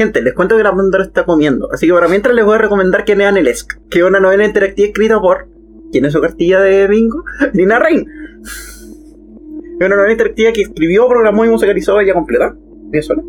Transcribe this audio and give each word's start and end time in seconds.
Gente, 0.00 0.22
les 0.22 0.32
cuento 0.32 0.56
que 0.56 0.62
la 0.62 0.74
Pandora 0.74 1.04
está 1.04 1.26
comiendo. 1.26 1.70
Así 1.70 1.86
que 1.86 1.92
para 1.92 2.08
mientras 2.08 2.34
les 2.34 2.42
voy 2.42 2.54
a 2.54 2.58
recomendar 2.58 3.04
que 3.04 3.14
lean 3.14 3.36
el 3.36 3.46
ESC, 3.46 3.78
que 3.90 3.98
es 3.98 4.04
una 4.06 4.18
novela 4.18 4.46
interactiva 4.46 4.88
escrita 4.88 5.20
por. 5.20 5.50
¿Quién 5.92 6.06
es 6.06 6.14
su 6.14 6.22
cartilla 6.22 6.58
de 6.62 6.86
bingo? 6.86 7.22
Lina 7.52 7.78
Rain. 7.78 8.06
Es 8.42 9.86
una 9.86 9.96
novela 9.96 10.12
interactiva 10.12 10.52
que 10.52 10.62
escribió, 10.62 11.06
programó 11.06 11.44
y 11.44 11.50
musicalizó 11.50 12.00
ella 12.00 12.14
completa. 12.14 12.56
Ella 12.90 13.02
sola. 13.02 13.22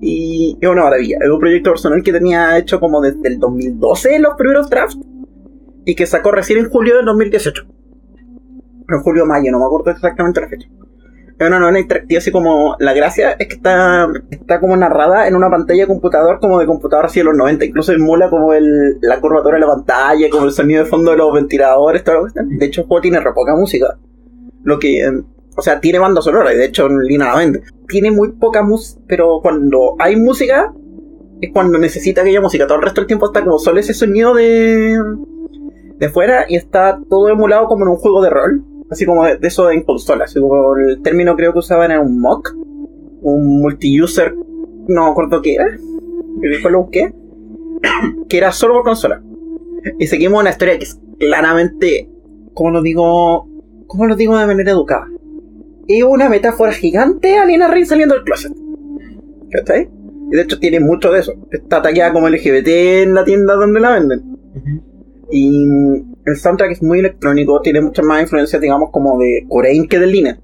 Y 0.00 0.56
es 0.58 0.66
una 0.66 0.84
maravilla. 0.84 1.18
Es 1.20 1.28
un 1.28 1.38
proyecto 1.38 1.72
personal 1.72 2.02
que 2.02 2.12
tenía 2.14 2.56
hecho 2.56 2.80
como 2.80 3.02
desde 3.02 3.28
el 3.28 3.38
2012 3.38 4.18
los 4.20 4.32
primeros 4.38 4.70
drafts. 4.70 4.98
Y 5.84 5.94
que 5.94 6.06
sacó 6.06 6.30
recién 6.30 6.58
en 6.58 6.70
julio 6.70 6.96
del 6.96 7.04
2018. 7.04 7.66
En 8.88 9.00
julio 9.00 9.26
mayo, 9.26 9.52
no 9.52 9.58
me 9.58 9.66
acuerdo 9.66 9.90
exactamente 9.90 10.40
la 10.40 10.48
fecha. 10.48 10.70
Es 11.38 11.46
una 11.48 11.58
novela 11.58 11.80
interactiva 11.80 12.18
así 12.18 12.30
como... 12.30 12.76
La 12.78 12.92
gracia 12.92 13.32
es 13.32 13.48
que 13.48 13.54
está, 13.54 14.08
está 14.30 14.60
como 14.60 14.76
narrada 14.76 15.26
en 15.26 15.34
una 15.34 15.50
pantalla 15.50 15.82
de 15.82 15.86
computador 15.88 16.38
como 16.40 16.58
de 16.60 16.66
computador 16.66 17.06
así 17.06 17.20
de 17.20 17.24
los 17.24 17.36
90. 17.36 17.64
Incluso 17.64 17.92
emula 17.92 18.30
como 18.30 18.52
el, 18.52 18.98
la 19.00 19.20
curvatura 19.20 19.54
de 19.56 19.60
la 19.60 19.66
pantalla, 19.74 20.30
como 20.30 20.46
el 20.46 20.52
sonido 20.52 20.84
de 20.84 20.88
fondo 20.90 21.10
de 21.10 21.16
los 21.16 21.32
ventiladores, 21.32 22.04
todo 22.04 22.16
lo 22.16 22.22
que 22.22 22.28
está. 22.28 22.42
De 22.46 22.66
hecho 22.66 22.82
el 22.82 22.86
juego 22.86 23.00
tiene 23.00 23.20
re 23.20 23.32
poca 23.32 23.54
música. 23.56 23.98
Lo 24.62 24.78
que... 24.78 25.00
eh, 25.00 25.22
O 25.56 25.62
sea, 25.62 25.80
tiene 25.80 25.98
banda 25.98 26.20
sonora 26.22 26.52
y 26.52 26.56
de 26.56 26.66
hecho 26.66 26.88
Lina 26.88 27.26
la 27.26 27.36
vende. 27.36 27.62
Tiene 27.88 28.10
muy 28.10 28.32
poca 28.32 28.62
música, 28.62 29.00
pero 29.06 29.40
cuando 29.42 29.94
hay 29.98 30.16
música 30.16 30.72
es 31.40 31.50
cuando 31.52 31.78
necesita 31.78 32.22
aquella 32.22 32.40
música. 32.40 32.66
Todo 32.66 32.78
el 32.78 32.84
resto 32.84 33.00
del 33.00 33.08
tiempo 33.08 33.26
está 33.26 33.42
como 33.42 33.58
solo 33.58 33.78
ese 33.80 33.92
sonido 33.94 34.34
de 34.34 34.98
de 35.98 36.08
fuera 36.08 36.44
y 36.48 36.56
está 36.56 36.98
todo 37.08 37.28
emulado 37.28 37.66
como 37.68 37.84
en 37.84 37.90
un 37.90 37.96
juego 37.96 38.20
de 38.22 38.30
rol. 38.30 38.64
Así 38.94 39.04
como 39.04 39.24
de, 39.24 39.38
de 39.38 39.48
eso 39.48 39.70
en 39.72 39.82
consola. 39.82 40.24
Así 40.24 40.38
como 40.38 40.76
el 40.76 41.02
término 41.02 41.34
creo 41.34 41.52
que 41.52 41.58
usaban 41.58 41.90
era 41.90 42.00
un 42.00 42.20
mock. 42.20 42.54
Un 43.22 43.60
multi-user. 43.60 44.36
No 44.86 45.06
me 45.06 45.10
acuerdo 45.10 45.42
qué 45.42 45.54
era. 45.54 45.66
Que 46.40 46.48
después 46.48 46.70
lo 46.70 46.82
busqué. 46.82 47.12
que 48.28 48.38
era 48.38 48.52
solo 48.52 48.74
por 48.74 48.84
consola. 48.84 49.20
Y 49.98 50.06
seguimos 50.06 50.40
una 50.40 50.50
historia 50.50 50.78
que 50.78 50.84
es 50.84 51.00
claramente. 51.18 52.08
¿Cómo 52.54 52.70
lo 52.70 52.82
digo? 52.82 53.48
¿Cómo 53.88 54.06
lo 54.06 54.14
digo 54.14 54.38
de 54.38 54.46
manera 54.46 54.70
educada? 54.70 55.08
Es 55.88 56.04
una 56.04 56.28
metáfora 56.28 56.72
gigante 56.72 57.36
a 57.36 57.44
Lina 57.44 57.66
Ring 57.66 57.86
saliendo 57.86 58.14
del 58.14 58.22
closet. 58.22 58.52
¿Cachai? 59.50 59.90
Y 60.30 60.36
de 60.36 60.42
hecho 60.42 60.60
tiene 60.60 60.78
mucho 60.78 61.10
de 61.10 61.18
eso. 61.18 61.34
Está 61.50 61.82
tallada 61.82 62.12
como 62.12 62.28
LGBT 62.28 62.68
en 62.68 63.14
la 63.14 63.24
tienda 63.24 63.54
donde 63.54 63.80
la 63.80 63.92
venden. 63.92 64.38
Y 65.32 66.04
el 66.26 66.36
soundtrack 66.36 66.72
es 66.72 66.82
muy 66.82 67.00
electrónico, 67.00 67.60
tiene 67.60 67.80
muchas 67.80 68.04
más 68.04 68.22
influencias, 68.22 68.60
digamos, 68.60 68.90
como 68.90 69.18
de 69.18 69.46
Corain 69.48 69.88
que 69.88 69.98
de 69.98 70.06
Lina. 70.06 70.38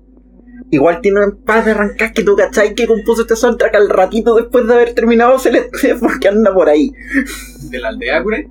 Igual 0.70 1.00
tiene 1.00 1.24
un 1.24 1.42
par 1.42 1.64
de 1.64 1.72
arrancas 1.72 2.12
que 2.12 2.22
tú 2.22 2.36
cachai 2.36 2.74
que 2.74 2.86
compuso 2.86 3.22
este 3.22 3.34
soundtrack 3.34 3.74
al 3.74 3.88
ratito 3.88 4.36
después 4.36 4.66
de 4.66 4.74
haber 4.74 4.94
terminado 4.94 5.38
Celeste, 5.38 5.96
porque 6.00 6.28
anda 6.28 6.54
por 6.54 6.68
ahí. 6.68 6.92
¿De 7.70 7.78
la 7.78 7.88
aldea, 7.88 8.22
Cure? 8.22 8.48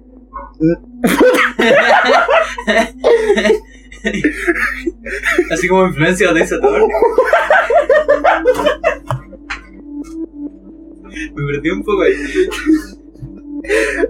Así 5.52 5.67
como 5.67 5.88
influencia 5.88 6.31
de 6.33 6.41
ese 6.41 6.58
todo. 6.59 6.77
Me 11.36 11.47
perdí 11.47 11.71
un 11.71 11.83
poco 11.83 12.03
ahí. 12.03 12.14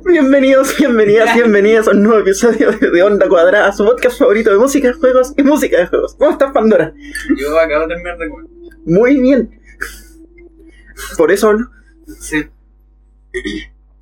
Bienvenidos, 0.06 0.78
bienvenidas, 0.78 1.34
bienvenidas 1.34 1.88
a 1.88 1.92
un 1.92 2.04
nuevo 2.04 2.20
episodio 2.20 2.72
de 2.72 2.92
de 2.92 3.04
Onda 3.04 3.28
Cuadrada, 3.28 3.72
su 3.72 3.84
podcast 3.84 4.20
favorito 4.20 4.52
de 4.52 4.58
música, 4.58 4.94
juegos 4.94 5.34
y 5.38 5.44
música 5.44 5.80
de 5.80 5.88
juegos. 5.88 6.16
¿Cómo 6.16 6.32
estás, 6.32 6.52
Pandora? 6.52 6.94
Yo 7.36 7.58
acabo 7.60 7.88
de 7.88 7.88
terminar 7.88 8.18
de 8.20 8.30
comer. 8.30 8.46
Muy 8.86 9.20
bien. 9.20 9.60
Por 11.18 11.32
eso 11.32 11.54
¿no? 11.54 11.68
Sí. 12.20 12.46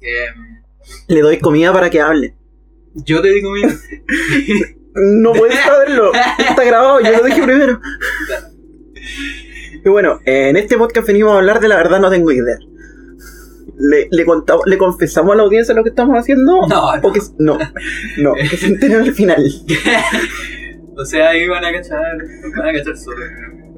Em, 0.01 0.63
le 1.07 1.21
doy 1.21 1.39
comida 1.39 1.71
para 1.71 1.89
que 1.89 2.01
hable. 2.01 2.35
yo 2.93 3.21
te 3.21 3.29
digo, 3.29 3.51
mira. 3.51 3.69
No 4.95 5.31
puedes 5.31 5.59
saberlo. 5.59 6.11
Está 6.39 6.63
grabado, 6.65 6.99
yo 6.99 7.11
lo 7.11 7.23
dije 7.23 7.43
primero. 7.43 7.79
Y 9.85 9.89
bueno, 9.89 10.19
en 10.25 10.57
este 10.57 10.75
podcast 10.75 11.07
venimos 11.07 11.33
a 11.33 11.37
hablar 11.37 11.59
de 11.59 11.67
la 11.67 11.77
verdad, 11.77 11.99
no 11.99 12.09
tengo 12.09 12.31
idea. 12.31 12.57
¿Le, 13.79 14.07
le, 14.09 14.25
contamos, 14.25 14.65
¿Le 14.65 14.77
confesamos 14.77 15.33
a 15.33 15.35
la 15.35 15.43
audiencia 15.43 15.75
lo 15.75 15.83
que 15.83 15.89
estamos 15.89 16.15
haciendo? 16.17 16.67
No, 16.67 16.67
no. 16.67 17.07
¿O 17.07 17.13
que- 17.13 17.19
no, 17.37 17.57
no, 18.17 18.33
que 18.49 18.57
se 18.57 18.67
enteren 18.67 19.01
al 19.01 19.13
final. 19.13 19.43
O 20.99 21.05
sea, 21.05 21.29
ahí 21.29 21.47
van 21.47 21.63
a 21.63 21.71
cachar. 21.71 22.17
Van 22.57 22.69
a 22.69 22.73
cachar 22.73 22.97
solo. 22.97 23.17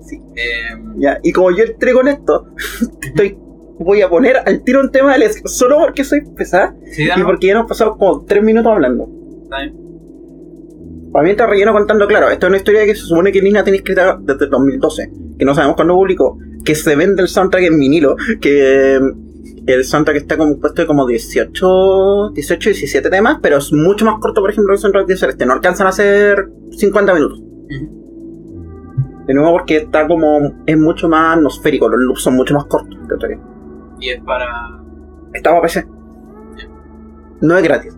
Sí. 0.08 0.16
Em, 0.38 1.02
Ya, 1.02 1.20
y 1.22 1.34
como 1.34 1.52
yo 1.52 1.66
entré 1.66 1.92
con 1.92 2.08
esto, 2.08 2.48
estoy, 3.02 3.38
voy 3.78 4.02
a 4.02 4.10
poner 4.10 4.38
al 4.46 4.64
tiro 4.64 4.80
un 4.80 4.90
tema 4.90 5.18
del 5.18 5.30
solo 5.44 5.80
porque 5.80 6.06
soy 6.06 6.22
pesada 6.38 6.74
sí, 6.94 7.10
y 7.14 7.24
porque 7.24 7.48
ya 7.48 7.56
nos 7.56 7.68
pasado 7.68 7.98
como 7.98 8.24
tres 8.24 8.42
minutos 8.42 8.72
hablando. 8.72 9.10
Está 9.44 9.60
bien. 9.64 9.76
Para 11.12 11.26
mí 11.26 11.32
está 11.32 11.46
relleno 11.46 11.74
contando, 11.74 12.08
claro, 12.08 12.30
esto 12.30 12.46
es 12.46 12.50
una 12.50 12.58
historia 12.58 12.86
que 12.86 12.96
se 12.96 13.02
supone 13.02 13.34
que 13.34 13.42
Nina 13.42 13.64
tiene 13.66 13.80
escrita 13.80 14.18
desde 14.22 14.46
el 14.46 14.52
2012, 14.52 15.12
que 15.38 15.44
no 15.44 15.54
sabemos 15.56 15.76
cuándo 15.76 15.96
publicó, 15.96 16.38
que 16.64 16.74
se 16.76 16.96
vende 16.96 17.22
el 17.22 17.28
soundtrack 17.28 17.64
en 17.64 17.80
vinilo, 17.80 18.16
que 18.40 18.98
el 19.66 19.84
soundtrack 19.84 20.18
está 20.18 20.38
compuesto 20.38 20.82
de 20.82 20.88
como 20.88 21.06
18, 21.06 22.32
18, 22.32 22.70
17 22.70 23.10
temas, 23.10 23.40
pero 23.42 23.58
es 23.58 23.72
mucho 23.74 24.06
más 24.06 24.20
corto, 24.20 24.42
por 24.42 24.50
ejemplo, 24.50 24.72
que 24.72 24.76
el 24.76 24.80
soundtrack 24.80 25.08
de 25.08 25.18
Celeste, 25.18 25.46
no 25.46 25.54
alcanzan 25.54 25.88
a 25.88 25.92
ser 25.92 26.50
50 26.72 27.14
minutos. 27.14 27.42
De 29.28 29.34
nuevo 29.34 29.52
porque 29.52 29.78
está 29.78 30.08
como, 30.08 30.64
es 30.66 30.78
mucho 30.78 31.08
más 31.08 31.38
atmosférico, 31.38 31.88
los 31.88 32.00
loops 32.00 32.22
son 32.24 32.36
mucho 32.36 32.56
más 32.56 32.66
cortos. 32.66 32.98
que 33.08 33.14
otra 33.14 33.30
vez. 33.30 33.40
Y 34.00 34.10
es 34.10 34.24
para. 34.24 34.48
Está 35.34 35.52
para 35.52 35.62
PC. 35.62 35.88
No 37.42 37.58
es 37.58 37.64
gratis, 37.64 37.98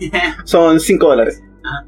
son 0.44 0.80
5 0.80 1.06
dólares. 1.06 1.42
Ajá. 1.64 1.86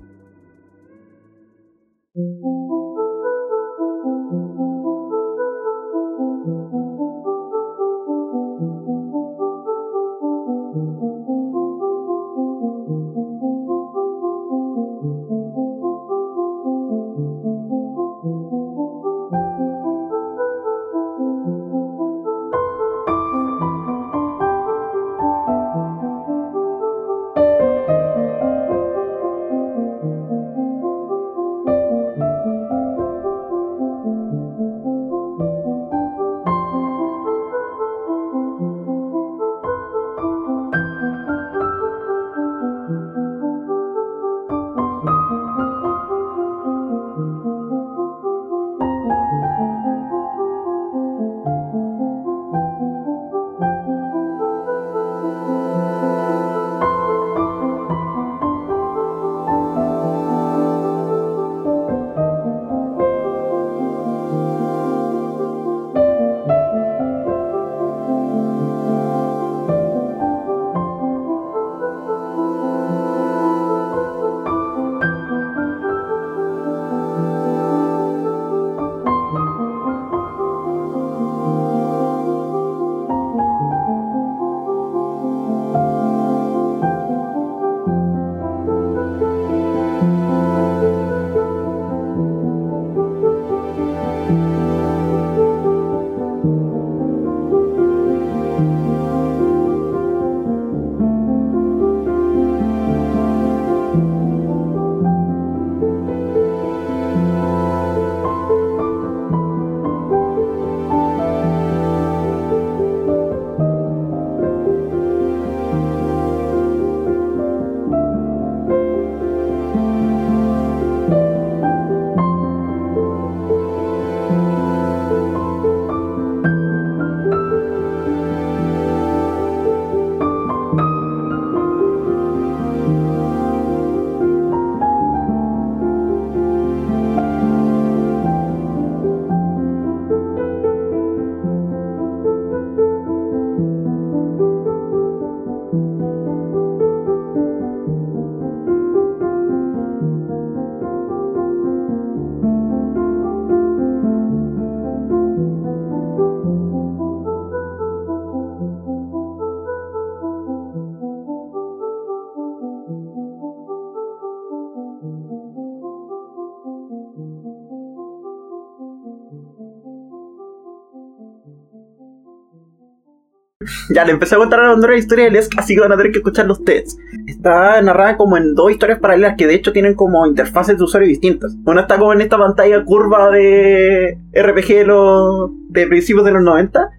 Ya, 173.95 174.05
le 174.05 174.13
empecé 174.13 174.35
a 174.35 174.39
contar 174.39 174.61
a 174.61 174.65
la 174.65 174.69
bandera 174.71 174.93
la 174.93 174.99
historia 174.99 175.25
de 175.25 175.31
Lesk, 175.33 175.59
así 175.59 175.75
que 175.75 175.81
van 175.81 175.93
a 175.93 175.97
tener 175.97 176.13
que 176.13 176.19
escuchar 176.19 176.51
ustedes. 176.51 176.97
Está 177.27 177.81
narrada 177.83 178.17
como 178.17 178.37
en 178.37 178.55
dos 178.55 178.71
historias 178.71 178.99
paralelas 178.99 179.35
que 179.37 179.47
de 179.47 179.55
hecho 179.55 179.73
tienen 179.73 179.95
como 179.95 180.27
interfaces 180.27 180.79
de 180.79 180.85
usuario 180.85 181.09
distintas. 181.09 181.57
Una 181.65 181.83
está 181.83 181.99
como 181.99 182.13
en 182.13 182.21
esta 182.21 182.39
pantalla 182.39 182.85
curva 182.85 183.31
de 183.31 184.19
RPG 184.33 184.67
de, 184.69 184.85
los, 184.85 185.51
de 185.69 185.87
principios 185.87 186.25
de 186.25 186.33
los 186.33 186.43
90 186.43 186.91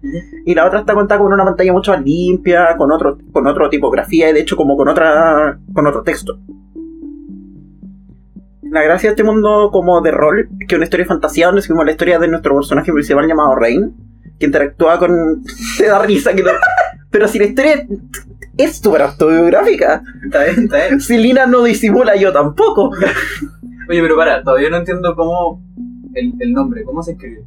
y 0.44 0.54
la 0.54 0.66
otra 0.66 0.80
está 0.80 0.94
contada 0.94 1.20
con 1.20 1.32
una 1.32 1.44
pantalla 1.44 1.72
mucho 1.72 1.92
más 1.92 2.02
limpia, 2.02 2.76
con 2.76 2.92
otro, 2.92 3.18
con 3.32 3.46
otra 3.46 3.68
tipografía 3.70 4.30
y 4.30 4.32
de 4.32 4.40
hecho 4.40 4.56
como 4.56 4.76
con 4.76 4.88
otra 4.88 5.58
con 5.72 5.86
otro 5.86 6.02
texto. 6.02 6.38
La 8.62 8.82
gracia 8.82 9.10
de 9.10 9.12
este 9.12 9.24
mundo 9.24 9.70
como 9.70 10.00
de 10.00 10.10
rol 10.10 10.48
que 10.60 10.74
es 10.74 10.76
una 10.76 10.84
historia 10.84 11.04
de 11.04 11.08
fantasía 11.08 11.46
donde 11.46 11.62
seguimos 11.62 11.84
la 11.84 11.92
historia 11.92 12.18
de 12.18 12.28
nuestro 12.28 12.54
personaje 12.54 12.92
principal 12.92 13.26
llamado 13.26 13.54
Rain, 13.54 13.94
que 14.42 14.46
interactúa 14.46 14.98
con... 14.98 15.44
Te 15.78 15.86
da 15.86 16.00
risa 16.00 16.34
que 16.34 16.42
no... 16.42 16.50
Pero 17.10 17.28
si 17.28 17.38
la 17.38 17.44
historia 17.44 17.86
es 18.56 18.76
súper 18.78 19.02
autobiográfica. 19.02 20.02
Está 20.24 20.44
bien, 20.44 20.64
está 20.64 20.86
bien. 20.86 21.00
Si 21.00 21.16
Lina 21.16 21.46
no 21.46 21.62
disimula, 21.62 22.16
yo 22.16 22.32
tampoco. 22.32 22.90
Oye, 23.88 24.02
pero 24.02 24.16
para, 24.16 24.42
todavía 24.42 24.70
no 24.70 24.78
entiendo 24.78 25.14
cómo. 25.14 25.62
El, 26.14 26.32
el 26.40 26.52
nombre, 26.52 26.82
¿cómo 26.84 27.02
se 27.02 27.12
escribe? 27.12 27.44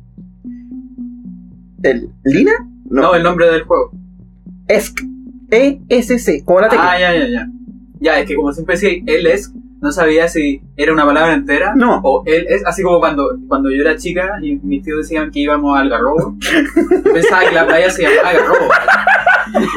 ¿El 1.84 2.10
¿Lina? 2.24 2.54
No, 2.90 3.14
el 3.14 3.24
nombre 3.24 3.52
del 3.52 3.64
juego. 3.64 3.92
E-S-C, 4.68 6.44
como 6.46 6.62
la 6.62 6.70
tecla. 6.70 6.92
Ah, 6.92 7.00
ya, 7.00 7.14
ya, 7.14 7.28
ya. 7.28 7.50
Ya, 8.00 8.20
es 8.20 8.28
que 8.28 8.36
como 8.36 8.54
siempre 8.54 8.76
decía 8.76 9.02
él 9.06 9.26
es, 9.26 9.52
no 9.82 9.92
sabía 9.92 10.28
si 10.28 10.62
era 10.78 10.94
una 10.94 11.06
palabra 11.06 11.34
entera 11.34 11.74
No. 11.76 12.00
o 12.04 12.24
él 12.26 12.46
es, 12.50 12.66
así 12.66 12.82
como 12.82 13.00
cuando, 13.00 13.38
cuando 13.48 13.70
yo 13.70 13.82
era 13.82 13.96
chica 13.98 14.38
y 14.42 14.56
mis 14.64 14.82
tíos 14.84 15.00
decían 15.00 15.30
que 15.32 15.42
íbamos 15.42 15.78
al 15.78 15.90
Garrobo. 15.90 16.36
pensaba 17.14 17.44
que 17.46 17.52
la 17.56 17.68
playa 17.68 17.90
se 17.92 18.04
llamaba 18.04 18.34
Garrobo. 18.34 18.70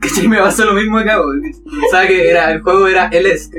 ¿Cachai? 0.00 0.28
Me 0.28 0.38
pasó 0.38 0.64
lo 0.64 0.74
mismo 0.74 0.98
acá. 0.98 1.18
Pensaba 1.80 2.06
que 2.06 2.30
era, 2.30 2.52
el 2.52 2.60
juego 2.60 2.86
era 2.88 3.06
él 3.08 3.26
es. 3.26 3.50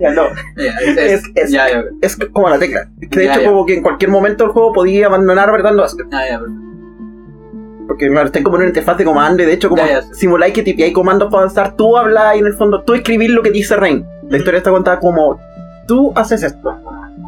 Ya, 0.00 0.10
no. 0.12 0.24
Ya, 0.56 0.72
es, 0.84 0.96
Es- 0.96 1.22
es- 1.34 1.50
ya, 1.52 1.68
ya, 1.70 1.84
Es 2.02 2.16
como 2.32 2.48
la 2.48 2.58
tecla. 2.58 2.88
Que 3.10 3.20
de 3.20 3.26
Ya, 3.26 3.36
hecho, 3.36 3.50
como 3.50 3.66
que 3.66 3.74
en 3.74 3.82
cualquier 3.82 4.10
momento 4.10 4.44
del 4.44 4.52
juego 4.52 4.72
podía 4.72 5.06
abandonar 5.06 5.48
apretando. 5.48 5.84
Ah, 5.84 6.24
ya, 6.28 6.38
perfecto. 6.38 6.62
Porque 7.86 8.08
claro, 8.08 8.26
está 8.26 8.42
como 8.42 8.56
en 8.56 8.62
una 8.62 8.68
interfaz 8.70 8.98
de 8.98 9.04
comando 9.04 9.42
y 9.42 9.46
de 9.46 9.52
hecho 9.52 9.68
como 9.68 9.82
simuláis 10.12 10.52
que 10.52 10.62
tipeáis 10.64 10.92
comandos 10.92 11.30
para 11.30 11.44
avanzar, 11.44 11.76
tú 11.76 11.96
hablas 11.96 12.34
y 12.34 12.40
en 12.40 12.46
el 12.46 12.54
fondo 12.54 12.82
tú 12.82 12.94
escribís 12.94 13.30
lo 13.30 13.42
que 13.42 13.50
dice 13.52 13.76
Rain. 13.76 14.04
La 14.28 14.38
historia 14.38 14.58
está 14.58 14.70
contada 14.70 14.98
como 14.98 15.38
tú 15.86 16.12
haces 16.14 16.42
esto. 16.42 16.76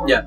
Ya. 0.07 0.27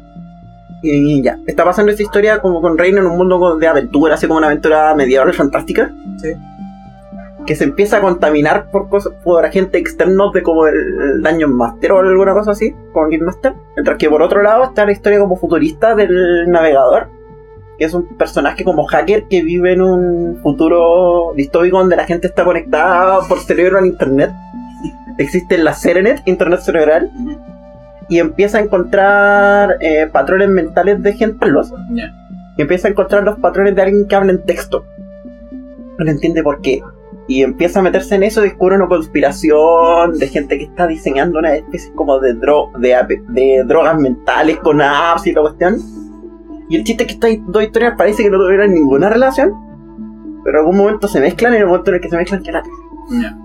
Y 0.83 1.21
ya, 1.21 1.37
está 1.45 1.63
pasando 1.63 1.91
esta 1.91 2.01
historia 2.01 2.39
como 2.39 2.59
con 2.59 2.77
Rain 2.77 2.97
en 2.97 3.05
un 3.05 3.17
mundo 3.17 3.57
de 3.57 3.67
aventura, 3.67 4.15
así 4.15 4.25
como 4.25 4.39
una 4.39 4.47
aventura 4.47 4.95
medieval 4.95 5.31
fantástica. 5.33 5.93
Sí. 6.17 6.33
Que 7.45 7.55
se 7.55 7.65
empieza 7.65 7.97
a 7.97 8.01
contaminar 8.01 8.71
por 8.71 8.89
cosas, 8.89 9.13
por 9.23 9.45
agentes 9.45 9.79
externos 9.79 10.33
de 10.33 10.41
como 10.41 10.67
el, 10.67 11.21
Dungeon 11.21 11.55
Master 11.55 11.91
o 11.91 11.99
alguna 11.99 12.33
cosa 12.33 12.51
así, 12.51 12.73
como 12.93 13.09
Game 13.09 13.25
Master. 13.25 13.53
Mientras 13.75 13.97
que 13.97 14.09
por 14.09 14.21
otro 14.21 14.41
lado 14.41 14.63
está 14.63 14.85
la 14.85 14.91
historia 14.91 15.19
como 15.19 15.37
futurista 15.37 15.93
del 15.93 16.49
navegador, 16.49 17.09
que 17.77 17.85
es 17.85 17.93
un 17.93 18.15
personaje 18.17 18.63
como 18.63 18.85
hacker 18.85 19.27
que 19.27 19.43
vive 19.43 19.73
en 19.73 19.81
un 19.81 20.39
futuro 20.41 21.33
distópico 21.35 21.79
donde 21.79 21.95
la 21.95 22.05
gente 22.05 22.27
está 22.27 22.43
conectada 22.43 23.19
por 23.27 23.39
cerebro 23.39 23.77
al 23.77 23.85
internet. 23.85 24.31
Existe 25.17 25.57
la 25.57 25.73
Serenet, 25.73 26.21
internet 26.25 26.61
cerebral, 26.61 27.11
y 28.09 28.19
empieza 28.19 28.57
a 28.57 28.61
encontrar 28.61 29.77
eh, 29.81 30.07
patrones 30.11 30.49
mentales 30.49 31.01
de 31.01 31.13
gente 31.13 31.47
los 31.47 31.71
Ya. 31.91 32.13
y 32.57 32.61
empieza 32.61 32.87
a 32.87 32.91
encontrar 32.91 33.23
los 33.23 33.37
patrones 33.39 33.75
de 33.75 33.81
alguien 33.81 34.07
que 34.07 34.15
habla 34.15 34.31
en 34.31 34.43
texto. 34.45 34.85
No 35.97 36.09
entiende 36.09 36.41
por 36.43 36.61
qué. 36.61 36.81
Y 37.27 37.43
empieza 37.43 37.79
a 37.79 37.83
meterse 37.83 38.15
en 38.15 38.23
eso, 38.23 38.41
descubre 38.41 38.75
una 38.75 38.87
conspiración 38.87 40.17
de 40.17 40.27
gente 40.27 40.57
que 40.57 40.65
está 40.65 40.87
diseñando 40.87 41.39
una 41.39 41.55
especie 41.55 41.93
como 41.93 42.19
de, 42.19 42.33
dro 42.33 42.71
de, 42.79 43.21
de 43.29 43.63
drogas 43.65 43.97
mentales 43.99 44.57
con 44.57 44.81
apps 44.81 45.27
y 45.27 45.31
la 45.33 45.41
cuestión. 45.41 45.77
Y 46.69 46.77
el 46.77 46.83
chiste 46.83 47.03
es 47.03 47.07
que 47.07 47.13
estas 47.13 47.51
dos 47.51 47.63
historias 47.63 47.93
parece 47.97 48.23
que 48.23 48.29
no 48.29 48.37
tuvieran 48.39 48.73
ninguna 48.73 49.09
relación, 49.09 49.53
pero 50.43 50.57
en 50.57 50.65
algún 50.65 50.77
momento 50.77 51.07
se 51.07 51.19
mezclan 51.21 51.53
y 51.53 51.57
en 51.57 51.61
el 51.61 51.67
momento 51.67 51.91
en 51.91 51.95
el 51.95 52.01
que 52.01 52.09
se 52.09 52.17
mezclan 52.17 52.43
queda 52.43 52.63
Ya. 53.11 53.37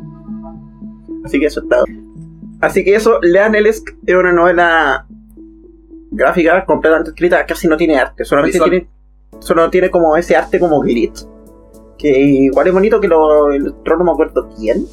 Así 1.26 1.40
que 1.40 1.46
eso 1.46 1.60
está. 1.60 1.82
Así 2.60 2.84
que 2.84 2.94
eso, 2.94 3.18
lean 3.20 3.54
el 3.54 3.66
es 3.66 3.82
una 4.06 4.32
novela 4.32 5.06
gráfica 6.10 6.64
completamente 6.64 7.10
escrita, 7.10 7.44
casi 7.44 7.68
no 7.68 7.76
tiene 7.76 7.98
arte, 7.98 8.24
solamente 8.24 8.58
Visual. 8.58 8.70
tiene, 8.70 8.88
solo 9.40 9.68
tiene 9.68 9.90
como 9.90 10.16
ese 10.16 10.36
arte 10.36 10.58
como 10.60 10.80
glitch. 10.80 11.26
Que 11.98 12.08
igual 12.08 12.68
es 12.68 12.72
bonito 12.72 13.00
que 13.00 13.08
lo 13.08 13.52
ilustró, 13.52 13.96
no 13.96 14.04
me 14.04 14.12
acuerdo 14.12 14.48
quién. 14.56 14.86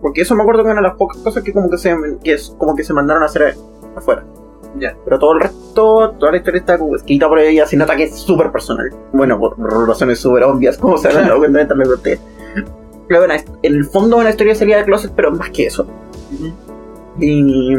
Porque 0.00 0.20
eso 0.20 0.36
me 0.36 0.42
acuerdo 0.42 0.62
que 0.62 0.70
era 0.70 0.78
una 0.78 0.82
de 0.82 0.88
las 0.90 0.96
pocas 0.96 1.18
cosas 1.18 1.42
que 1.42 1.52
como 1.52 1.68
que 1.68 1.78
se, 1.78 1.96
que 2.22 2.34
es, 2.34 2.54
como 2.56 2.76
que 2.76 2.84
se 2.84 2.92
mandaron 2.92 3.22
a 3.24 3.26
hacer 3.26 3.56
afuera. 3.96 4.24
Ya. 4.78 4.96
Pero 5.04 5.18
todo 5.18 5.32
el 5.32 5.40
resto, 5.40 6.14
toda 6.18 6.30
la 6.30 6.38
historia 6.38 6.60
está 6.60 6.78
escrita 6.94 7.28
por 7.28 7.40
ella, 7.40 7.66
sin 7.66 7.80
nota 7.80 7.96
que 7.96 8.04
es 8.04 8.14
súper 8.14 8.52
personal. 8.52 8.90
Bueno, 9.12 9.38
por 9.40 9.58
razones 9.88 10.20
súper 10.20 10.44
obvias, 10.44 10.78
como 10.78 10.96
se 10.98 11.08
han 11.08 11.26
dado 11.26 11.38
cuenta 11.38 11.74
mientras 11.74 12.20
me 13.08 13.18
bueno, 13.18 13.34
en 13.62 13.74
el 13.74 13.84
fondo 13.84 14.16
una 14.16 14.30
historia 14.30 14.54
salida 14.54 14.78
de 14.78 14.84
closet, 14.84 15.12
pero 15.14 15.30
más 15.30 15.50
que 15.50 15.66
eso. 15.66 15.86
Y, 17.18 17.74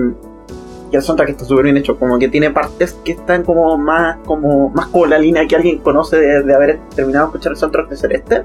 y 0.92 0.96
el 0.96 1.02
soundtrack 1.02 1.30
está 1.30 1.46
súper 1.46 1.66
bien 1.66 1.78
hecho, 1.78 1.98
como 1.98 2.18
que 2.18 2.30
tiene 2.30 2.50
partes 2.50 2.94
que 3.06 3.12
están 3.14 3.44
como 3.44 3.78
más 3.78 4.18
como 4.26 4.70
más 4.70 4.88
como 4.88 5.06
la 5.06 5.20
línea 5.20 5.48
que 5.48 5.56
alguien 5.56 5.78
conoce 5.80 6.18
de, 6.20 6.44
de 6.44 6.54
haber 6.54 6.80
terminado 6.96 7.26
de 7.26 7.30
escuchar 7.30 7.52
el 7.52 7.58
soundtrack 7.58 7.90
de 7.90 7.98
Celeste. 7.98 8.44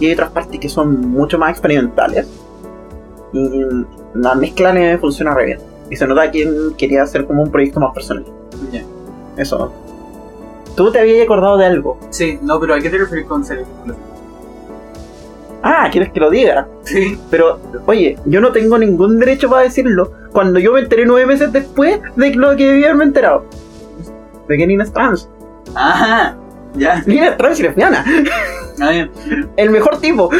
Y 0.00 0.06
hay 0.06 0.12
otras 0.12 0.30
partes 0.30 0.58
que 0.60 0.68
son 0.68 1.10
mucho 1.10 1.38
más 1.38 1.50
experimentales. 1.50 2.28
Y 3.32 3.62
la 4.14 4.34
mezcla 4.34 4.72
le 4.72 4.98
funciona 4.98 5.34
re 5.34 5.46
bien. 5.46 5.58
Y 5.90 5.96
se 5.96 6.06
nota 6.06 6.30
que 6.30 6.42
él 6.42 6.74
quería 6.76 7.02
hacer 7.02 7.26
como 7.26 7.42
un 7.42 7.50
proyecto 7.50 7.80
más 7.80 7.92
personal. 7.94 8.24
Eso. 9.36 9.72
¿Tú 10.76 10.92
te 10.92 11.00
habías 11.00 11.24
acordado 11.24 11.56
de 11.56 11.66
algo? 11.66 11.98
Sí, 12.10 12.38
no, 12.42 12.60
pero 12.60 12.74
¿a 12.74 12.80
qué 12.80 12.90
te 12.90 12.98
refieres 12.98 13.26
con 13.26 13.44
serie? 13.44 13.64
Ah, 15.62 15.88
¿quieres 15.90 16.12
que 16.12 16.20
lo 16.20 16.30
diga? 16.30 16.68
Sí. 16.84 17.18
Pero, 17.30 17.58
oye, 17.86 18.16
yo 18.26 18.40
no 18.40 18.52
tengo 18.52 18.78
ningún 18.78 19.18
derecho 19.18 19.50
para 19.50 19.62
decirlo 19.62 20.12
cuando 20.32 20.58
yo 20.58 20.72
me 20.72 20.80
enteré 20.80 21.04
nueve 21.04 21.26
meses 21.26 21.52
después 21.52 22.00
de 22.16 22.34
lo 22.34 22.54
que 22.56 22.66
debía 22.66 22.86
haberme 22.86 23.04
enterado. 23.04 23.44
De 24.46 24.56
que 24.56 24.66
Nina 24.66 24.84
es 24.84 24.92
trans. 24.92 25.28
Ajá. 25.74 26.36
Ya. 26.74 27.02
Nina 27.06 27.28
es 27.28 27.36
trans 27.36 27.58
y 27.60 27.62
lesbiana. 27.64 28.04
Ah, 28.80 28.90
bien. 28.90 29.10
El 29.56 29.70
mejor 29.70 30.00
tipo. 30.00 30.30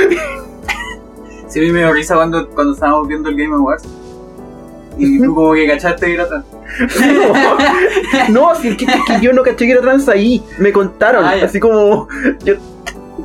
Sí, 1.48 1.58
a 1.58 1.62
mí 1.62 1.72
me 1.72 1.90
risa 1.92 2.14
cuando, 2.14 2.48
cuando 2.50 2.74
estábamos 2.74 3.08
viendo 3.08 3.28
el 3.28 3.36
Game 3.36 3.54
Awards. 3.54 3.88
Y 4.98 5.20
tú 5.22 5.34
como 5.34 5.54
que 5.54 5.66
cachaste 5.66 6.06
que 6.06 6.14
era 6.14 6.28
trans. 6.28 6.44
No, 8.30 8.54
si 8.54 8.68
es 8.68 8.76
que, 8.76 8.84
es 8.84 9.04
que 9.06 9.20
yo 9.20 9.32
no 9.32 9.42
caché 9.42 9.66
que 9.66 9.72
era 9.72 9.80
trans 9.80 10.08
ahí. 10.08 10.44
Me 10.58 10.72
contaron. 10.72 11.24
Ah, 11.24 11.34
así 11.42 11.58
como. 11.58 12.08
Yo, 12.44 12.54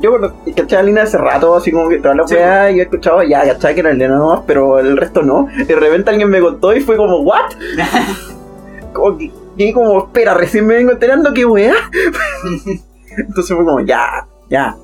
yo 0.04 0.10
bueno, 0.12 0.32
caché 0.56 0.76
a 0.76 0.82
Lina 0.82 1.02
hace 1.02 1.18
rato, 1.18 1.56
así 1.56 1.72
como 1.72 1.88
que 1.88 1.98
toda 1.98 2.14
la 2.14 2.26
Sí. 2.28 2.34
weá, 2.34 2.70
y 2.70 2.78
he 2.80 2.82
escuchado, 2.82 3.22
ya, 3.22 3.42
caché 3.42 3.74
que 3.74 3.80
era 3.80 3.90
Elena 3.90 4.16
nomás, 4.16 4.42
pero 4.46 4.78
el 4.78 4.96
resto 4.96 5.22
no. 5.22 5.48
De 5.66 5.74
repente 5.74 6.10
alguien 6.10 6.28
me 6.30 6.40
contó 6.40 6.74
y 6.74 6.80
fue 6.80 6.96
como, 6.96 7.18
¿what? 7.20 7.52
como 8.92 9.18
que, 9.18 9.30
y 9.56 9.72
como, 9.72 9.98
espera, 10.04 10.34
recién 10.34 10.66
me 10.66 10.74
vengo 10.76 10.92
enterando 10.92 11.32
que 11.32 11.44
weá. 11.44 11.74
Entonces 13.16 13.54
fue 13.56 13.64
como, 13.64 13.80
ya, 13.80 14.26
ya. 14.50 14.76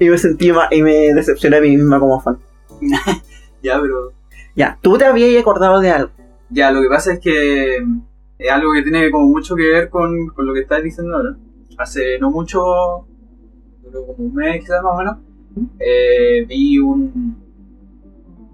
Y 0.00 0.08
me 0.08 0.18
sentí 0.18 0.52
ma- 0.52 0.68
y 0.70 0.82
me 0.82 1.14
decepcioné 1.14 1.56
a 1.58 1.60
mí 1.60 1.70
misma 1.76 1.98
como 2.00 2.20
fan. 2.20 2.38
ya, 3.62 3.80
pero. 3.80 4.12
Ya, 4.56 4.78
tú 4.82 4.96
te 4.98 5.04
habías 5.04 5.40
acordado 5.40 5.80
de 5.80 5.90
algo. 5.90 6.10
Ya, 6.50 6.70
lo 6.70 6.80
que 6.82 6.88
pasa 6.88 7.12
es 7.14 7.20
que 7.20 7.78
es 8.38 8.50
algo 8.50 8.72
que 8.72 8.82
tiene 8.82 9.10
como 9.10 9.26
mucho 9.26 9.56
que 9.56 9.66
ver 9.66 9.88
con, 9.88 10.28
con 10.28 10.46
lo 10.46 10.54
que 10.54 10.60
estás 10.60 10.82
diciendo 10.82 11.16
ahora. 11.16 11.34
Hace 11.78 12.18
no 12.20 12.30
mucho, 12.30 13.06
creo 14.02 14.06
como 14.16 14.28
un 14.28 14.34
mes 14.34 14.60
quizás 14.60 14.82
más 14.82 14.92
o 14.94 14.98
menos, 14.98 15.16
eh, 15.78 16.44
vi 16.48 16.78
un, 16.78 17.36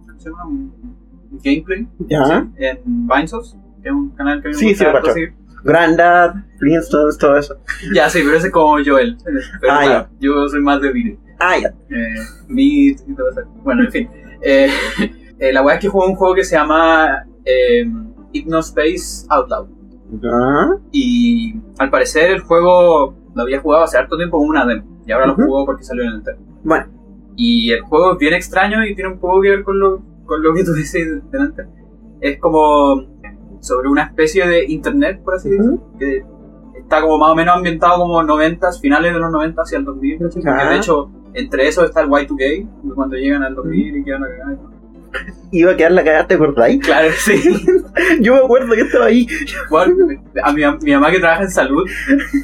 ¿cómo 0.06 0.20
se 0.20 0.28
llama? 0.30 0.47
Un, 0.47 0.73
gameplay 1.42 1.87
Ya. 2.09 2.50
en 2.59 3.06
Vinesos, 3.06 3.56
que 3.82 3.88
es 3.88 3.94
un 3.94 4.11
canal 4.11 4.42
que 4.42 4.49
me 4.49 4.54
Sí, 4.54 4.70
gusta 4.70 5.00
sí. 5.14 5.20
Grandad, 5.62 6.35
Flintstones, 6.59 7.16
todo 7.18 7.37
eso. 7.37 7.54
Ya, 7.94 8.11
sí, 8.11 8.20
pero 8.25 8.37
ese 8.37 8.49
es 8.49 8.52
como 8.52 8.76
Joel. 8.85 9.16
Pero 9.25 9.73
Ah, 9.73 9.80
claro, 9.85 10.09
yo 10.18 10.49
soy 10.49 10.61
más 10.61 10.80
de 10.80 10.92
Vine. 10.92 11.18
Ah, 11.38 11.56
ya. 11.59 11.68
eh, 11.68 12.14
Beat 12.49 13.09
y 13.09 13.14
todo 13.14 13.30
eso. 13.30 13.42
Bueno, 13.62 13.85
en 13.85 13.90
fin. 13.92 14.09
Eh, 14.42 14.68
eh, 15.38 15.52
la 15.52 15.62
weá 15.62 15.76
es 15.76 15.80
que 15.80 15.88
juego 15.88 16.09
un 16.11 16.16
juego 16.16 16.35
que 16.35 16.44
se 16.44 16.56
llama 16.56 17.25
eh, 17.44 17.85
Hypnospace 18.32 19.26
Outlaw. 19.28 19.68
Ya. 20.20 20.76
Y 20.92 21.54
al 21.78 21.90
parecer 21.90 22.30
el 22.32 22.40
juego 22.40 23.14
lo 23.34 23.42
había 23.42 23.60
jugado 23.60 23.84
hace 23.84 23.99
harto 23.99 24.16
tiempo 24.16 24.38
como 24.38 24.50
una 24.50 24.66
demo. 24.66 24.84
Y 25.06 25.12
ahora 25.12 25.32
Ujú. 25.32 25.40
lo 25.42 25.46
jugó 25.46 25.66
porque 25.66 25.84
salió 25.84 26.02
en 26.04 26.08
el 26.10 26.14
entero. 26.16 26.38
Bueno, 26.64 26.87
Y 27.37 27.70
el 27.70 27.80
juego 27.82 28.12
es 28.12 28.18
bien 28.18 28.34
extraño 28.34 28.84
y 28.84 28.94
tiene 28.94 29.10
un 29.12 29.18
poco 29.18 29.40
que 29.40 29.50
ver 29.50 29.62
con 29.64 29.78
lo, 29.80 30.02
con 30.26 30.42
lo 30.42 30.52
que 30.52 30.64
tú 30.64 30.72
dices 30.75 31.22
delante. 31.30 31.64
Es 32.20 32.38
como 32.38 33.02
sobre 33.60 33.88
una 33.88 34.04
especie 34.04 34.46
de 34.46 34.64
internet, 34.66 35.22
por 35.25 35.34
así 35.34 35.49
decirlo, 35.50 35.75
Ujú. 35.75 35.99
que 35.99 36.25
está 36.78 37.00
como 37.02 37.18
más 37.18 37.30
o 37.30 37.34
menos 37.37 37.56
ambientado 37.56 37.99
como 37.99 38.22
90 38.22 38.72
finales 38.80 39.12
de 39.14 39.18
los 39.20 39.30
90 39.30 39.62
hacia 39.62 39.78
el 39.78 39.84
2000. 39.84 40.18
¿cachai? 40.18 40.42
Porque 40.42 40.60
Ah. 40.62 40.70
de 40.70 40.76
hecho 40.76 41.10
entre 41.32 41.68
eso 41.68 41.84
está 41.84 42.00
el 42.00 42.08
Y2K, 42.08 42.68
cuando 42.94 43.16
llegan 43.16 43.42
al 43.44 43.54
2000 43.54 43.96
y 43.99 44.04
quedan 44.04 44.25
a 44.25 44.28
cagar. 44.28 44.58
Iba 45.52 45.72
a 45.72 45.76
quedar 45.76 45.92
la 45.92 46.04
cagada, 46.04 46.26
¿te 46.28 46.34
acordáis? 46.34 46.80
Claro, 46.84 47.08
sí. 47.18 47.40
Yo 48.20 48.34
me 48.34 48.40
acuerdo 48.40 48.72
que 48.74 48.82
estaba 48.82 49.06
ahí. 49.06 49.26
Bueno, 49.68 49.94
a 50.44 50.52
mi, 50.52 50.62
mi 50.82 50.92
mamá 50.92 51.10
que 51.10 51.18
trabaja 51.18 51.42
en 51.42 51.50
salud, 51.50 51.84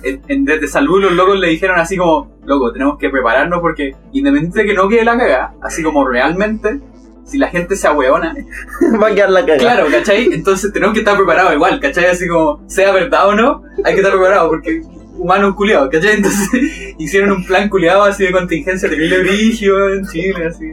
en, 0.02 0.20
en- 0.28 0.44
desde 0.44 0.66
salud 0.68 1.00
los 1.02 1.12
locos 1.12 1.38
le 1.38 1.48
dijeron 1.48 1.78
así 1.78 1.96
como, 1.96 2.36
loco, 2.44 2.72
tenemos 2.72 2.98
que 2.98 3.08
prepararnos 3.10 3.60
porque 3.60 3.94
independiente 4.12 4.60
de 4.62 4.66
que 4.66 4.74
no 4.74 4.88
quede 4.88 5.04
la 5.04 5.16
cagada, 5.16 5.54
así 5.62 5.82
como 5.84 6.06
realmente, 6.08 6.80
si 7.24 7.38
la 7.38 7.48
gente 7.48 7.76
se 7.76 7.86
ahueona, 7.86 8.34
Va 9.02 9.08
a 9.08 9.14
quedar 9.14 9.30
la 9.30 9.40
cagada. 9.46 9.58
claro, 9.58 9.86
¿cachai? 9.90 10.28
Entonces 10.32 10.72
tenemos 10.72 10.92
que 10.92 11.00
estar 11.00 11.16
preparados 11.16 11.52
igual, 11.54 11.78
¿cachai? 11.80 12.06
Así 12.06 12.26
como, 12.26 12.60
sea 12.68 12.90
verdad 12.92 13.28
o 13.28 13.34
no, 13.34 13.62
hay 13.84 13.94
que 13.94 14.00
estar 14.00 14.12
preparados 14.12 14.48
porque 14.48 14.80
humanos 15.16 15.54
culiados, 15.54 15.88
¿cachai? 15.90 16.14
Entonces 16.16 16.48
hicieron 16.98 17.30
un 17.30 17.44
plan 17.46 17.68
culiado 17.68 18.02
así 18.02 18.24
de 18.24 18.32
contingencia 18.32 18.88
terrible 18.88 19.20
brigio 19.20 19.94
en 19.94 20.06
Chile, 20.08 20.46
así. 20.46 20.66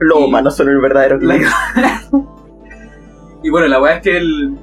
Los 0.00 0.18
Y- 0.18 0.50
son 0.56 0.68
el 0.68 0.80
verdadero 0.80 1.18
y 3.42 3.50
bueno, 3.50 3.68
la 3.68 3.80
weá 3.80 3.96
es 3.96 4.02
que 4.02 4.16
el, 4.16 4.56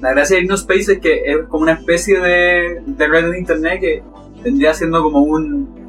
la 0.00 0.10
gracia 0.10 0.36
de 0.38 0.54
Space 0.54 0.92
es 0.94 0.98
que 1.00 1.22
es 1.24 1.38
como 1.48 1.62
una 1.62 1.72
especie 1.72 2.18
de, 2.20 2.82
de 2.86 3.06
red 3.06 3.30
de 3.30 3.38
internet 3.38 3.80
que 3.80 4.02
vendría 4.42 4.74
siendo 4.74 5.02
como 5.02 5.20
un. 5.20 5.80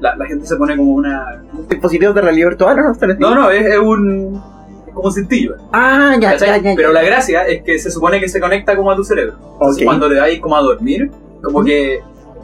La, 0.00 0.16
la 0.16 0.26
gente 0.26 0.46
se 0.46 0.56
pone 0.56 0.76
como 0.76 0.92
una. 0.92 1.42
Dispositivos 1.68 2.14
de 2.14 2.20
realidad 2.22 2.48
virtual, 2.50 2.78
¿o 2.78 2.82
¿no? 3.06 3.16
No, 3.18 3.34
no, 3.34 3.50
es, 3.50 3.66
es 3.66 3.78
un. 3.78 4.40
Es 4.86 4.94
como 4.94 5.08
un 5.08 5.12
cintillo. 5.12 5.56
Ah, 5.72 6.16
ya, 6.20 6.36
ya, 6.36 6.46
ya. 6.46 6.56
ya. 6.58 6.72
Pero 6.76 6.92
la 6.92 7.02
gracia 7.02 7.46
es 7.46 7.62
que 7.62 7.78
se 7.78 7.90
supone 7.90 8.20
que 8.20 8.28
se 8.28 8.40
conecta 8.40 8.76
como 8.76 8.90
a 8.90 8.96
tu 8.96 9.04
cerebro. 9.04 9.34
Entonces 9.54 9.82
Ok. 9.82 9.86
cuando 9.86 10.08
te 10.08 10.18
vais 10.18 10.40
como 10.40 10.56
a 10.56 10.60
dormir, 10.62 11.10
como 11.42 11.64
que. 11.64 12.00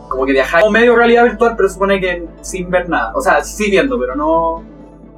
Como 0.09 0.25
que 0.25 0.33
viajáis 0.33 0.63
como 0.65 0.73
medio 0.73 0.95
realidad 0.95 1.25
virtual, 1.25 1.55
pero 1.57 1.69
supone 1.69 2.01
que 2.01 2.25
sin 2.41 2.71
ver 2.71 2.89
nada. 2.89 3.13
O 3.17 3.21
sea, 3.21 3.43
sí 3.43 3.71
viendo, 3.71 3.99
pero 3.99 4.15
no. 4.15 4.63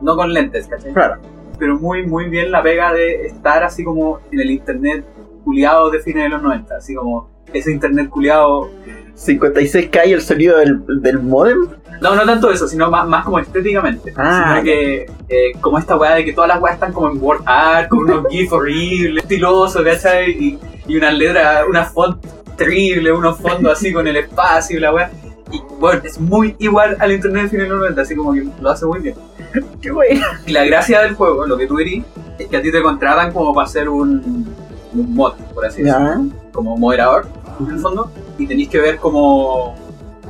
No 0.03 0.17
con 0.17 0.33
lentes, 0.33 0.67
¿cachai? 0.69 0.93
Claro. 0.93 1.21
pero 1.59 1.79
muy 1.79 2.07
muy 2.07 2.29
bien 2.29 2.53
la 2.53 2.63
pega 2.63 2.93
de 2.93 3.27
estar 3.27 3.65
así 3.65 3.83
como 3.83 4.21
en 4.31 4.41
el 4.41 4.51
internet 4.51 5.05
culiado 5.45 5.91
de 5.91 6.01
fines 6.01 6.25
de 6.25 6.29
los 6.29 6.43
90, 6.43 6.77
así 6.77 6.95
como 6.95 7.31
ese 7.53 7.73
internet 7.73 8.09
culiado. 8.09 8.71
56K 9.17 10.07
y 10.07 10.13
el 10.13 10.21
sonido 10.21 10.59
del, 10.59 10.81
del 11.03 11.19
modem. 11.19 11.69
No, 12.01 12.15
no 12.15 12.25
tanto 12.25 12.51
eso, 12.53 12.69
sino 12.69 12.89
más, 12.91 13.09
más 13.09 13.25
como 13.25 13.41
estéticamente. 13.41 14.13
Ah, 14.17 14.53
sino 14.53 14.65
que 14.65 15.07
eh, 15.29 15.53
como 15.61 15.79
esta 15.79 15.97
weá 15.97 16.15
de 16.15 16.25
que 16.25 16.33
todas 16.33 16.47
las 16.49 16.61
weas 16.61 16.75
están 16.75 16.93
como 16.93 17.11
en 17.11 17.21
word 17.21 17.43
art, 17.45 17.89
con 17.89 18.01
unos 18.01 18.27
gifs 18.31 18.53
horribles, 18.53 19.25
estilosos, 19.25 19.83
¿cachai? 19.83 20.31
Y, 20.31 20.59
y 20.87 20.97
una 20.97 21.11
letra, 21.11 21.65
una 21.69 21.85
font 21.85 22.25
terrible, 22.57 23.11
unos 23.13 23.39
fondos 23.39 23.73
así 23.73 23.93
con 23.93 24.07
el 24.07 24.17
espacio 24.17 24.77
y 24.77 24.81
la 24.81 24.93
weá. 24.93 25.11
Y 25.51 25.61
bueno, 25.81 26.03
es 26.05 26.21
muy 26.21 26.55
igual 26.59 26.97
al 27.01 27.11
internet 27.11 27.45
de 27.45 27.49
fines 27.49 27.65
de 27.65 27.71
los 27.71 27.79
90, 27.81 28.03
así 28.03 28.15
como 28.15 28.35
que 28.35 28.47
lo 28.61 28.71
hace 28.71 28.87
muy 28.87 29.01
bien. 29.01 29.17
Qué 29.81 29.91
bueno. 29.91 30.25
Y 30.47 30.53
la 30.53 30.65
gracia 30.65 31.01
del 31.03 31.15
juego, 31.15 31.47
lo 31.47 31.57
que 31.57 31.67
tú 31.67 31.77
dirías, 31.77 32.05
es 32.39 32.49
que 32.49 32.57
a 32.57 32.63
ti 32.63 32.71
te 32.71 32.83
contratan 32.83 33.33
como 33.33 33.55
para 33.55 33.67
ser 33.69 33.89
un, 33.89 34.47
un 34.95 35.15
mod, 35.15 35.35
por 35.55 35.65
así 35.67 35.83
decirlo, 35.83 36.27
como 36.53 36.77
moderador, 36.77 37.27
en 37.61 37.71
el 37.71 37.79
fondo, 37.79 38.11
y 38.39 38.47
tenéis 38.47 38.69
que 38.69 38.79
ver 38.79 38.99
como, 38.99 39.75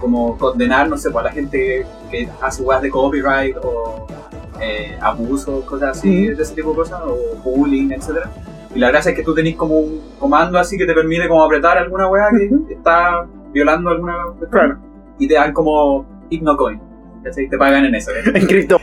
como 0.01 0.37
condenar, 0.39 0.89
no 0.89 0.97
sé, 0.97 1.11
pues, 1.11 1.23
a 1.25 1.29
la 1.29 1.33
gente 1.33 1.87
que 2.11 2.29
hace 2.41 2.63
weas 2.63 2.81
de 2.83 2.91
copyright 2.91 3.57
o 3.63 4.07
eh, 4.61 4.97
abuso, 5.01 5.65
cosas 5.67 5.99
así, 5.99 6.27
de 6.29 6.43
ese 6.43 6.55
tipo 6.55 6.71
de 6.71 6.77
cosas, 6.77 7.01
o 7.05 7.17
bullying, 7.45 7.91
etc. 7.93 8.27
Y 8.75 8.79
la 8.79 8.89
gracia 8.91 9.11
es 9.11 9.17
que 9.17 9.23
tú 9.25 9.35
tenés 9.35 9.57
como 9.57 9.79
un 9.79 10.01
comando 10.19 10.59
así 10.59 10.77
que 10.77 10.87
te 10.87 10.95
permite 10.95 11.29
como 11.29 11.45
apretar 11.45 11.79
alguna 11.79 12.09
wea 12.09 12.27
que 12.67 12.75
está 12.75 13.27
violando 13.53 13.91
alguna 13.91 14.15
cuestión, 14.39 14.51
Claro. 14.51 14.79
y 15.19 15.29
te 15.29 15.35
dan 15.35 15.53
como 15.53 16.05
Hypnocoin. 16.31 16.81
Te 17.51 17.59
pagan 17.59 17.85
en 17.85 17.95
eso. 17.95 18.11
En 18.35 18.47
cripto. 18.47 18.78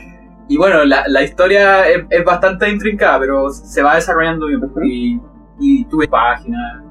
Y 0.48 0.58
bueno, 0.58 0.86
la, 0.86 1.04
la 1.08 1.24
historia 1.24 1.90
es, 1.90 2.04
es 2.10 2.24
bastante 2.24 2.70
intrincada, 2.70 3.20
pero 3.20 3.50
se 3.50 3.82
va 3.82 3.96
desarrollando 3.96 4.46
bien. 4.48 4.62
Y, 4.84 5.20
y 5.60 5.86
tuve 5.86 6.08
páginas, 6.08 6.84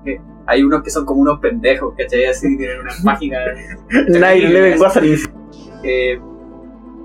hay 0.46 0.62
unos 0.62 0.82
que 0.82 0.90
son 0.90 1.04
como 1.06 1.20
unos 1.20 1.38
pendejos, 1.40 1.94
¿cachai? 1.96 2.26
Así 2.26 2.56
tienen 2.56 2.80
unas 2.80 3.00
páginas. 3.02 3.40
Nine 4.08 4.32
Eleven 4.46 4.78
eh, 5.84 6.18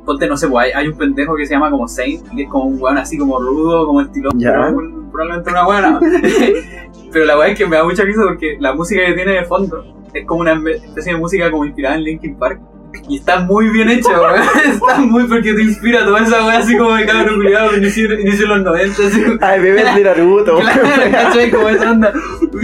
ponte, 0.05 0.27
no 0.27 0.35
sé, 0.37 0.47
pues, 0.47 0.65
hay, 0.65 0.71
hay 0.73 0.87
un 0.87 0.97
pendejo 0.97 1.35
que 1.35 1.45
se 1.45 1.53
llama 1.53 1.69
como 1.69 1.87
Saint, 1.87 2.27
que 2.35 2.43
es 2.43 2.49
como 2.49 2.65
un 2.65 2.81
weón 2.81 2.97
así 2.97 3.17
como 3.17 3.39
rudo, 3.39 3.85
como 3.85 4.01
estiloso, 4.01 4.35
Ya. 4.39 4.69
un- 4.69 5.11
probablemente 5.11 5.51
una 5.51 5.65
buena. 5.65 5.99
pero 7.11 7.25
la 7.25 7.37
weá 7.37 7.49
es 7.49 7.57
que 7.57 7.65
me 7.65 7.75
da 7.77 7.83
mucha 7.83 8.03
risa 8.03 8.21
porque 8.27 8.57
la 8.59 8.73
música 8.73 9.05
que 9.05 9.13
tiene 9.13 9.33
de 9.33 9.45
fondo 9.45 9.83
es 10.13 10.25
como 10.25 10.41
una 10.41 10.53
especie 10.53 11.13
de 11.13 11.19
música 11.19 11.49
como 11.51 11.65
inspirada 11.65 11.95
en 11.95 12.03
Linkin 12.03 12.37
Park. 12.37 12.59
Y 13.07 13.17
está 13.17 13.39
muy 13.39 13.69
bien 13.69 13.89
hecha, 13.89 14.09
weón. 14.19 14.41
Está 14.73 14.97
muy 14.99 15.23
porque 15.25 15.53
te 15.53 15.61
inspira 15.63 16.05
toda 16.05 16.21
esa 16.21 16.45
weá 16.45 16.59
así 16.59 16.77
como 16.77 16.93
de 16.95 17.05
cabrón 17.05 17.35
culiado 17.35 17.71
de 17.71 17.77
inicio, 17.79 18.19
inicio 18.19 18.47
de 18.47 18.55
los 18.55 18.63
90, 18.63 19.03
así. 19.07 19.23
Ay, 19.41 19.59
bebés 19.61 19.95
de 19.95 20.03
Naruto. 20.03 20.55
Claro, 20.59 20.81
¿cachai? 21.11 21.51
Como 21.51 21.69
esa 21.69 21.91
onda. 21.91 22.13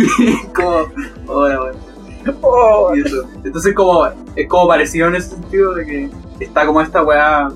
como. 0.55 0.85
Oh, 1.27 2.95
Y 2.95 3.01
eso. 3.01 3.27
Entonces 3.43 3.73
como 3.73 4.07
es 4.35 4.47
como 4.47 4.67
parecido 4.67 5.07
en 5.07 5.15
ese 5.15 5.29
sentido 5.31 5.73
de 5.73 5.85
que 5.85 6.09
está 6.39 6.65
como 6.65 6.81
esta 6.81 7.03
weá 7.03 7.49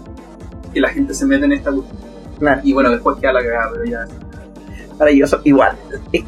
que 0.73 0.79
la 0.79 0.89
gente 0.89 1.13
se 1.13 1.25
mete 1.25 1.45
en 1.45 1.53
esta 1.53 1.71
cuestión. 1.71 1.97
Claro. 2.39 2.61
Y 2.63 2.73
bueno, 2.73 2.89
después 2.91 3.17
queda 3.19 3.33
la 3.33 3.41
cagada, 3.41 3.71
pero 3.73 3.85
ya. 3.85 4.05
maravilloso. 4.97 5.41
Igual. 5.43 5.75
Es- 6.11 6.23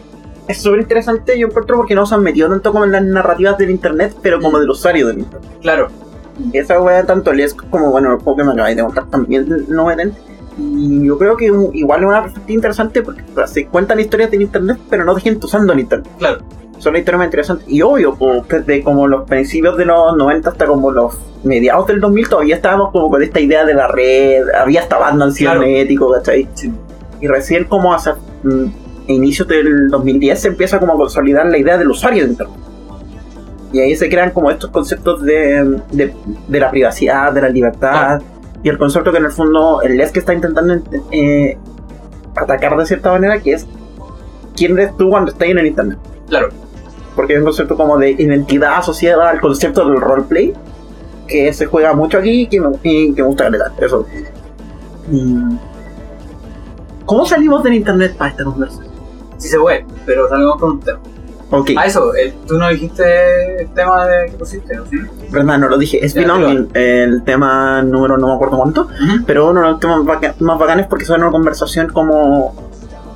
Es 0.48 0.62
súper 0.62 0.82
interesante, 0.82 1.38
yo 1.40 1.48
encuentro, 1.48 1.78
porque 1.78 1.96
no 1.96 2.06
se 2.06 2.16
han 2.16 2.24
metido 2.24 2.50
tanto 2.50 2.72
como 2.72 2.84
en 2.84 2.92
las 2.92 3.04
narrativas 3.04 3.58
del 3.58 3.70
internet, 3.70 4.16
pero 4.22 4.42
como 4.42 4.60
del 4.60 4.70
usuario 4.70 5.08
del 5.08 5.20
internet. 5.20 5.50
Claro, 5.62 5.88
Esa 6.54 6.80
wea, 6.82 7.04
tanto 7.06 7.34
les 7.34 7.54
como, 7.54 7.92
bueno, 7.92 8.12
el 8.14 8.18
juego 8.20 8.38
que 8.38 8.44
me 8.44 8.52
acabáis 8.54 8.76
de 8.78 8.84
contar 8.84 9.06
también 9.08 9.66
lo 9.68 9.86
meten. 9.86 10.14
Y 10.58 11.06
yo 11.06 11.18
creo 11.18 11.38
que 11.38 11.46
igual 11.74 12.02
es 12.02 12.08
una 12.08 12.22
perspectiva 12.24 12.56
interesante 12.56 13.02
porque 13.02 13.22
o 13.32 13.36
sea, 13.36 13.48
se 13.48 13.66
cuentan 13.68 14.00
historias 14.00 14.30
del 14.32 14.42
internet, 14.42 14.78
pero 14.90 15.04
no 15.06 15.16
de 15.16 15.22
gente 15.22 15.46
usando 15.46 15.74
el 15.74 15.80
internet. 15.80 16.08
claro. 16.18 16.40
Son 16.78 16.96
historias 16.96 17.20
muy 17.20 17.26
interesantes. 17.26 17.68
Y 17.70 17.84
obvio, 17.84 18.16
pues, 18.16 18.42
desde 18.50 18.82
como 18.84 19.08
los 19.08 19.30
principios 19.30 19.78
de 19.78 19.86
los 19.86 20.18
90 20.18 20.50
hasta 20.50 20.66
como 20.66 20.90
los 20.90 21.16
mediados 21.44 21.86
del 21.86 22.00
2000, 22.02 22.28
todavía 22.28 22.56
estábamos 22.56 22.90
como 22.92 23.08
con 23.12 23.22
esta 23.22 23.40
idea 23.40 23.64
de 23.66 23.76
la 23.76 23.88
red. 23.88 24.42
Había 24.60 24.82
hasta 24.82 24.98
Batman 24.98 25.32
Claro. 25.32 25.62
cibernético, 25.62 26.12
¿cachai? 26.12 26.50
Sí. 26.56 26.72
Y 27.20 27.28
recién 27.28 27.66
como 27.66 27.94
hacia 27.94 28.16
mm, 28.42 28.66
inicios 29.12 29.48
del 29.48 29.90
2010 29.90 30.40
se 30.42 30.48
empieza 30.48 30.80
como 30.80 30.94
a 30.94 30.98
consolidar 30.98 31.46
la 31.46 31.60
idea 31.60 31.78
del 31.78 31.92
usuario 31.92 32.24
de 32.24 32.32
internet. 32.32 32.58
Y 33.74 33.80
ahí 33.80 33.96
se 33.96 34.10
crean 34.10 34.32
como 34.32 34.52
estos 34.52 34.70
conceptos 34.70 35.22
de, 35.24 35.80
de, 35.92 36.14
de 36.48 36.60
la 36.60 36.70
privacidad, 36.72 37.32
de 37.32 37.42
la 37.42 37.50
libertad, 37.50 38.22
y 38.64 38.70
el 38.70 38.78
concepto 38.78 39.12
que 39.12 39.18
en 39.18 39.26
el 39.26 39.32
fondo 39.32 39.82
el 39.82 39.98
LES 39.98 40.12
que 40.12 40.20
está 40.20 40.34
intentando 40.34 40.76
eh, 41.12 41.58
atacar 42.36 42.78
de 42.78 42.86
cierta 42.86 43.12
manera, 43.12 43.40
que 43.40 43.54
es 43.54 43.66
quién 44.56 44.74
eres 44.78 44.96
tú 44.98 45.10
cuando 45.10 45.32
estás 45.32 45.48
en 45.48 45.58
el 45.60 45.68
internet. 45.68 45.98
Claro. 46.28 46.50
Porque 47.16 47.34
es 47.34 47.40
un 47.40 47.46
concepto 47.46 47.76
como 47.78 47.98
de 47.98 48.12
identidad 48.12 48.76
asociada 48.78 49.30
al 49.30 49.40
concepto 49.42 49.88
del 49.88 50.00
roleplay, 50.02 50.54
que 51.28 51.54
se 51.54 51.66
juega 51.66 51.94
mucho 51.94 52.18
aquí 52.18 52.42
y 52.42 52.48
que 52.48 52.60
me, 52.60 52.70
y 52.84 53.14
que 53.14 53.22
me 53.22 53.28
gusta 53.28 53.46
caleta. 53.46 53.72
Eso. 53.80 54.06
Y- 55.12 55.58
¿Cómo 57.06 57.26
salimos 57.26 57.64
del 57.64 57.74
internet 57.74 58.16
para 58.18 58.32
esta 58.32 58.44
conversación? 58.44 58.88
Sí 59.38 59.48
se 59.50 59.58
puede, 59.60 59.86
pero 60.06 60.30
salimos 60.30 60.58
con 60.60 60.72
un 60.74 60.80
tema. 60.80 61.00
Ok, 61.52 61.72
Ah, 61.78 61.86
eso, 61.86 62.16
eh, 62.16 62.34
tú 62.48 62.58
no 62.58 62.70
dijiste 62.70 63.62
el 63.62 63.68
tema 63.74 64.08
de 64.08 64.28
que 64.32 64.38
pusiste, 64.38 64.74
¿no? 64.76 64.86
¿Sí? 64.86 64.98
verdad, 65.32 65.58
no 65.58 65.68
lo 65.68 65.78
dije. 65.78 66.04
Es 66.04 66.14
Belonging, 66.14 66.70
el 66.74 67.24
tema 67.24 67.82
número 67.82 68.18
no 68.18 68.28
me 68.28 68.34
acuerdo 68.36 68.58
cuánto, 68.58 68.88
pero 69.26 69.50
uno 69.50 69.62
de 69.62 69.68
los 69.72 69.80
temas 69.80 70.04
baca- 70.06 70.34
más 70.40 70.58
bacanes 70.58 70.88
porque 70.88 71.06
son 71.06 71.22
una 71.22 71.32
conversación 71.32 71.88
como. 71.90 72.56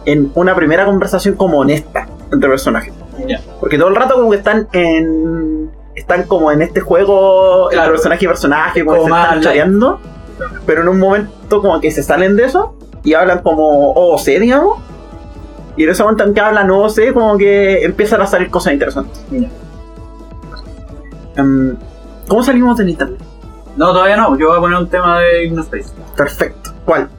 En 0.06 0.32
una 0.36 0.54
primera 0.56 0.86
conversación 0.86 1.34
como 1.36 1.60
honesta 1.60 2.08
entre 2.32 2.48
personajes. 2.50 2.94
Ya. 3.27 3.42
Porque 3.60 3.77
todo 3.80 3.88
el 3.88 3.96
rato 3.96 4.15
como 4.15 4.30
que 4.32 4.38
están 4.38 4.68
en. 4.74 5.72
Están 5.96 6.24
como 6.24 6.51
en 6.51 6.62
este 6.62 6.82
juego 6.82 7.70
Claro. 7.72 7.86
el 7.86 7.92
personaje 7.94 8.25
y 8.25 8.27
personaje, 8.27 8.86
como, 8.86 8.98
se 8.98 9.10
están 9.10 9.42
choreando. 9.42 10.00
Pero 10.65 10.82
en 10.82 10.89
un 10.89 11.00
momento 11.00 11.62
como 11.62 11.80
que 11.80 11.89
se 11.89 12.04
salen 12.04 12.36
de 12.36 12.44
eso 12.46 12.75
y 13.04 13.13
hablan 13.13 13.39
como 13.42 13.94
OOC, 13.94 14.25
digamos. 14.39 14.77
Y 15.77 15.84
en 15.84 15.89
ese 15.89 16.03
momento 16.03 16.24
en 16.24 16.34
que 16.34 16.39
hablan 16.39 16.70
OOC, 16.72 17.13
como 17.13 17.38
que 17.38 17.84
empiezan 17.84 18.22
a 18.22 18.27
salir 18.27 18.50
cosas 18.50 18.74
interesantes. 18.74 19.25
Em, 21.36 21.75
¿Cómo 22.27 22.44
salimos 22.44 22.77
del 22.77 22.89
internet? 22.89 23.20
No, 23.75 23.91
todavía 23.91 24.15
no, 24.15 24.38
yo 24.38 24.48
voy 24.48 24.58
a 24.58 24.62
poner 24.62 24.79
un 24.79 24.89
tema 24.89 25.20
de 25.20 25.46
Hypnospace. 25.46 25.94
Perfecto. 26.15 26.72
¿Cuál? 26.86 27.10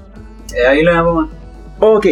Eh, 0.55 0.67
ahí 0.67 0.83
lo 0.83 0.91
voy 0.91 1.01
a 1.01 1.05
poner. 1.05 1.31
Ok. 1.81 2.07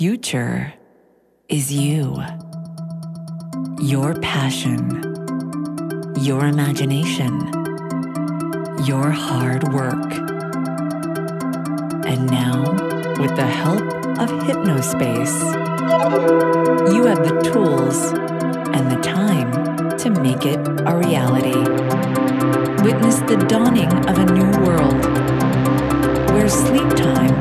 Future 0.00 0.72
is 1.50 1.70
you, 1.70 2.16
your 3.78 4.14
passion, 4.20 4.80
your 6.18 6.46
imagination, 6.46 7.38
your 8.86 9.10
hard 9.10 9.62
work. 9.74 10.10
And 12.06 12.30
now, 12.30 12.62
with 13.20 13.36
the 13.36 13.46
help 13.46 13.82
of 14.22 14.30
Hypnospace, 14.46 15.36
you 16.94 17.04
have 17.04 17.22
the 17.22 17.38
tools 17.52 17.98
and 18.74 18.90
the 18.90 19.00
time 19.02 19.98
to 19.98 20.08
make 20.22 20.46
it 20.46 20.60
a 20.86 20.96
reality. 20.96 21.60
Witness 22.82 23.16
the 23.28 23.36
dawning 23.50 23.92
of 24.08 24.16
a 24.16 24.24
new 24.32 24.50
world 24.66 25.04
where 26.32 26.48
sleep 26.48 26.88
time 26.96 27.36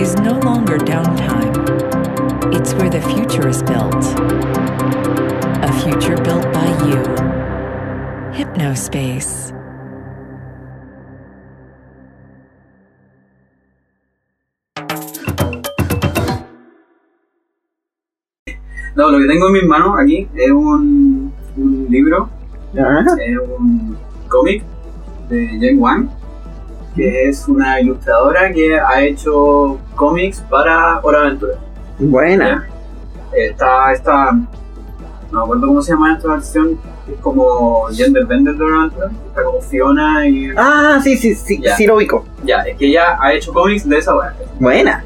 is 0.00 0.14
no 0.14 0.38
longer 0.38 0.78
downtime. 0.78 1.53
It's 2.56 2.72
where 2.74 2.88
the 2.90 3.00
future 3.02 3.48
is 3.48 3.62
built. 3.62 4.04
A 5.62 5.72
future 5.82 6.16
built 6.16 6.44
by 6.52 6.68
you. 6.88 7.00
Hypnospace. 8.32 9.52
No, 18.94 19.10
lo 19.10 19.18
que 19.18 19.26
tengo 19.26 19.48
en 19.48 19.52
mis 19.54 19.64
manos 19.64 19.98
aquí 19.98 20.28
es 20.34 20.50
un, 20.52 21.32
un 21.56 21.86
libro, 21.90 22.28
Ya. 22.72 23.04
es 23.20 23.38
un 23.58 23.96
cómic 24.28 24.62
de 25.28 25.46
Jen 25.58 25.80
Wang, 25.80 26.08
que 26.94 27.28
es 27.28 27.48
una 27.48 27.80
ilustradora 27.80 28.52
que 28.52 28.78
ha 28.78 29.02
hecho 29.04 29.78
cómics 29.96 30.40
para 30.48 31.00
Hora 31.02 31.22
Aventura. 31.22 31.54
Buena. 31.98 32.68
Está 33.32 33.92
esta, 33.92 34.32
no 34.32 34.46
me 35.32 35.40
acuerdo 35.42 35.66
cómo 35.66 35.82
se 35.82 35.92
llama 35.92 36.14
esta 36.14 36.28
versión, 36.28 36.78
es 37.10 37.18
como 37.20 37.86
Gender 37.92 38.24
Bender 38.26 38.54
de 38.54 38.64
está 39.26 39.42
como 39.44 39.60
Fiona 39.60 40.26
y... 40.26 40.50
Ah, 40.56 41.00
sí, 41.02 41.16
sí, 41.16 41.34
sí, 41.34 41.60
Ya. 41.60 41.76
sí 41.76 41.86
lo 41.86 41.96
ubico. 41.96 42.24
Ya, 42.44 42.62
es 42.62 42.76
que 42.76 42.86
ella 42.86 43.18
ha 43.20 43.34
hecho 43.34 43.52
cómics 43.52 43.88
de 43.88 43.98
esa 43.98 44.16
weá. 44.16 44.34
Buena. 44.58 45.04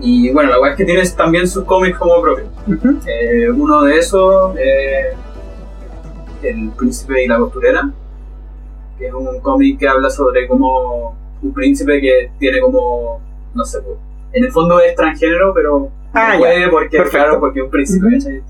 Y 0.00 0.32
bueno, 0.32 0.50
la 0.50 0.60
weá 0.60 0.72
es 0.72 0.76
que 0.76 0.84
tienes 0.84 1.14
también 1.14 1.46
sus 1.48 1.64
cómics 1.64 1.96
como 1.98 2.20
propios. 2.20 2.48
Eh, 3.06 3.48
uno 3.50 3.82
de 3.82 3.98
esos, 3.98 4.56
eh, 4.58 5.14
El 6.42 6.70
Príncipe 6.76 7.24
y 7.24 7.28
la 7.28 7.38
Costurera, 7.38 7.88
que 8.98 9.06
es 9.06 9.14
un 9.14 9.40
cómic 9.40 9.78
que 9.78 9.88
habla 9.88 10.10
sobre 10.10 10.46
como 10.48 11.14
un 11.42 11.52
príncipe 11.52 12.00
que 12.00 12.30
tiene 12.38 12.60
como, 12.60 13.20
no 13.54 13.64
sé, 13.64 13.80
pues, 13.82 13.96
en 14.32 14.44
el 14.44 14.52
fondo 14.52 14.80
es 14.80 14.94
transgénero, 14.96 15.52
pero 15.54 15.90
Ah, 16.14 16.28
no 16.28 16.34
ya. 16.34 16.38
puede 16.38 16.68
porque, 16.68 16.96
Perfecto. 16.98 17.18
claro, 17.18 17.40
porque 17.40 17.58
es 17.60 17.64
un 17.64 17.70
príncipe. 17.70 18.06
¿cachai? 18.12 18.42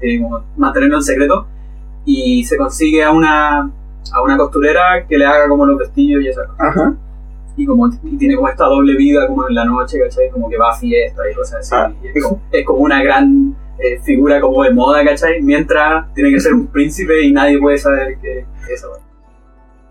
Tiene 0.00 0.22
como 0.22 0.44
mantenerlo 0.56 0.96
en 0.96 1.02
secreto. 1.02 1.46
Y 2.04 2.44
se 2.44 2.56
consigue 2.56 3.04
a 3.04 3.10
una, 3.10 3.60
a 3.60 4.22
una 4.22 4.36
costurera 4.36 5.06
que 5.06 5.18
le 5.18 5.26
haga 5.26 5.48
como 5.48 5.66
los 5.66 5.78
vestidos 5.78 6.24
y 6.24 6.28
esas 6.28 6.48
cosas. 6.48 6.66
Ajá. 6.76 6.94
Y, 7.56 7.66
como, 7.66 7.88
y 8.04 8.16
tiene 8.16 8.36
como 8.36 8.48
esta 8.48 8.64
doble 8.64 8.96
vida 8.96 9.26
como 9.26 9.46
en 9.46 9.54
la 9.54 9.64
noche, 9.64 9.98
¿cachai? 10.00 10.30
Como 10.30 10.48
que 10.48 10.56
va 10.56 10.70
a 10.70 10.76
fiesta 10.76 11.22
y 11.30 11.34
cosas 11.34 11.60
así. 11.60 11.74
Ah. 11.74 11.92
Es, 12.14 12.22
como, 12.24 12.40
es 12.50 12.64
como 12.64 12.78
una 12.80 13.02
gran 13.02 13.54
eh, 13.78 14.00
figura 14.02 14.40
como 14.40 14.62
de 14.62 14.72
moda, 14.72 15.04
¿cachai? 15.04 15.42
Mientras 15.42 16.12
tiene 16.14 16.30
que 16.32 16.40
ser 16.40 16.54
un 16.54 16.66
príncipe 16.72 17.22
y 17.22 17.32
nadie 17.32 17.58
puede 17.58 17.76
saber 17.76 18.16
que 18.20 18.46
que 18.66 18.72
es 18.74 18.80
eso. 18.80 18.92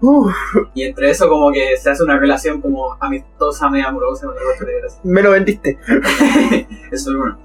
Uf, 0.02 0.34
Y 0.74 0.84
entre 0.84 1.10
eso 1.10 1.28
como 1.28 1.52
que 1.52 1.76
se 1.78 1.90
hace 1.90 2.04
una 2.04 2.18
relación 2.18 2.62
como 2.62 2.96
amistosa, 3.00 3.70
medio 3.70 3.88
amorosa 3.90 4.28
costurera. 4.28 4.88
así. 4.88 4.98
me 5.04 5.22
lo 5.22 5.32
vendiste. 5.32 5.78
Eso 6.92 7.10
es 7.12 7.16
uno. 7.16 7.38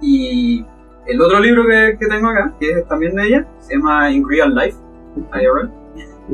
Y 0.00 0.64
el 1.06 1.20
otro 1.20 1.40
libro 1.40 1.64
que, 1.66 1.96
que 1.98 2.06
tengo 2.06 2.28
acá, 2.28 2.54
que 2.58 2.70
es 2.70 2.88
también 2.88 3.14
de 3.16 3.26
ella, 3.26 3.46
se 3.60 3.74
llama 3.74 4.10
In 4.10 4.26
Real 4.26 4.54
Life, 4.54 4.78
IRL. 5.34 5.70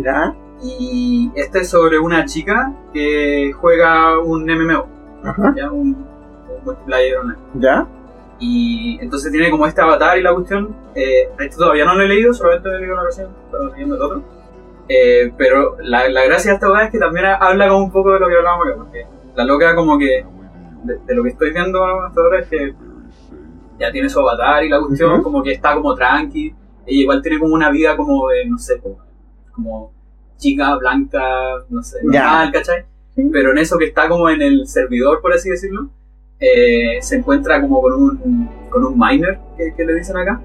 Ya. 0.02 0.34
Y 0.62 1.30
este 1.34 1.60
es 1.60 1.68
sobre 1.70 1.98
una 1.98 2.24
chica 2.26 2.72
que 2.92 3.52
juega 3.60 4.18
un 4.20 4.44
MMO, 4.44 4.86
Ajá. 5.24 5.52
¿ya? 5.56 5.70
Un, 5.70 5.88
un 5.88 6.64
multiplayer 6.64 7.18
online. 7.18 7.38
Ya. 7.54 7.86
Y 8.38 8.98
entonces 9.00 9.32
tiene 9.32 9.50
como 9.50 9.66
este 9.66 9.80
avatar 9.80 10.18
y 10.18 10.22
la 10.22 10.32
cuestión. 10.34 10.74
Eh, 10.94 11.28
esto 11.40 11.58
todavía 11.58 11.84
no 11.86 11.94
lo 11.94 12.02
he 12.02 12.08
leído, 12.08 12.32
solamente 12.32 12.68
he 12.68 12.78
leído 12.78 12.94
la 12.96 13.02
versión, 13.02 13.28
pero 13.50 13.66
leyendo 13.72 13.96
el 13.96 14.02
otro. 14.02 14.22
Eh, 14.88 15.32
pero 15.36 15.76
la, 15.80 16.08
la 16.08 16.24
gracia 16.24 16.52
de 16.52 16.54
esta 16.56 16.70
weá 16.70 16.84
es 16.84 16.90
que 16.92 16.98
también 16.98 17.26
habla 17.26 17.68
como 17.68 17.84
un 17.84 17.90
poco 17.92 18.12
de 18.12 18.20
lo 18.20 18.28
que 18.28 18.36
hablábamos 18.36 18.66
acá, 18.68 18.76
porque 18.76 19.06
la 19.34 19.44
loca 19.44 19.74
como 19.74 19.98
que, 19.98 20.24
de, 20.84 20.98
de 21.04 21.14
lo 21.14 21.22
que 21.24 21.30
estoy 21.30 21.52
viendo 21.52 21.84
hasta 21.84 22.20
ahora 22.20 22.40
es 22.40 22.48
que 22.48 22.74
ya 23.78 23.90
tiene 23.92 24.08
su 24.08 24.20
avatar 24.20 24.64
y 24.64 24.68
la 24.68 24.80
cuestión, 24.80 25.12
Ujú. 25.14 25.22
como 25.22 25.42
que 25.42 25.52
está 25.52 25.74
como 25.74 25.94
tranqui. 25.94 26.54
Ella 26.86 27.00
igual 27.02 27.20
tiene 27.20 27.38
como 27.40 27.52
una 27.52 27.70
vida 27.70 27.96
como 27.96 28.28
de, 28.28 28.46
no 28.46 28.58
sé, 28.58 28.80
como, 28.80 28.98
como 29.52 29.92
chica, 30.38 30.76
blanca, 30.76 31.20
no 31.68 31.82
sé, 31.82 31.98
normal, 32.04 32.52
¿cachai? 32.52 32.84
Pero 33.32 33.50
en 33.50 33.58
eso 33.58 33.76
que 33.78 33.86
está 33.86 34.08
como 34.08 34.28
en 34.30 34.40
el 34.40 34.66
servidor, 34.68 35.20
por 35.20 35.32
así 35.32 35.50
decirlo, 35.50 35.88
eh, 36.38 36.98
se 37.00 37.16
encuentra 37.16 37.60
como 37.60 37.80
con 37.80 37.92
un, 37.94 38.48
con 38.70 38.84
un 38.84 38.94
miner, 38.98 39.38
que, 39.56 39.74
que 39.74 39.84
le 39.84 39.94
dicen 39.94 40.16
acá, 40.16 40.40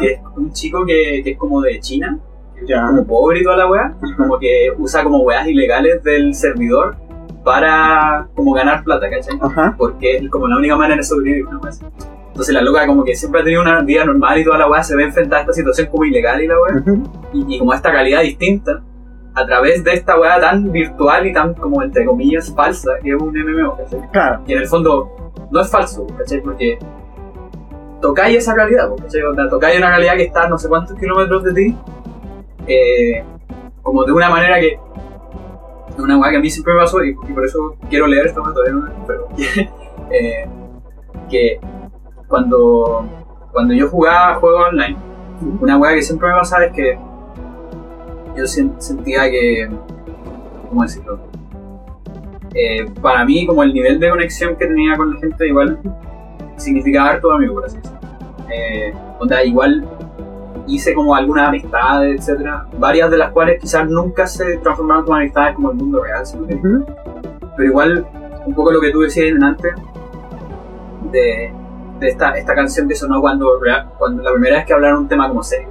que 0.00 0.12
es 0.12 0.20
un 0.36 0.52
chico 0.52 0.84
que, 0.84 1.20
que 1.22 1.32
es 1.32 1.38
como 1.38 1.60
de 1.60 1.78
China, 1.80 2.18
Ya. 2.66 2.86
como 2.86 3.06
pobre 3.06 3.40
y 3.40 3.44
toda 3.44 3.56
la 3.56 3.70
weá, 3.70 3.94
como 4.16 4.38
que 4.38 4.68
usa 4.78 5.02
como 5.02 5.18
weas 5.18 5.46
ilegales 5.46 6.02
del 6.02 6.34
servidor 6.34 6.96
para 7.44 8.28
como 8.34 8.52
ganar 8.52 8.82
plata, 8.84 9.10
¿cachai? 9.10 9.38
Ajá. 9.40 9.74
Porque 9.76 10.16
es 10.16 10.30
como 10.30 10.48
la 10.48 10.56
única 10.56 10.76
manera 10.76 10.96
de 10.96 11.02
sobrevivir, 11.02 11.46
así. 11.68 11.84
Entonces 12.28 12.54
la 12.54 12.62
loca 12.62 12.86
como 12.86 13.04
que 13.04 13.14
siempre 13.14 13.42
ha 13.42 13.44
tenido 13.44 13.62
una 13.62 13.80
vida 13.82 14.04
normal 14.04 14.38
y 14.38 14.44
toda 14.44 14.58
la 14.58 14.68
weá 14.68 14.82
se 14.82 14.96
ve 14.96 15.04
enfrentada 15.04 15.38
a 15.38 15.40
esta 15.42 15.52
situación 15.52 15.88
como 15.88 16.04
ilegal 16.04 16.42
y 16.42 16.48
la 16.48 16.60
weá 16.60 16.82
y, 17.32 17.54
y 17.54 17.58
como 17.58 17.72
esta 17.72 17.92
calidad 17.92 18.22
distinta 18.22 18.82
a 19.34 19.46
través 19.46 19.84
de 19.84 19.92
esta 19.94 20.18
weá 20.18 20.40
tan 20.40 20.70
virtual 20.70 21.26
y 21.26 21.32
tan 21.32 21.54
como 21.54 21.82
entre 21.82 22.04
comillas 22.04 22.52
falsa 22.54 22.92
que 23.02 23.10
es 23.10 23.16
un 23.20 23.32
MMO, 23.32 23.76
¿cachai? 23.76 24.00
Claro. 24.10 24.42
Y 24.46 24.52
en 24.52 24.58
el 24.58 24.66
fondo 24.66 25.32
no 25.50 25.60
es 25.60 25.70
falso, 25.70 26.06
¿cachai? 26.18 26.40
Porque 26.40 26.78
tocáis 28.00 28.38
esa 28.38 28.54
realidad, 28.54 28.88
po, 28.88 28.96
¿cachai? 28.96 29.22
O 29.22 29.34
sea, 29.34 29.48
tocáis 29.48 29.78
una 29.78 29.90
realidad 29.90 30.14
que 30.16 30.24
está 30.24 30.44
a 30.44 30.48
no 30.48 30.58
sé 30.58 30.68
cuántos 30.68 30.98
kilómetros 30.98 31.44
de 31.44 31.52
ti, 31.52 31.76
eh, 32.66 33.24
como 33.82 34.04
de 34.04 34.12
una 34.12 34.30
manera 34.30 34.58
que 34.60 34.78
una 35.98 36.18
weá 36.18 36.30
que 36.32 36.36
a 36.38 36.40
mí 36.40 36.50
siempre 36.50 36.74
me 36.74 36.80
pasó 36.80 37.04
y, 37.04 37.10
y 37.10 37.32
por 37.32 37.44
eso 37.44 37.76
quiero 37.88 38.06
leer 38.06 38.26
esta 38.26 38.42
todavía 38.42 38.72
no 38.72 38.88
pero 39.06 39.28
eh, 40.10 40.46
que 41.30 41.60
cuando, 42.28 43.06
cuando 43.52 43.74
yo 43.74 43.88
jugaba 43.88 44.34
juegos 44.36 44.68
online, 44.70 44.96
una 45.60 45.78
weá 45.78 45.94
que 45.94 46.02
siempre 46.02 46.28
me 46.28 46.34
pasaba 46.34 46.64
es 46.64 46.72
que 46.72 46.98
yo 48.36 48.42
sen- 48.44 48.74
sentía 48.78 49.30
que, 49.30 49.68
¿cómo 50.68 50.82
decirlo? 50.82 51.20
Eh, 52.54 52.86
para 53.00 53.24
mí, 53.24 53.46
como 53.46 53.62
el 53.62 53.72
nivel 53.72 54.00
de 54.00 54.10
conexión 54.10 54.56
que 54.56 54.66
tenía 54.66 54.96
con 54.96 55.14
la 55.14 55.20
gente, 55.20 55.46
igual 55.46 55.78
significaba 56.56 57.10
harto 57.10 57.30
amigo, 57.32 57.54
por 57.54 57.66
así 57.66 57.76
decirlo. 57.76 57.98
Eh, 58.52 58.92
onda, 59.18 59.44
igual 59.44 59.88
hice 60.66 60.94
como 60.94 61.14
algunas 61.14 61.48
amistades, 61.48 62.20
etcétera, 62.20 62.66
varias 62.78 63.10
de 63.10 63.18
las 63.18 63.30
cuales 63.32 63.60
quizás 63.60 63.88
nunca 63.88 64.26
se 64.26 64.56
transformaron 64.58 65.04
como 65.04 65.16
amistades 65.16 65.54
como 65.54 65.70
el 65.70 65.76
mundo 65.76 66.02
real, 66.02 66.24
que 66.48 66.54
Ujú. 66.54 66.86
pero 67.56 67.68
igual 67.68 68.06
un 68.46 68.54
poco 68.54 68.72
lo 68.72 68.80
que 68.80 68.90
tú 68.90 69.00
decías 69.00 69.40
antes 69.42 69.74
de, 71.10 71.52
de 72.00 72.08
esta, 72.08 72.32
esta 72.32 72.54
canción 72.54 72.88
que 72.88 72.94
sonó 72.94 73.20
cuando, 73.20 73.58
la 73.60 74.32
primera 74.32 74.56
vez 74.56 74.66
que 74.66 74.72
hablaron 74.72 75.00
un 75.00 75.08
tema 75.08 75.28
como 75.28 75.42
serio. 75.42 75.68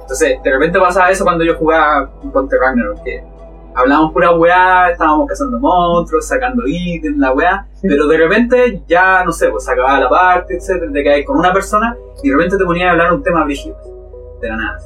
Entonces, 0.00 0.42
de 0.42 0.50
repente 0.50 0.78
pasaba 0.80 1.10
eso 1.10 1.24
cuando 1.24 1.44
yo 1.44 1.54
jugaba 1.56 2.10
Ponte 2.32 2.56
Ragnarok, 2.58 3.02
que 3.04 3.24
hablábamos 3.74 4.12
pura 4.12 4.32
weá, 4.32 4.90
estábamos 4.90 5.28
cazando 5.28 5.58
monstruos, 5.58 6.26
sacando 6.26 6.64
ítems, 6.66 7.18
la 7.18 7.32
weá, 7.32 7.66
pero 7.82 8.06
de 8.06 8.18
repente 8.18 8.82
ya, 8.86 9.24
no 9.24 9.32
sé, 9.32 9.48
pues 9.48 9.64
se 9.64 9.72
acababa 9.72 10.00
la 10.00 10.08
parte, 10.08 10.56
etcétera, 10.56 10.90
te 10.92 11.04
caes 11.04 11.26
con 11.26 11.38
una 11.38 11.52
persona 11.52 11.96
y 12.22 12.28
de 12.28 12.36
repente 12.36 12.58
te 12.58 12.64
ponías 12.64 12.88
a 12.88 12.92
hablar 12.92 13.12
un 13.12 13.22
tema 13.22 13.44
brígido, 13.44 13.76
de 14.40 14.48
la 14.48 14.56
nada. 14.56 14.78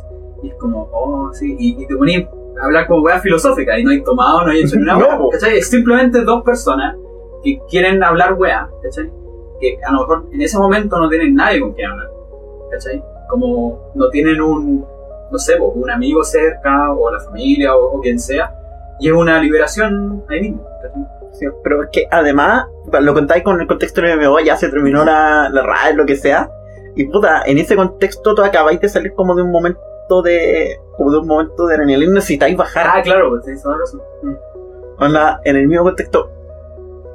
Y 0.43 0.49
es 0.49 0.55
como, 0.57 0.89
oh, 0.93 1.31
sí, 1.33 1.57
y, 1.59 1.83
y 1.83 1.87
te 1.87 1.97
ponías 1.97 2.29
a 2.61 2.65
hablar 2.65 2.87
como 2.87 3.03
weá 3.03 3.19
filosófica 3.19 3.79
y 3.79 3.85
no 3.85 3.91
hay 3.91 4.03
tomado, 4.03 4.45
no 4.45 4.51
hay 4.51 4.61
hecho 4.63 4.77
ni 4.77 4.83
una 4.83 4.95
No. 4.99 5.29
¿cachai? 5.31 5.59
Es 5.59 5.69
simplemente 5.69 6.23
dos 6.23 6.43
personas 6.43 6.97
que 7.43 7.61
quieren 7.69 8.03
hablar 8.03 8.35
weá, 8.35 8.69
¿cachai? 8.83 9.11
Que 9.61 9.79
a 9.87 9.93
lo 9.93 10.01
mejor 10.01 10.27
en 10.33 10.43
ese 10.43 10.59
momento 10.59 10.99
no 10.99 11.09
tienen 11.09 11.35
nadie 11.35 11.61
con 11.61 11.73
quien 11.73 11.91
hablar, 11.91 12.09
¿cachai? 12.71 13.03
Como 13.29 13.93
no 13.95 14.09
tienen 14.11 14.41
un, 14.41 14.85
no 15.31 15.39
sé, 15.39 15.59
un 15.59 15.91
amigo 15.91 16.23
cerca, 16.23 16.93
o 16.93 17.11
la 17.11 17.21
familia, 17.21 17.75
o, 17.75 17.97
o 17.97 18.01
quien 18.01 18.19
sea, 18.19 18.54
y 19.01 19.09
es 19.09 19.15
una 19.15 19.41
liberación 19.41 20.25
ahí 20.29 20.41
mismo. 20.41 20.67
Sí, 21.33 21.47
pero 21.65 21.83
es 21.83 21.89
que 21.91 22.07
además, 22.11 22.67
lo 23.01 23.15
contáis 23.15 23.43
con 23.43 23.61
el 23.61 23.67
contexto 23.67 24.01
del 24.01 24.19
MMO, 24.19 24.41
ya 24.41 24.57
se 24.57 24.69
terminó 24.69 25.05
la, 25.05 25.49
la 25.51 25.63
RAE, 25.63 25.95
lo 25.95 26.07
que 26.07 26.17
sea. 26.17 26.49
Y 26.95 27.07
puta, 27.07 27.43
en 27.45 27.59
ese 27.59 27.75
contexto 27.75 28.35
tú 28.35 28.43
acabáis 28.43 28.81
de 28.81 28.89
salir 28.89 29.13
como 29.15 29.35
de 29.35 29.43
un 29.43 29.51
momento 29.51 30.23
de. 30.23 30.79
como 30.97 31.11
de 31.11 31.19
un 31.19 31.27
momento 31.27 31.67
de 31.67 31.75
adrenalina, 31.75 32.15
necesitáis 32.15 32.57
bajar. 32.57 32.87
Ah, 32.89 33.03
claro, 33.03 33.31
pues 33.31 33.65
la 33.65 33.77
razón. 33.77 34.01
En 35.45 35.57
el 35.57 35.67
mismo 35.67 35.85
contexto, 35.85 36.31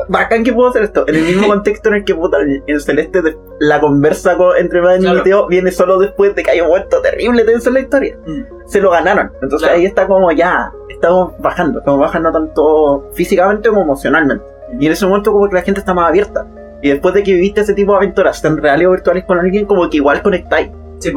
bacán 0.08 0.44
que 0.44 0.54
puedo 0.54 0.70
hacer 0.70 0.84
esto. 0.84 1.06
En 1.08 1.16
el 1.16 1.24
mismo 1.24 1.48
contexto 1.50 1.90
en 1.90 1.96
el 1.96 2.06
que 2.06 2.16
puta, 2.16 2.38
el, 2.38 2.64
el 2.68 2.82
Celeste, 2.82 3.22
de- 3.22 3.38
la 3.60 3.80
conversa 3.82 4.38
con- 4.38 4.56
entre 4.58 4.82
Madden 4.82 5.02
Claro. 5.02 5.20
y 5.20 5.24
Teo 5.24 5.48
viene 5.48 5.72
solo 5.72 6.00
después 6.00 6.34
de 6.36 6.44
que 6.44 6.52
haya 6.52 6.64
un 6.64 6.70
momento 6.70 7.02
terrible 7.02 7.44
tenso 7.44 7.70
en 7.70 7.74
la 7.76 7.80
historia. 7.82 8.18
Mm. 8.26 8.42
Se 8.68 8.80
lo 8.82 8.92
ganaron. 8.92 9.32
Entonces 9.42 9.68
Claro. 9.68 9.76
ahí 9.76 9.86
está 9.86 10.08
como 10.08 10.32
ya, 10.32 10.72
estamos 10.90 11.34
bajando. 11.40 11.80
Estamos 11.80 12.00
bajando 12.00 12.32
tanto 12.32 13.10
físicamente 13.14 13.70
como 13.70 13.82
emocionalmente. 13.82 14.46
Y 14.80 14.86
en 14.86 14.92
ese 14.92 15.06
momento 15.06 15.32
como 15.32 15.50
que 15.50 15.56
la 15.56 15.62
gente 15.64 15.80
está 15.80 15.94
más 15.94 16.08
abierta. 16.10 16.46
Y 16.82 16.90
después 16.90 17.14
de 17.14 17.24
que 17.24 17.34
viviste 17.34 17.62
ese 17.62 17.74
tipo 17.74 17.92
de 17.92 17.98
aventuras, 17.98 18.42
tan 18.42 18.56
reales 18.58 18.88
o 18.88 18.92
virtuales 18.92 19.26
con 19.26 19.38
alguien, 19.40 19.66
como 19.66 19.90
que 19.90 19.98
igual 19.98 20.22
conectáis. 20.22 20.70
Sí. 21.00 21.12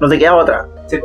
No 0.00 0.08
te 0.08 0.18
queda 0.18 0.34
otra. 0.34 0.66
Sí, 0.88 0.98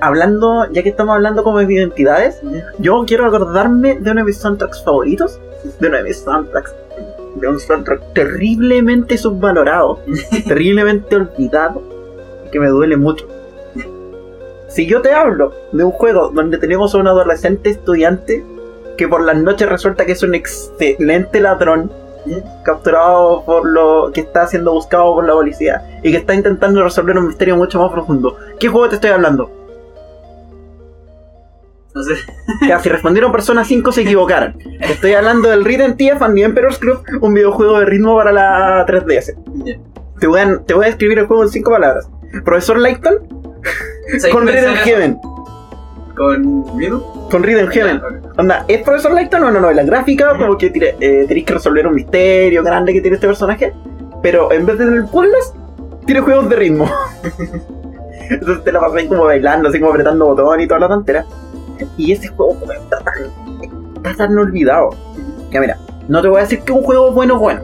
hablando, 0.00 0.70
ya 0.72 0.82
que 0.82 0.88
estamos 0.90 1.14
hablando 1.14 1.44
como 1.44 1.58
de 1.58 1.72
identidades, 1.72 2.40
yo 2.78 3.04
quiero 3.06 3.26
acordarme 3.26 3.98
de 4.00 4.10
uno 4.10 4.20
de 4.20 4.24
mis 4.24 4.38
soundtracks 4.38 4.82
favoritos, 4.82 5.40
de 5.78 5.88
uno 5.88 5.96
de 5.98 6.02
mis 6.04 6.18
soundtracks, 6.18 6.74
de 7.36 7.48
un 7.48 7.60
soundtrack 7.60 8.12
terriblemente 8.12 9.16
subvalorado, 9.16 10.00
terriblemente 10.46 11.16
olvidado, 11.16 11.82
que 12.50 12.60
me 12.60 12.68
duele 12.68 12.96
mucho. 12.96 13.26
Si 14.68 14.86
yo 14.86 15.02
te 15.02 15.12
hablo 15.12 15.52
de 15.72 15.84
un 15.84 15.90
juego 15.90 16.30
donde 16.30 16.58
tenemos 16.58 16.94
a 16.94 16.98
un 16.98 17.06
adolescente 17.06 17.70
estudiante 17.70 18.44
que 18.96 19.06
por 19.06 19.22
las 19.22 19.36
noches 19.36 19.68
resulta 19.68 20.06
que 20.06 20.12
es 20.12 20.22
un 20.22 20.34
excelente 20.34 21.40
ladrón, 21.40 21.92
capturado 22.64 23.44
por 23.44 23.66
lo 23.66 24.10
que 24.12 24.20
está 24.20 24.46
siendo 24.46 24.72
buscado 24.72 25.14
por 25.14 25.26
la 25.26 25.32
policía 25.32 26.00
y 26.02 26.10
que 26.10 26.18
está 26.18 26.34
intentando 26.34 26.82
resolver 26.82 27.18
un 27.18 27.28
misterio 27.28 27.56
mucho 27.56 27.80
más 27.80 27.92
profundo. 27.92 28.36
¿Qué 28.58 28.68
juego 28.68 28.88
te 28.88 28.96
estoy 28.96 29.10
hablando? 29.10 29.50
No 31.94 32.02
sé. 32.02 32.14
Ya, 32.66 32.78
si 32.78 32.88
respondieron 32.88 33.32
Persona 33.32 33.64
5 33.64 33.92
se 33.92 34.02
equivocaron. 34.02 34.56
Estoy 34.80 35.12
hablando 35.12 35.50
del 35.50 35.64
Rhythm 35.64 35.96
TF 35.96 36.22
and 36.22 36.34
the 36.36 36.42
Emperor's 36.42 36.78
Club, 36.78 37.02
un 37.20 37.34
videojuego 37.34 37.80
de 37.80 37.86
ritmo 37.86 38.16
para 38.16 38.32
la 38.32 38.86
3DS. 38.86 39.34
Ya. 39.64 39.78
Te 40.18 40.26
voy 40.26 40.40
a, 40.40 40.58
te 40.64 40.74
voy 40.74 40.84
a 40.84 40.88
describir 40.88 41.18
el 41.18 41.26
juego 41.26 41.42
en 41.42 41.50
5 41.50 41.70
palabras. 41.70 42.08
Profesor 42.44 42.78
¿Sabes 42.80 44.28
con 44.32 44.46
Rhythm? 44.46 44.74
Heaven. 44.84 45.18
¿Con 46.16 46.78
Riddle? 46.78 47.00
Con 47.30 47.42
Rhythm 47.42 47.68
Heaven. 47.70 48.00
Ya, 48.00 48.06
ok. 48.28 48.38
Onda, 48.38 48.64
¿es 48.68 48.82
Profesor 48.82 49.12
Layton 49.12 49.44
o 49.44 49.48
una 49.48 49.60
novela 49.60 49.82
gráfica? 49.82 50.36
Como 50.38 50.56
que 50.58 50.70
tiene- 50.70 50.94
eh, 51.00 51.24
tenéis 51.26 51.46
que 51.46 51.54
resolver 51.54 51.86
un 51.86 51.94
misterio 51.94 52.62
grande 52.62 52.92
que 52.92 53.00
tiene 53.00 53.14
este 53.16 53.26
personaje. 53.26 53.72
Pero 54.22 54.52
en 54.52 54.66
vez 54.66 54.78
de 54.78 54.84
tener 54.86 55.04
puzzles, 55.06 55.52
tiene 56.06 56.20
juegos 56.20 56.48
de 56.48 56.56
ritmo. 56.56 56.88
Entonces 58.30 58.64
te 58.64 58.72
la 58.72 58.80
pasas 58.80 58.96
ahí 58.98 59.08
como 59.08 59.24
bailando, 59.24 59.68
así 59.68 59.78
como 59.80 59.90
apretando 59.92 60.26
botones 60.26 60.64
y 60.64 60.68
toda 60.68 60.80
la 60.80 60.88
tontera. 60.88 61.24
Y 61.96 62.12
ese 62.12 62.28
juego 62.28 62.56
está 62.70 62.98
tan, 63.00 63.14
está 63.96 64.14
tan 64.14 64.38
olvidado. 64.38 64.90
Que 65.50 65.60
mira, 65.60 65.76
no 66.08 66.22
te 66.22 66.28
voy 66.28 66.38
a 66.38 66.42
decir 66.42 66.60
que 66.60 66.72
un 66.72 66.82
juego 66.82 67.12
bueno 67.12 67.38
bueno. 67.38 67.60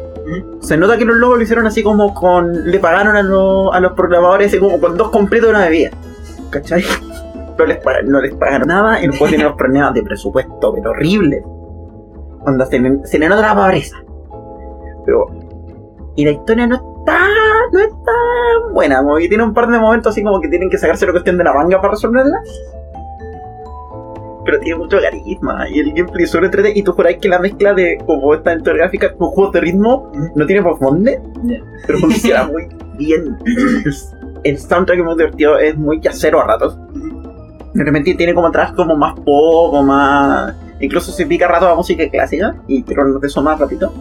Se 0.60 0.76
nota 0.76 0.98
que 0.98 1.04
los 1.06 1.16
logos 1.16 1.38
lo 1.38 1.42
hicieron 1.42 1.66
así 1.66 1.82
como 1.82 2.12
con. 2.12 2.70
Le 2.70 2.78
pagaron 2.80 3.16
a, 3.16 3.22
los- 3.22 3.72
a 3.74 3.80
los 3.80 3.92
programadores 3.92 4.48
así 4.48 4.58
como 4.58 4.78
con 4.80 4.96
dos 4.96 5.10
completos 5.10 5.48
de 5.50 5.54
una 5.56 5.64
bebida. 5.64 5.90
¿Cachai? 6.50 6.82
No 7.58 7.66
les, 7.66 7.78
no 8.04 8.20
les 8.20 8.34
pagaron 8.34 8.68
nada 8.68 9.00
y 9.00 9.06
el 9.06 9.10
juego 9.10 9.26
tiene 9.28 9.44
unos 9.46 9.56
problemas 9.58 9.94
de 9.94 10.02
presupuesto, 10.02 10.74
pero 10.74 10.90
horribles. 10.90 11.42
Onda, 12.46 12.64
se 12.66 12.80
se 13.04 13.18
le 13.18 13.28
nota 13.28 13.42
la 13.42 13.54
pobreza. 13.54 13.96
Pero. 15.04 15.26
Y 16.16 16.24
la 16.24 16.30
historia 16.30 16.66
no 16.66 16.76
está. 16.76 17.18
No 17.72 17.80
es 17.80 17.88
tan 17.88 18.72
buena. 18.72 18.98
Como 19.02 19.16
que 19.16 19.28
tiene 19.28 19.44
un 19.44 19.54
par 19.54 19.68
de 19.68 19.78
momentos 19.78 20.12
así 20.12 20.22
como 20.22 20.40
que 20.40 20.48
tienen 20.48 20.70
que 20.70 20.78
sacarse 20.78 21.06
la 21.06 21.12
cuestión 21.12 21.36
de 21.36 21.44
la 21.44 21.52
manga 21.52 21.80
para 21.80 21.92
resolverla. 21.92 22.38
Pero 24.44 24.60
tiene 24.60 24.78
mucho 24.78 24.98
carisma 24.98 25.68
y 25.68 25.80
el 25.80 25.92
gameplay 25.92 26.24
es 26.24 26.34
entretenido. 26.34 26.78
Y 26.78 26.82
tú 26.82 26.92
juráis 26.92 27.18
que 27.18 27.28
la 27.28 27.38
mezcla 27.38 27.74
de 27.74 27.98
como 28.06 28.32
esta 28.34 28.50
aventura 28.50 28.76
gráfica 28.76 29.12
con 29.14 29.28
juegos 29.30 29.52
de 29.52 29.60
ritmo 29.60 30.10
no 30.34 30.46
tiene 30.46 30.62
Ya. 31.42 31.62
pero 31.86 31.98
funciona 31.98 32.44
muy 32.46 32.68
bien. 32.96 33.36
El 34.44 34.56
soundtrack 34.56 35.00
es 35.00 35.04
muy 35.04 35.16
divertido, 35.16 35.58
es 35.58 35.76
muy 35.76 36.00
yacero 36.00 36.40
a 36.40 36.46
ratos. 36.46 36.78
De 37.74 37.84
repente 37.84 38.14
tiene 38.14 38.34
como 38.34 38.48
atrás 38.48 38.72
como 38.72 38.96
más 38.96 39.14
pop, 39.14 39.74
o 39.74 39.82
más. 39.82 40.54
Incluso 40.80 41.12
se 41.12 41.26
pica 41.26 41.46
a 41.46 41.48
rato 41.48 41.66
la 41.66 41.74
música 41.74 42.08
clásica, 42.08 42.56
y 42.66 42.84
hablar 42.92 43.20
de 43.20 43.26
eso 43.26 43.42
más 43.42 43.58
ratito. 43.58 43.92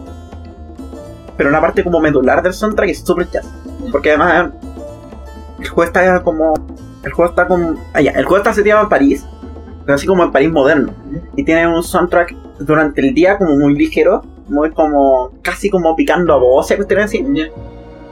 Pero 1.36 1.50
una 1.50 1.60
parte 1.60 1.84
como 1.84 2.00
medular 2.00 2.42
del 2.42 2.52
soundtrack 2.52 2.90
es 2.90 3.00
súper 3.00 3.28
jazz. 3.30 3.48
Porque 3.92 4.10
además 4.10 4.50
el 5.60 5.68
juego 5.68 5.84
está 5.84 6.22
como. 6.22 6.54
El 7.04 7.12
juego 7.12 7.30
está 7.30 7.46
como. 7.46 7.76
Ah, 7.94 8.00
ya, 8.00 8.12
el 8.12 8.24
juego 8.24 8.38
está 8.38 8.52
seteado 8.52 8.82
en 8.82 8.88
París, 8.88 9.26
pero 9.84 9.94
así 9.94 10.06
como 10.06 10.24
en 10.24 10.32
París 10.32 10.50
moderno. 10.50 10.92
Y 11.36 11.44
tiene 11.44 11.66
un 11.68 11.82
soundtrack 11.82 12.34
durante 12.60 13.00
el 13.00 13.14
día 13.14 13.38
como 13.38 13.56
muy 13.56 13.74
ligero, 13.74 14.22
muy 14.48 14.70
como. 14.72 15.32
casi 15.42 15.70
como 15.70 15.94
picando 15.94 16.34
a 16.34 16.38
voces, 16.38 16.76
cuestiones 16.76 17.06
así. 17.06 17.24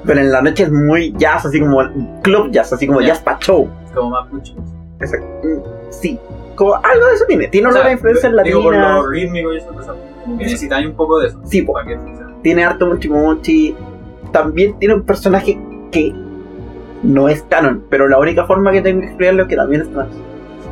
Pero 0.05 0.21
en 0.21 0.31
la 0.31 0.40
noche 0.40 0.64
es 0.64 0.71
muy 0.71 1.12
jazz, 1.16 1.47
así 1.47 1.59
como 1.61 1.79
club 2.23 2.53
jazz, 2.53 2.73
así 2.73 2.87
como 2.87 3.01
jazz 3.01 3.21
pa' 3.21 3.38
show. 3.40 3.69
Como 3.92 4.11
más 4.11 4.33
mucho. 4.33 4.55
Exacto. 5.01 5.27
Sí, 5.91 6.19
como 6.55 6.75
algo 6.75 7.07
de 7.07 7.15
eso 7.15 7.25
tiene. 7.27 7.49
Tiene 7.49 7.69
O 7.69 7.71
una 7.71 7.83
sea, 7.83 7.93
influencia 7.93 8.31
digo, 8.45 8.63
por 8.63 8.75
latina. 8.75 8.97
lo 8.97 9.09
rítmico 9.09 9.53
y 9.53 9.59
eso, 9.59 9.71
pues, 9.73 9.87
necesitáis 10.39 10.87
un 10.87 10.95
poco 10.95 11.21
de 11.21 11.29
eso. 11.29 11.41
Sí, 11.45 11.63
po. 11.63 11.75
Tiene 12.43 12.65
harto 12.65 12.87
muchi 12.87 13.09
muchi. 13.09 13.77
También 14.33 14.79
tiene 14.79 14.95
un 14.95 15.03
personaje 15.03 15.59
que 15.91 16.13
no 17.03 17.29
es 17.29 17.43
canon, 17.49 17.85
pero 17.91 18.09
la 18.09 18.19
única 18.19 18.45
forma 18.47 18.73
que 18.73 18.83
tengo 18.83 19.01
que 19.01 19.07
explicarlo 19.07 19.43
es 19.43 19.49
que 19.49 19.57
también 19.57 19.83
es 19.83 19.91
trans. 19.93 20.15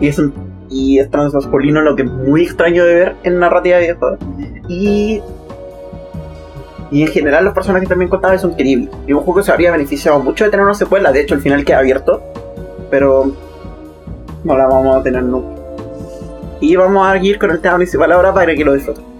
Y 0.01 0.09
es 0.09 0.19
un 0.19 0.33
y 0.71 0.99
es 0.99 1.11
transmasculino, 1.11 1.83
lo 1.83 1.95
que 1.95 2.03
es 2.03 2.11
muy 2.11 2.43
extraño 2.43 2.85
de 2.85 2.95
ver 2.95 3.15
en 3.23 3.39
narrativa 3.39 3.77
de 3.77 3.83
videojuegos. 3.83 4.19
Y 4.69 5.23
y 6.91 7.03
en 7.03 7.09
general 7.09 7.45
los 7.45 7.55
personajes 7.55 7.89
también 7.89 8.09
contados 8.09 8.41
son 8.41 8.53
increíbles. 8.53 8.89
Y 9.07 9.13
un 9.13 9.21
juego 9.21 9.41
que 9.41 9.45
se 9.45 9.53
habría 9.53 9.71
beneficiado 9.73 10.19
mucho 10.21 10.45
de 10.45 10.51
tener 10.51 10.65
una 10.65 10.75
secuela. 10.75 11.13
De 11.13 11.21
hecho, 11.21 11.35
el 11.35 11.41
final 11.41 11.65
queda 11.65 11.79
abierto. 11.79 12.23
Pero 12.91 13.33
no 14.45 14.57
la 14.57 14.67
vamos 14.67 14.97
a 14.97 15.03
tener 15.03 15.23
nunca. 15.23 15.61
Y 16.61 16.77
vamos 16.77 17.07
a 17.07 17.17
ir 17.17 17.39
con 17.39 17.51
el 17.51 17.61
tema 17.61 17.77
principal 17.77 18.13
ahora 18.13 18.33
para 18.33 18.55
que 18.55 18.65
lo 18.65 18.75
disfruten. 18.75 19.14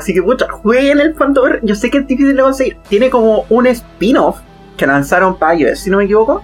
Así 0.00 0.14
que 0.14 0.22
pucha, 0.22 0.46
jueguen 0.50 1.00
el 1.00 1.14
Pantover. 1.14 1.60
Yo 1.62 1.74
sé 1.74 1.90
que 1.90 1.98
es 1.98 2.06
difícil 2.06 2.36
de 2.36 2.42
conseguir. 2.42 2.76
Tiene 2.88 3.10
como 3.10 3.44
un 3.48 3.66
spin-off 3.66 4.38
que 4.76 4.86
lanzaron 4.86 5.38
para 5.38 5.54
iOS, 5.54 5.80
si 5.80 5.90
no 5.90 5.98
me 5.98 6.04
equivoco. 6.04 6.42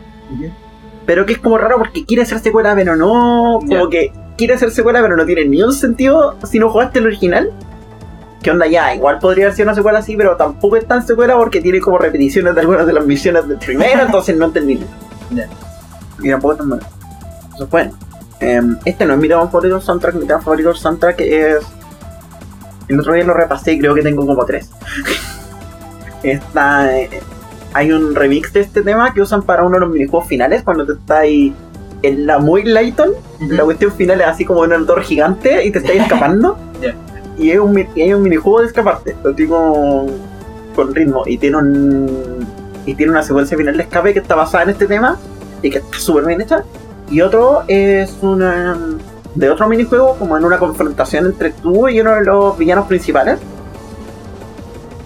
Pero 1.05 1.25
que 1.25 1.35
es 1.35 1.39
como 1.39 1.59
raro 1.59 1.79
porque 1.79 2.05
quiere 2.05 2.23
hacer 2.23 2.39
secuela, 2.41 2.75
pero 2.75 2.97
no. 2.97 3.61
Como 3.67 3.89
que 3.89 4.13
quiere 4.37 4.55
hacer 4.55 4.71
secuela, 4.71 5.01
pero 5.03 5.17
no 5.17 5.25
tiene 5.25 5.45
ni 5.47 5.63
un 5.63 5.73
sentido 5.73 6.37
si 6.45 6.59
no 6.59 6.71
jugaste 6.71 6.99
el 6.99 7.07
original. 7.07 7.53
¿Qué 8.43 8.51
onda 8.51 8.67
ya? 8.67 8.95
Igual 8.95 9.19
podría 9.19 9.51
ser 9.53 9.67
una 9.67 9.75
secuela 9.75 10.01
así, 10.01 10.17
pero 10.17 10.37
tampoco 10.37 10.77
es 10.77 10.87
tan 10.87 11.07
secuela 11.07 11.37
porque 11.37 11.61
tiene 11.61 11.81
como 11.81 11.99
repeticiones 11.99 12.55
de 12.55 12.61
algunas 12.61 12.87
de 12.87 12.93
las 12.93 13.05
misiones 13.05 13.49
del 13.49 13.59
primero, 13.59 14.03
entonces 14.03 14.37
no 14.37 14.47
entendí. 14.47 14.81
Ya. 15.31 15.49
Y 16.23 16.31
tampoco 16.31 16.53
es 16.53 16.59
tan 16.59 16.69
bueno. 16.69 16.87
Eso 17.55 17.65
es 17.65 17.71
bueno. 17.71 17.93
Em, 18.39 18.77
este 18.85 19.07
no 19.07 19.15
es 19.15 19.19
mi 19.19 19.29
tema 19.29 19.47
favorito 19.47 19.81
soundtrack, 19.81 20.15
mi 20.17 20.27
tema 20.27 20.41
favorito 20.41 20.75
soundtrack 20.75 21.21
es. 21.21 21.65
El 22.89 23.01
otro 23.01 23.15
día 23.15 23.25
lo 23.25 23.35
repasé 23.35 23.73
y 23.73 23.79
creo 23.79 23.95
que 23.95 24.03
tengo 24.03 24.27
como 24.27 24.45
tres. 24.45 24.71
Está. 26.23 26.99
eh, 26.99 27.21
hay 27.77 27.93
un 27.93 28.15
remix 28.15 28.55
de 28.55 28.61
este 28.61 28.81
tema 28.83 29.13
que 29.13 29.21
usan 29.21 29.43
para 29.43 29.63
uno 29.63 29.75
de 29.75 29.81
los 29.81 29.91
minijuegos 29.91 30.27
finales 30.27 30.63
cuando 30.63 30.87
te 30.87 30.93
está 30.93 31.19
ahí 31.19 31.55
en 32.03 32.27
la 32.27 32.39
muy 32.39 32.63
Layton. 32.65 33.11
La 33.49 33.65
cuestión 33.65 33.93
final 33.93 34.21
es 34.23 34.27
así 34.27 34.47
como 34.47 34.65
en 34.65 34.73
el 34.73 34.87
door 34.87 35.03
gigante 35.03 35.63
y 35.63 35.71
te 35.71 35.79
estás 35.79 35.97
escapando. 35.97 36.57
Y, 37.39 37.51
es 37.51 37.59
un, 37.59 37.77
hay 37.77 38.15
un 38.15 38.23
minijuego 38.23 38.61
de 38.61 38.69
escaparte, 38.69 39.15
lo 39.23 39.33
digo 39.33 40.07
con 40.75 40.95
ritmo. 40.95 41.25
Y 41.27 41.37
tiene 41.37 41.57
un. 41.59 42.47
Y 42.87 42.95
tiene 42.95 43.13
una 43.13 43.23
secuencia 43.23 43.59
final 43.59 43.77
de 43.77 43.83
escape 43.83 44.15
que 44.15 44.21
está 44.21 44.37
basada 44.37 44.65
en 44.65 44.71
este 44.71 44.87
tema 44.87 45.19
y 45.61 45.71
que 45.71 45.79
está 45.79 45.99
súper 45.99 46.25
bien 46.25 46.41
hecha. 46.41 46.65
Y 47.11 47.21
otro 47.21 47.65
es 47.69 48.17
una. 48.23 48.79
De 49.37 49.51
otro 49.51 49.69
minijuego, 49.69 50.17
como 50.19 50.37
en 50.37 50.45
una 50.45 50.59
confrontación 50.59 51.27
entre 51.27 51.51
tú 51.51 51.89
y 51.89 52.01
uno 52.01 52.15
de 52.17 52.25
los 52.25 52.57
villanos 52.59 52.87
principales. 52.87 53.39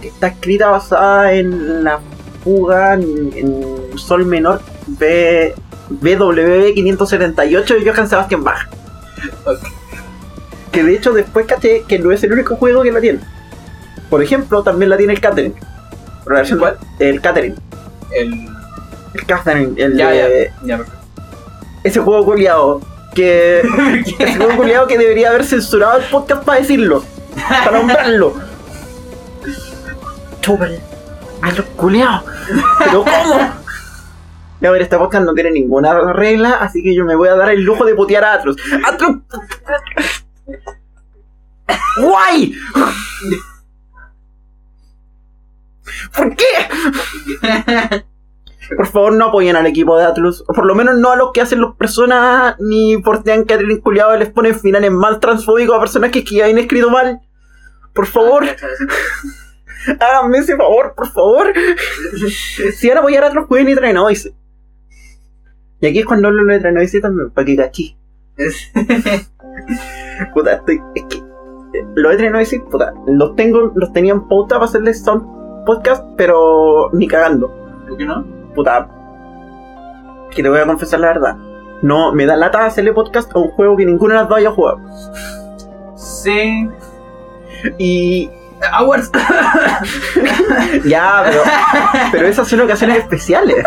Que 0.00 0.08
está 0.08 0.28
escrita 0.28 0.68
basada 0.70 1.32
en 1.32 1.84
la 1.84 2.00
fuga 2.42 2.94
en, 2.94 3.32
en 3.34 3.98
Sol 3.98 4.24
menor 4.24 4.62
B, 4.86 5.54
BW 5.90 6.72
578 6.74 7.74
de 7.74 7.90
Johann 7.90 8.08
Sebastian 8.08 8.42
Bach. 8.44 8.66
Ok. 9.44 9.58
Que 10.72 10.84
de 10.84 10.94
hecho 10.94 11.12
después 11.12 11.46
caché 11.46 11.82
que 11.86 11.98
no 11.98 12.12
es 12.12 12.22
el 12.22 12.32
único 12.32 12.56
juego 12.56 12.82
que 12.82 12.92
la 12.92 13.00
tiene. 13.00 13.18
Por 14.08 14.22
ejemplo, 14.22 14.62
también 14.62 14.88
la 14.90 14.96
tiene 14.96 15.12
el 15.14 15.20
la 16.34 16.40
versión- 16.42 16.58
¿Cuál? 16.60 16.78
El 16.98 17.20
Catherine. 17.20 17.56
El. 18.12 18.48
El 19.14 19.26
Catherine. 19.26 19.72
El 19.82 19.96
Ya, 19.96 20.10
de- 20.10 20.50
ya. 20.62 20.66
Ya, 20.66 20.76
perfecto. 20.78 21.00
Ese 21.82 22.00
juego 22.00 22.24
culiado. 22.24 22.80
Que. 23.14 23.60
ese 24.18 24.36
juego 24.36 24.56
culiado 24.56 24.86
que 24.86 24.98
debería 24.98 25.30
haber 25.30 25.44
censurado 25.44 25.98
el 25.98 26.04
podcast 26.04 26.44
para 26.44 26.60
decirlo. 26.60 27.04
Para 27.48 27.78
nombrarlo. 27.78 28.34
Chúpale. 30.40 30.80
A 31.42 31.52
los 31.52 31.66
culiados. 31.76 32.24
Pero 32.78 33.04
¿cómo? 33.04 33.60
A 34.62 34.70
ver, 34.70 34.82
este 34.82 34.98
podcast 34.98 35.24
no 35.24 35.32
tiene 35.32 35.50
ninguna 35.50 36.12
regla, 36.12 36.58
así 36.60 36.82
que 36.82 36.94
yo 36.94 37.04
me 37.06 37.16
voy 37.16 37.28
a 37.28 37.34
dar 37.34 37.48
el 37.50 37.62
lujo 37.62 37.84
de 37.86 37.94
putear 37.94 38.24
a 38.24 38.34
Atlus. 38.34 38.56
¡Atlus! 38.86 39.22
¡Guay! 42.02 42.54
¿Por 46.14 46.36
qué? 46.36 48.04
Por 48.76 48.86
favor, 48.86 49.12
no 49.12 49.26
apoyen 49.26 49.56
al 49.56 49.66
equipo 49.66 49.96
de 49.98 50.04
Atlus. 50.04 50.42
O 50.46 50.52
por 50.52 50.64
lo 50.64 50.74
menos 50.74 50.96
no 50.98 51.10
a 51.10 51.16
los 51.16 51.32
que 51.32 51.40
hacen 51.40 51.60
los 51.60 51.74
personas, 51.76 52.56
ni 52.60 52.98
por 52.98 53.22
Sean 53.22 53.44
Catherine 53.44 53.80
culiado 53.80 54.16
les 54.16 54.30
ponen 54.30 54.58
finales 54.58 54.90
mal 54.90 55.18
transfóbicos 55.20 55.76
a 55.76 55.80
personajes 55.80 56.24
que 56.24 56.36
ya 56.36 56.46
han 56.46 56.58
escrito 56.58 56.90
mal. 56.90 57.20
Por 57.92 58.06
favor, 58.06 58.44
háganme 60.00 60.38
ese 60.38 60.56
favor, 60.56 60.94
por 60.94 61.08
favor. 61.10 61.52
si 62.74 62.88
van 62.88 62.98
a 62.98 63.00
apoyar 63.00 63.24
a 63.24 63.46
pueden 63.46 63.68
ir 63.68 63.84
a 63.84 63.92
Noise. 63.92 64.34
Y 65.80 65.86
aquí 65.86 66.00
es 66.00 66.06
cuando 66.06 66.28
hablo 66.28 66.44
de 66.44 66.60
Trenoise 66.60 67.00
también, 67.00 67.30
para 67.30 67.44
que 67.44 67.56
cachí. 67.56 67.96
Puta, 70.34 70.54
estoy. 70.54 70.80
Es 70.94 71.04
que. 71.04 71.22
Los 71.94 72.12
de 72.12 72.18
Trenoise, 72.18 72.60
puta, 72.60 72.92
los 73.06 73.36
tengo, 73.36 73.72
los 73.74 73.92
tenía 73.92 74.12
en 74.12 74.26
pauta 74.26 74.56
para 74.56 74.64
hacerles 74.64 75.02
sound 75.02 75.64
podcast, 75.64 76.04
pero 76.16 76.90
ni 76.92 77.06
cagando. 77.06 77.48
¿Por 77.88 77.96
qué 77.96 78.04
no? 78.04 78.39
Puta. 78.60 78.86
Que 80.30 80.42
te 80.42 80.48
voy 80.50 80.58
a 80.60 80.66
confesar 80.66 81.00
la 81.00 81.06
verdad. 81.06 81.36
No, 81.80 82.12
me 82.12 82.26
da 82.26 82.36
lata 82.36 82.66
hacerle 82.66 82.92
podcast 82.92 83.34
a 83.34 83.38
un 83.38 83.48
juego 83.52 83.74
que 83.74 83.86
ninguno 83.86 84.12
de 84.12 84.20
las 84.20 84.28
dos 84.28 84.36
haya 84.36 84.50
jugado. 84.50 84.80
Sí. 85.96 86.68
Y. 87.78 88.30
Awards. 88.72 89.10
Ya, 90.84 91.22
pero. 91.24 91.42
pero 92.12 92.26
esas 92.26 92.48
son 92.48 92.60
ocasiones 92.60 92.98
especiales. 92.98 93.64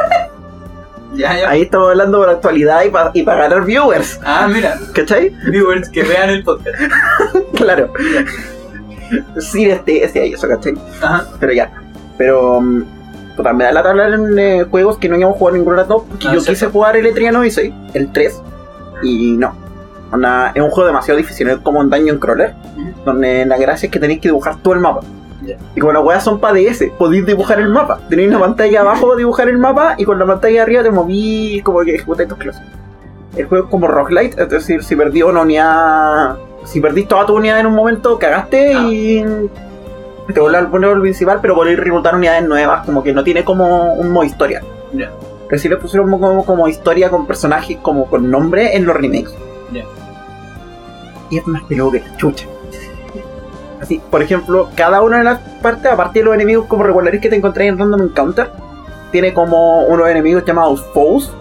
ya, 1.15 1.39
ya. 1.39 1.49
Ahí 1.49 1.63
estamos 1.63 1.89
hablando 1.89 2.19
por 2.19 2.29
actualidad 2.29 2.83
y 2.83 2.89
para 2.91 3.09
y 3.15 3.23
pa 3.23 3.33
ganar 3.33 3.65
viewers. 3.65 4.19
Ah, 4.23 4.47
mira. 4.47 4.77
¿Cachai? 4.93 5.29
Viewers 5.49 5.89
que 5.89 6.03
vean 6.03 6.29
el 6.29 6.43
podcast. 6.43 6.77
Claro. 7.55 7.91
Sí, 9.39 9.65
este, 9.65 10.03
este 10.03 10.21
ahí, 10.21 10.33
eso, 10.33 10.47
¿cachai? 10.47 10.75
Ajá. 11.01 11.25
Pero 11.39 11.51
ya. 11.51 11.71
Pero. 12.15 12.61
mm, 12.61 13.02
Puta, 13.35 13.51
me 13.53 13.63
da 13.63 13.71
lata 13.71 13.89
hablar 13.89 14.13
en 14.13 14.37
eh, 14.37 14.65
juegos 14.69 14.97
que 14.97 15.09
no 15.09 15.15
hayamos 15.15 15.37
jugado 15.37 15.57
ninguno 15.57 15.75
de 15.75 15.81
las 15.81 15.87
dos. 15.87 16.03
Porque 16.09 16.27
Ah, 16.27 16.33
yo 16.35 16.41
quise 16.43 16.67
jugar 16.67 16.95
el 16.95 17.05
Etriano 17.05 17.39
Odyssey, 17.39 17.73
el 17.93 18.11
3. 18.11 18.41
Y 19.03 19.35
no. 19.37 19.55
Onda, 20.11 20.51
es 20.53 20.61
un 20.61 20.69
juego 20.69 20.87
demasiado 20.87 21.17
difícil, 21.17 21.49
es 21.49 21.57
como 21.57 21.79
un 21.79 21.89
Dungeon 21.89 22.19
Crawler. 22.19 22.53
Donde 23.05 23.45
la 23.45 23.57
gracia 23.57 23.87
es 23.87 23.91
que 23.91 23.99
tenéis 23.99 24.19
que 24.21 24.27
dibujar 24.29 24.57
todo 24.61 24.73
el 24.75 24.79
mapa. 24.79 25.01
Y 25.75 25.79
como 25.79 25.91
las 25.91 26.03
weas 26.05 26.23
son 26.23 26.39
para 26.39 26.53
DS, 26.53 26.85
podéis 26.97 27.25
dibujar 27.25 27.59
el 27.59 27.69
mapa. 27.69 27.99
Tenéis 28.09 28.29
una 28.29 28.39
pantalla 28.45 28.81
abajo 28.81 29.07
para 29.07 29.17
dibujar 29.17 29.49
el 29.49 29.57
mapa 29.57 29.95
y 29.97 30.05
con 30.05 30.17
la 30.19 30.25
pantalla 30.25 30.61
arriba 30.63 30.83
te 30.83 30.91
moví 30.91 31.59
como 31.65 31.81
que 31.81 31.95
ejecutáis 31.95 32.29
tus 32.29 32.37
clases. 32.37 32.61
El 33.35 33.47
juego 33.47 33.65
es 33.65 33.71
como 33.71 33.87
roguelite, 33.87 34.41
es 34.41 34.47
decir, 34.49 34.83
si 34.83 34.95
perdí 34.95 35.23
una 35.23 35.41
unidad. 35.41 36.37
Si 36.65 36.79
perdís 36.79 37.07
toda 37.07 37.25
tu 37.25 37.35
unidad 37.35 37.59
en 37.59 37.65
un 37.65 37.73
momento, 37.75 38.17
cagaste 38.19 38.73
Ah. 38.75 38.83
y. 38.83 39.25
Te 40.31 40.39
vuelve 40.39 40.57
al 40.57 40.69
punto 40.69 41.01
principal, 41.01 41.39
pero 41.41 41.55
podéis 41.55 41.77
reclutar 41.77 42.15
unidades 42.15 42.47
nuevas, 42.47 42.85
como 42.85 43.03
que 43.03 43.13
no 43.13 43.23
tiene 43.23 43.43
como 43.43 43.93
un 43.93 44.09
modo 44.09 44.23
historia. 44.23 44.63
Ya. 44.93 45.11
Pero 45.49 45.61
sí 45.61 45.67
le 45.67 45.77
pusieron 45.77 46.09
como, 46.09 46.45
como 46.45 46.67
historia 46.67 47.09
con 47.09 47.27
personajes 47.27 47.77
como 47.81 48.05
con 48.05 48.31
nombre 48.31 48.75
en 48.75 48.85
los 48.85 48.95
remakes. 48.95 49.35
Y 51.29 51.37
es 51.37 51.47
más 51.47 51.63
peludo 51.63 51.91
que 51.91 51.99
la 51.99 52.15
chucha. 52.17 52.45
Así, 53.81 54.01
por 54.09 54.21
ejemplo, 54.21 54.69
cada 54.75 55.01
una 55.01 55.17
de 55.17 55.23
las 55.25 55.39
partes, 55.61 55.91
aparte 55.91 56.19
de 56.19 56.25
los 56.25 56.33
enemigos 56.35 56.67
como 56.67 56.83
regulares 56.83 57.19
que 57.19 57.29
te 57.29 57.35
encontrás 57.35 57.67
en 57.67 57.77
Random 57.77 58.03
Encounter, 58.03 58.49
tiene 59.11 59.33
como 59.33 59.83
unos 59.85 60.07
enemigos 60.07 60.45
llamados 60.45 60.85
foes, 60.93 61.31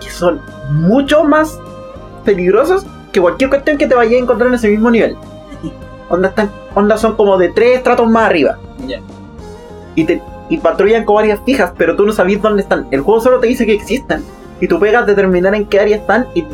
que 0.00 0.10
son 0.10 0.40
mucho 0.70 1.24
más 1.24 1.60
peligrosos 2.24 2.86
que 3.12 3.20
cualquier 3.20 3.50
cuestión 3.50 3.76
que 3.76 3.86
te 3.86 3.94
vayas 3.94 4.14
a 4.14 4.22
encontrar 4.22 4.48
en 4.48 4.54
ese 4.54 4.68
mismo 4.70 4.90
nivel. 4.90 5.16
Onda, 6.08 6.28
están, 6.28 6.50
onda 6.74 6.96
son 6.96 7.16
como 7.16 7.36
de 7.38 7.50
tres 7.50 7.76
estratos 7.78 8.08
más 8.08 8.26
arriba 8.26 8.58
Ya. 8.86 9.00
y, 9.94 10.04
te, 10.04 10.22
y 10.48 10.56
patrullan 10.58 11.04
con 11.04 11.18
áreas 11.18 11.40
fijas, 11.44 11.72
pero 11.76 11.96
tú 11.96 12.06
no 12.06 12.12
sabes 12.12 12.40
dónde 12.40 12.62
están. 12.62 12.86
El 12.90 13.00
juego 13.02 13.20
solo 13.20 13.38
te 13.40 13.46
dice 13.48 13.66
que 13.66 13.74
existen. 13.74 14.24
Y 14.60 14.66
tú 14.68 14.80
pegas 14.80 15.06
determinar 15.06 15.54
en 15.54 15.66
qué 15.66 15.80
área 15.80 15.96
están 15.96 16.26
y 16.34 16.44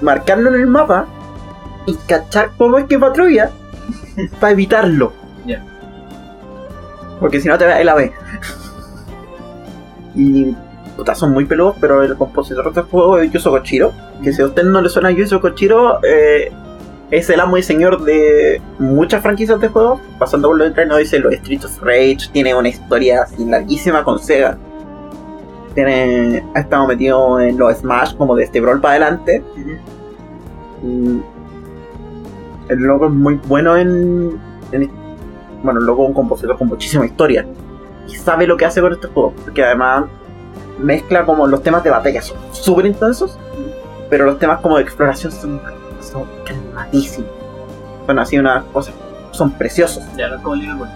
marcarlo 0.00 0.48
en 0.50 0.56
el 0.60 0.66
mapa 0.66 1.06
y 1.86 1.94
cachar 2.08 2.50
cómo 2.58 2.76
es 2.78 2.84
que 2.86 2.98
patrulla 2.98 3.50
para 4.40 4.52
evitarlo. 4.52 5.12
Ya. 5.46 5.64
Porque 7.20 7.40
si 7.40 7.48
no 7.48 7.56
te 7.56 7.64
va 7.66 7.80
el 7.80 7.88
AB. 7.88 8.10
Y 10.14 10.54
puta, 10.96 11.14
son 11.14 11.32
muy 11.32 11.44
peludos, 11.44 11.76
pero 11.80 12.02
el 12.02 12.16
compositor 12.16 12.64
de 12.64 12.80
este 12.80 12.82
juego 12.90 13.18
es 13.18 13.30
Yuzo 13.30 13.50
Kochiro. 13.50 13.92
Que 14.22 14.32
si 14.32 14.42
a 14.42 14.46
usted 14.46 14.64
no 14.64 14.80
le 14.80 14.88
suena 14.88 15.10
Yuzo 15.10 15.40
Kochiro, 15.40 16.00
eh, 16.04 16.52
es 17.18 17.30
el 17.30 17.38
amo 17.40 17.56
y 17.56 17.62
señor 17.62 18.02
de 18.02 18.60
muchas 18.78 19.22
franquicias 19.22 19.60
de 19.60 19.68
juegos, 19.68 20.00
pasando 20.18 20.48
por 20.48 20.58
lo 20.58 20.86
no 20.86 20.96
dice 20.96 21.18
los 21.20 21.34
Streets 21.34 21.64
of 21.64 21.82
Rage, 21.82 22.28
tiene 22.32 22.54
una 22.54 22.68
historia 22.68 23.22
así 23.22 23.44
larguísima 23.44 24.02
con 24.02 24.18
Sega. 24.18 24.58
Tiene, 25.74 26.44
ha 26.54 26.60
estado 26.60 26.86
metido 26.86 27.40
en 27.40 27.58
los 27.58 27.76
Smash 27.78 28.14
como 28.16 28.34
de 28.36 28.44
este 28.44 28.60
Brawl 28.60 28.80
para 28.80 28.94
adelante. 28.94 29.42
Mm, 30.82 31.18
El 32.68 32.78
loco 32.78 33.06
es 33.06 33.12
muy 33.12 33.34
bueno 33.46 33.76
en, 33.76 34.38
en- 34.72 34.90
Bueno, 35.62 35.80
el 35.80 35.86
loco 35.86 36.02
es 36.04 36.08
un 36.08 36.14
compositor 36.14 36.56
con 36.58 36.68
muchísima 36.68 37.06
historia. 37.06 37.46
Y 38.08 38.14
sabe 38.16 38.46
lo 38.46 38.56
que 38.56 38.64
hace 38.66 38.80
con 38.80 38.92
este 38.92 39.08
juego. 39.08 39.32
Porque 39.44 39.62
además 39.64 40.04
mezcla 40.78 41.24
como 41.24 41.46
los 41.46 41.62
temas 41.62 41.82
de 41.84 41.90
batalla 41.90 42.22
son 42.22 42.36
súper 42.52 42.86
intensos. 42.86 43.38
Pero 44.10 44.26
los 44.26 44.38
temas 44.38 44.60
como 44.60 44.76
de 44.76 44.82
exploración 44.82 45.32
son, 45.32 45.60
son 46.04 46.26
calmadísimos. 46.44 47.30
Son 48.06 48.18
así 48.18 48.38
unas 48.38 48.64
cosas. 48.64 48.94
Son 49.32 49.50
preciosos. 49.52 50.02
Ya 50.16 50.28
no 50.28 50.36
es 50.36 50.42
como 50.42 50.54
Liverpool. 50.56 50.88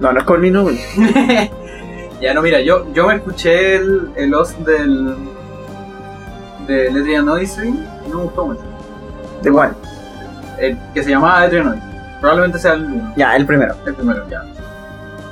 No, 0.00 0.12
no 0.12 0.18
es 0.18 0.24
con 0.24 0.40
Nino. 0.40 0.66
ya 2.20 2.34
no, 2.34 2.42
mira, 2.42 2.60
yo, 2.60 2.92
yo 2.92 3.06
me 3.06 3.16
escuché 3.16 3.76
el, 3.76 4.10
el 4.16 4.34
host 4.34 4.58
del. 4.58 5.14
de 6.66 6.86
Etrian 6.88 7.28
Odyssey 7.28 7.68
y 7.68 8.08
no 8.08 8.18
me 8.18 8.22
gustó 8.24 8.46
mucho. 8.46 8.62
De 9.42 9.48
igual. 9.48 9.74
El 10.58 10.78
que 10.94 11.02
se 11.02 11.10
llamaba 11.10 11.46
Etrian 11.46 11.68
Odyssey. 11.68 11.88
Probablemente 12.20 12.58
sea 12.58 12.74
el 12.74 12.84
1. 12.84 13.14
Ya, 13.16 13.34
el 13.36 13.46
primero. 13.46 13.74
El 13.84 13.94
primero, 13.94 14.28
ya. 14.28 14.44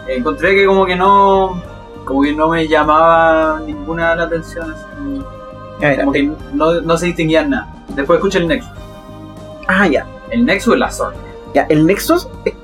Encontré 0.09 0.55
que 0.57 0.67
como 0.67 0.87
que 0.87 0.97
no. 0.97 1.63
Como 2.05 2.23
que 2.23 2.33
no 2.33 2.49
me 2.49 2.67
llamaba 2.67 3.61
ninguna 3.65 4.17
la 4.17 4.25
atención. 4.25 4.73
así, 4.73 5.97
Como 6.01 6.13
que 6.13 6.33
no, 6.53 6.81
no 6.81 6.97
se 6.97 7.07
distinguía 7.07 7.45
nada. 7.47 7.69
Después 7.95 8.17
escuché 8.19 8.39
el 8.39 8.49
Nexus. 8.49 8.71
Ah, 9.73 9.87
ya. 9.87 10.07
El 10.31 10.45
Nexus 10.47 10.75
es 10.75 10.81
la 10.81 10.91
Sword. 10.91 11.15
Ya, 11.55 11.67
el 11.69 11.87
Nexus. 11.87 12.29
eh, 12.45 12.55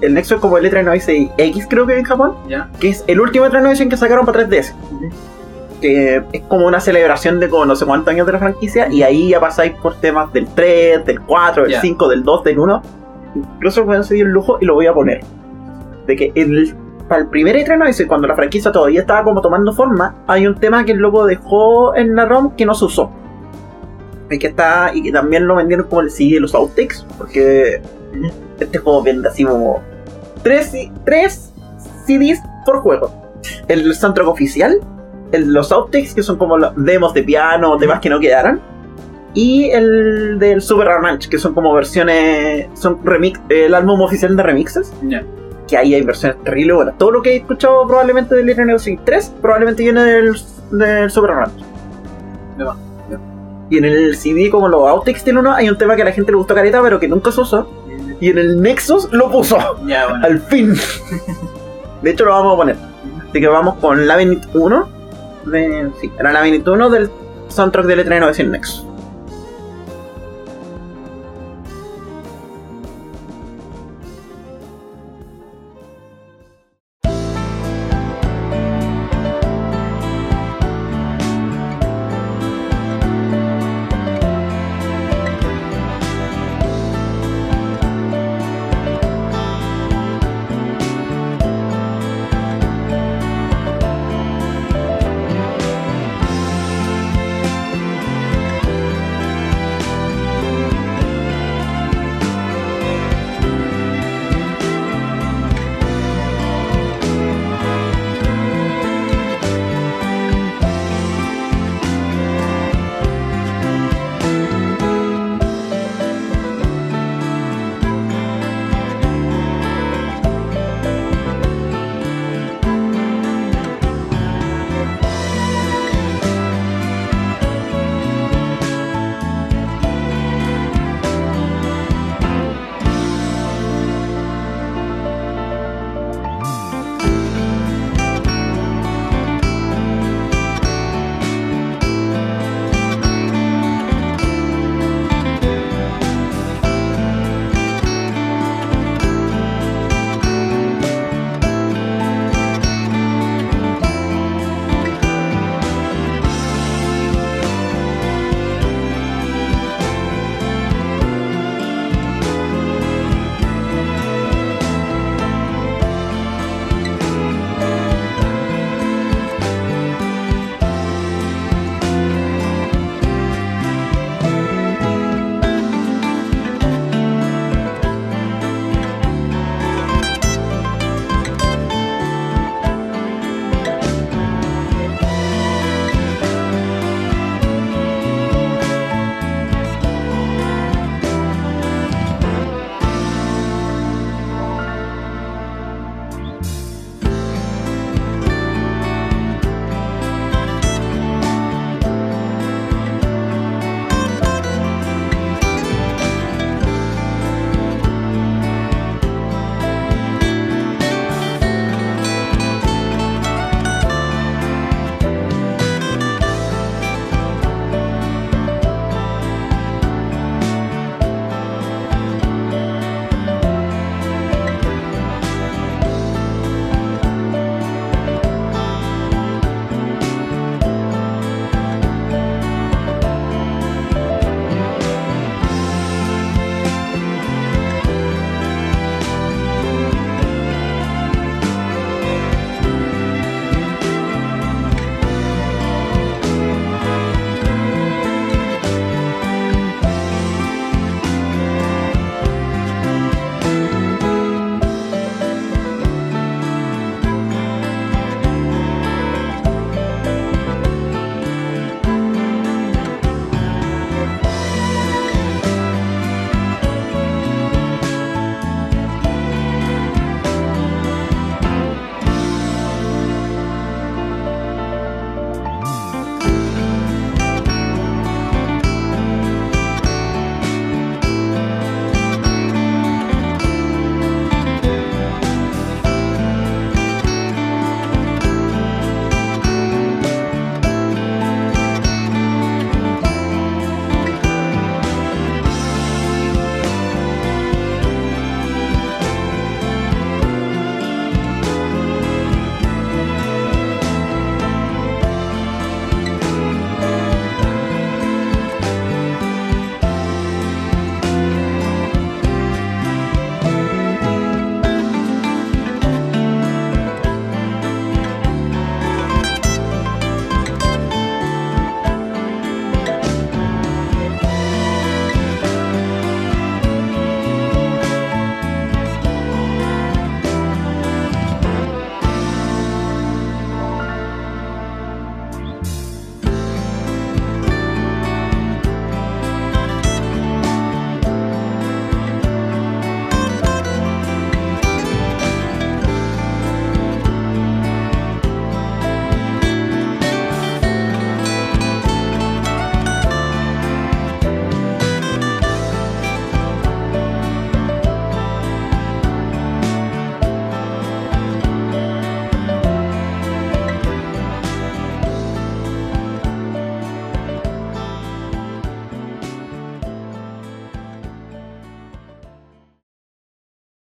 El 0.00 0.14
Nexus 0.14 0.32
es 0.36 0.40
como 0.40 0.58
el 0.58 0.70
E396 0.70 1.32
X, 1.36 1.66
creo 1.68 1.86
que 1.86 1.98
en 1.98 2.04
Japón. 2.04 2.34
¿Ya? 2.48 2.68
Que 2.78 2.90
es 2.90 3.02
el 3.06 3.20
último 3.20 3.46
E396 3.46 3.88
que 3.88 3.96
sacaron 3.96 4.24
para 4.26 4.46
3DS. 4.46 4.72
Que 5.80 6.22
es 6.32 6.42
como 6.48 6.66
una 6.66 6.80
celebración 6.80 7.40
de 7.40 7.48
como 7.48 7.66
no 7.66 7.76
sé 7.76 7.84
cuántos 7.84 8.12
años 8.12 8.26
de 8.26 8.32
la 8.32 8.38
franquicia. 8.38 8.88
Y 8.90 9.02
ahí 9.02 9.30
ya 9.30 9.40
pasáis 9.40 9.72
por 9.82 9.94
temas 9.96 10.32
del 10.32 10.46
3, 10.46 11.04
del 11.04 11.20
4, 11.20 11.64
del 11.64 11.72
Ya. 11.72 11.80
5, 11.80 12.08
del 12.08 12.22
2, 12.24 12.44
del 12.44 12.58
1. 12.58 12.82
Incluso 13.34 13.84
pueden 13.84 14.04
seguir 14.04 14.26
el 14.26 14.32
lujo 14.32 14.58
y 14.60 14.64
lo 14.64 14.74
voy 14.74 14.86
a 14.86 14.94
poner. 14.94 15.20
De 16.06 16.16
que 16.16 16.32
el, 16.34 16.74
para 17.08 17.22
el 17.22 17.28
primer 17.28 17.56
E396, 17.56 18.06
cuando 18.06 18.26
la 18.28 18.34
franquicia 18.34 18.70
todavía 18.72 19.00
estaba 19.00 19.24
como 19.24 19.40
tomando 19.40 19.72
forma, 19.72 20.14
hay 20.26 20.46
un 20.46 20.54
tema 20.54 20.84
que 20.84 20.92
el 20.92 20.98
loco 20.98 21.26
dejó 21.26 21.94
en 21.96 22.14
la 22.14 22.24
ROM 22.26 22.52
que 22.56 22.64
no 22.64 22.74
se 22.74 22.84
usó. 22.86 23.10
Y 24.34 24.38
que 24.38 24.48
está. 24.48 24.90
Y 24.94 25.02
que 25.02 25.12
también 25.12 25.46
lo 25.46 25.56
vendieron 25.56 25.86
como 25.86 26.00
el 26.00 26.10
CD 26.10 26.34
de 26.34 26.40
los 26.40 26.54
outtakes. 26.54 27.04
Porque 27.18 27.80
este 28.60 28.78
juego 28.78 29.02
vende 29.02 29.28
así 29.28 29.44
como. 29.44 29.82
Tres, 30.42 30.72
tres 31.04 31.52
CDs 32.06 32.40
por 32.64 32.80
juego. 32.80 33.10
El 33.68 33.94
soundtrack 33.94 34.28
oficial, 34.28 34.78
el, 35.32 35.52
los 35.52 35.72
outtakes, 35.72 36.14
que 36.14 36.22
son 36.22 36.36
como 36.36 36.58
los 36.58 36.72
demos 36.76 37.14
de 37.14 37.22
piano, 37.22 37.76
temas 37.78 38.00
que 38.00 38.08
no 38.08 38.20
quedaron. 38.20 38.60
Y 39.34 39.70
el 39.70 40.38
del 40.38 40.62
Super 40.62 40.86
Ranch, 40.86 41.28
que 41.28 41.38
son 41.38 41.54
como 41.54 41.72
versiones. 41.72 42.68
Son 42.74 43.04
remix, 43.04 43.40
el 43.48 43.74
álbum 43.74 44.00
oficial 44.00 44.36
de 44.36 44.42
remixes. 44.42 44.92
Que 45.66 45.76
ahí 45.76 45.94
hay 45.94 46.02
versiones 46.02 46.42
terribles 46.44 46.76
buenas. 46.76 46.98
Todo 46.98 47.10
lo 47.10 47.22
que 47.22 47.32
he 47.32 47.36
escuchado 47.36 47.86
probablemente 47.86 48.34
del 48.34 48.46
Nexus 48.46 48.98
3 49.04 49.34
probablemente 49.40 49.82
viene 49.82 50.04
del, 50.04 50.36
del 50.70 51.10
Super 51.10 51.30
Ranch. 51.30 51.64
De 52.56 52.64
más. 52.64 52.76
Y 53.70 53.78
en 53.78 53.84
el 53.84 54.16
CD, 54.16 54.50
como 54.50 54.68
los 54.68 54.86
outtakes 54.88 55.24
del 55.24 55.38
1, 55.38 55.52
hay 55.52 55.68
un 55.68 55.78
tema 55.78 55.96
que 55.96 56.02
a 56.02 56.04
la 56.04 56.12
gente 56.12 56.32
le 56.32 56.36
gustó 56.36 56.54
careta, 56.54 56.82
pero 56.82 57.00
que 57.00 57.08
nunca 57.08 57.32
se 57.32 57.40
usó. 57.40 57.68
Y 58.20 58.30
en 58.30 58.38
el 58.38 58.60
Nexus 58.60 59.08
lo 59.12 59.30
puso. 59.30 59.58
Ya, 59.86 60.08
bueno. 60.08 60.24
Al 60.24 60.40
fin. 60.40 60.74
De 62.02 62.10
hecho, 62.10 62.24
lo 62.24 62.32
vamos 62.32 62.54
a 62.54 62.56
poner. 62.56 62.76
Así 63.28 63.40
que 63.40 63.48
vamos 63.48 63.74
con 63.76 64.06
Labyrinth 64.06 64.54
1. 64.54 64.88
De, 65.46 65.90
sí, 66.00 66.10
era 66.18 66.32
Labyrinth 66.32 66.66
1 66.66 66.90
del 66.90 67.10
soundtrack 67.48 67.86
del 67.86 68.00
E 68.00 68.06
E3 68.06 68.48
Nexus. 68.48 68.86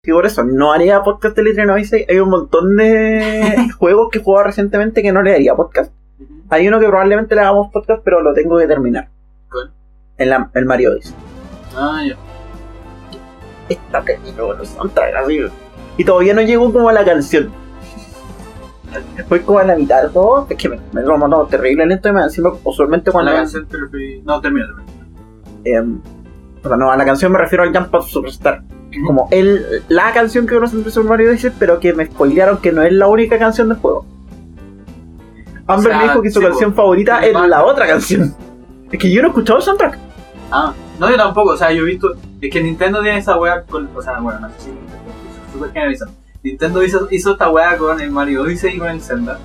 Y 0.04 0.12
por 0.12 0.26
eso 0.26 0.44
no 0.44 0.74
haría 0.74 1.04
podcast 1.04 1.38
de 1.38 1.72
Odyssey. 1.72 2.08
Hay 2.10 2.18
un 2.18 2.30
montón 2.30 2.76
de 2.76 3.70
juegos 3.78 4.10
que 4.12 4.18
he 4.18 4.24
jugado 4.24 4.46
recientemente 4.48 5.04
que 5.04 5.12
no 5.12 5.22
le 5.22 5.36
haría 5.36 5.54
podcast. 5.54 5.94
Hay 6.50 6.68
uno 6.68 6.80
que 6.80 6.88
probablemente 6.88 7.36
le 7.36 7.42
hagamos 7.42 7.72
podcast, 7.72 8.02
pero 8.04 8.20
lo 8.22 8.34
tengo 8.34 8.58
que 8.58 8.66
terminar. 8.66 9.10
¿Cuál? 9.52 9.72
El, 10.18 10.34
el 10.56 10.66
Mario 10.66 10.94
Odyssey. 10.94 11.16
Ah, 11.78 12.02
ya. 12.04 12.16
Está 13.70 14.02
pequeño, 14.02 14.54
los 14.54 14.70
soundtrack 14.70 15.16
así. 15.18 15.40
Y 15.98 16.04
todavía 16.04 16.34
no 16.34 16.42
llegó 16.42 16.74
como 16.74 16.90
a 16.90 16.94
la 16.94 17.06
canción. 17.06 17.52
Fue 19.30 19.44
como 19.44 19.60
a 19.60 19.64
la 19.66 19.76
mitad 19.76 20.02
de 20.02 20.10
todo. 20.10 20.48
Es 20.50 20.58
que 20.58 20.68
me, 20.68 20.80
me 20.94 21.04
lo 21.04 21.16
mandó 21.20 21.46
terrible 21.46 21.86
lento 21.86 22.10
y 22.10 22.12
me 22.12 22.24
encima 22.24 22.52
usualmente 22.64 23.12
cuando. 23.12 23.32
La 23.32 23.38
canción 23.38 23.68
No, 24.26 24.42
termina, 24.42 24.66
termina. 24.66 24.84
em, 25.64 26.02
o 26.64 26.68
sea, 26.68 26.76
no, 26.76 26.92
a 26.92 26.98
la 26.98 27.06
canción 27.06 27.32
me 27.32 27.38
refiero 27.38 27.64
al 27.64 27.72
Jump 27.72 27.94
Up 27.94 28.02
Superstar. 28.04 28.64
Como 29.06 29.28
el, 29.32 29.84
la 29.88 30.12
canción 30.12 30.46
que 30.46 30.56
conocen 30.56 30.84
de 30.84 30.92
Super 30.92 31.10
Mario 31.10 31.30
Odyssey, 31.30 31.52
pero 31.58 31.80
que 31.80 31.94
me 31.94 32.06
spoilearon 32.06 32.58
que 32.58 32.72
no 32.72 32.82
es 32.82 32.92
la 32.92 33.08
única 33.08 33.40
canción 33.40 33.70
del 33.70 33.78
juego. 33.78 34.06
Amber 35.68 35.88
O 35.88 35.90
sea, 35.90 35.98
me 35.98 36.04
dijo 36.04 36.22
que 36.22 36.32
su 36.32 36.40
sí, 36.40 36.46
canción 36.46 36.72
po. 36.72 36.82
favorita 36.82 37.26
es 37.26 37.34
la 37.34 37.64
otra 37.64 37.88
canción. 37.88 38.36
Es 38.92 39.00
que 39.00 39.10
yo 39.10 39.22
no 39.22 39.30
he 39.30 39.32
escuchado 39.32 39.60
el 39.60 39.64
soundtrack. 39.64 39.98
Ah, 40.52 40.74
no, 41.00 41.10
yo 41.10 41.16
tampoco, 41.16 41.52
o 41.52 41.58
sea, 41.58 41.72
yo 41.72 41.84
he 41.84 41.86
visto. 41.86 42.14
Es 42.42 42.52
que 42.52 42.62
Nintendo 42.62 43.02
tiene 43.02 43.20
esa 43.20 43.38
wea 43.38 43.64
con. 43.64 43.90
O 43.96 44.02
sea, 44.02 44.20
bueno, 44.20 44.40
no 44.42 44.50
sé 44.50 44.56
si 44.60 44.70
Nintendo, 44.72 45.04
es 45.48 45.54
súper 45.54 45.72
generalizado. 45.72 46.12
Nintendo 46.44 46.84
hizo, 46.84 47.08
hizo 47.12 47.32
esta 47.32 47.50
wea 47.50 47.78
con 47.78 48.02
el 48.02 48.12
Mario 48.12 48.42
Odyssey 48.42 48.76
y 48.76 48.80
con 48.80 48.90
el 48.90 49.02
Zelda, 49.02 49.40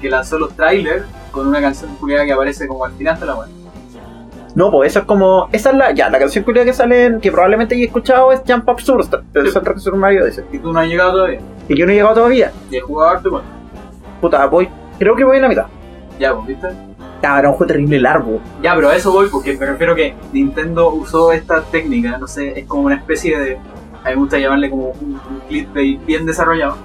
que 0.00 0.08
lanzó 0.08 0.38
los 0.38 0.54
trailers 0.56 1.04
con 1.30 1.46
una 1.46 1.60
canción 1.60 1.94
culiada 1.96 2.24
que 2.24 2.32
aparece 2.32 2.66
como 2.66 2.84
al 2.84 2.92
final 2.92 3.20
de 3.20 3.26
la 3.26 3.34
wea. 3.34 3.48
No, 4.56 4.70
pues 4.70 4.90
eso 4.90 5.00
es 5.00 5.04
como. 5.04 5.48
Esa 5.52 5.70
es 5.70 5.76
la. 5.76 5.92
Ya, 5.92 6.08
la 6.08 6.18
canción 6.18 6.42
culia 6.42 6.64
que 6.64 6.72
sale, 6.72 7.18
que 7.20 7.30
probablemente 7.30 7.74
haya 7.74 7.84
escuchado 7.84 8.32
es 8.32 8.40
Jump 8.48 8.68
Up 8.68 8.80
Superstar. 8.80 9.22
El 9.34 9.50
soundtrack 9.50 9.78
Super 9.78 10.00
Mario 10.00 10.24
Odyssey. 10.24 10.44
Y 10.50 10.58
tú 10.58 10.72
no 10.72 10.80
has 10.80 10.88
llegado 10.88 11.12
todavía. 11.12 11.40
Y 11.68 11.76
yo 11.76 11.84
no 11.86 11.92
he 11.92 11.94
llegado 11.94 12.14
todavía. 12.14 12.50
Y 12.70 12.76
he 12.76 12.80
jugado 12.80 13.10
harto 13.12 13.30
con. 13.30 13.42
Puta, 14.20 14.46
voy. 14.46 14.68
Creo 14.98 15.14
que 15.14 15.24
voy 15.24 15.36
en 15.36 15.42
la 15.42 15.48
mitad. 15.48 15.66
Ya, 16.18 16.34
pues, 16.34 16.46
¿viste? 16.46 16.68
Ah, 17.22 17.38
era 17.38 17.50
un 17.50 17.54
juego 17.56 17.66
terrible 17.68 18.00
largo. 18.00 18.40
Ya, 18.62 18.74
pero 18.74 18.88
a 18.88 18.96
eso 18.96 19.12
voy 19.12 19.28
porque 19.30 19.56
me 19.58 19.66
refiero 19.66 19.94
que 19.94 20.14
Nintendo 20.32 20.88
usó 20.90 21.32
esta 21.32 21.60
técnica, 21.62 22.16
no 22.18 22.26
sé, 22.26 22.58
es 22.58 22.66
como 22.66 22.82
una 22.84 22.94
especie 22.96 23.38
de. 23.38 23.56
A 24.04 24.08
mí 24.08 24.14
me 24.14 24.16
gusta 24.16 24.38
llamarle 24.38 24.70
como 24.70 24.90
un, 24.90 25.20
un 25.28 25.40
clickbait 25.48 26.02
bien 26.06 26.24
desarrollado, 26.24 26.76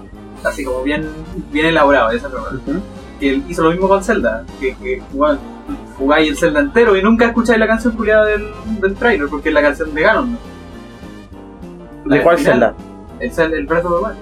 así 0.43 0.65
como 0.65 0.81
bien, 0.83 1.07
bien 1.51 1.67
elaborado, 1.67 2.09
esa 2.09 2.27
es 2.27 2.33
la 2.33 2.41
verdad. 2.41 2.59
Ujú. 2.67 2.79
que 3.19 3.41
hizo 3.47 3.61
lo 3.63 3.71
mismo 3.71 3.87
con 3.87 4.03
Zelda, 4.03 4.43
que, 4.59 4.75
que 4.77 5.01
bueno, 5.13 5.37
jugáis 6.01 6.29
el 6.31 6.37
Zelda 6.37 6.59
entero 6.61 6.97
y 6.97 7.03
nunca 7.03 7.27
escucháis 7.27 7.59
la 7.59 7.67
canción 7.67 7.95
culiada 7.95 8.25
del, 8.25 8.47
del 8.79 8.95
trailer, 8.95 9.27
porque 9.29 9.49
es 9.49 9.55
la 9.55 9.61
canción 9.61 9.93
de 9.93 10.01
Ganon. 10.01 10.37
¿De 12.05 12.21
cuál 12.23 12.39
final, 12.39 12.73
Zelda? 13.19 13.45
El, 13.45 13.53
el 13.53 13.65
Breath 13.67 13.85
of 13.85 13.99
the 13.99 14.07
Wild. 14.07 14.17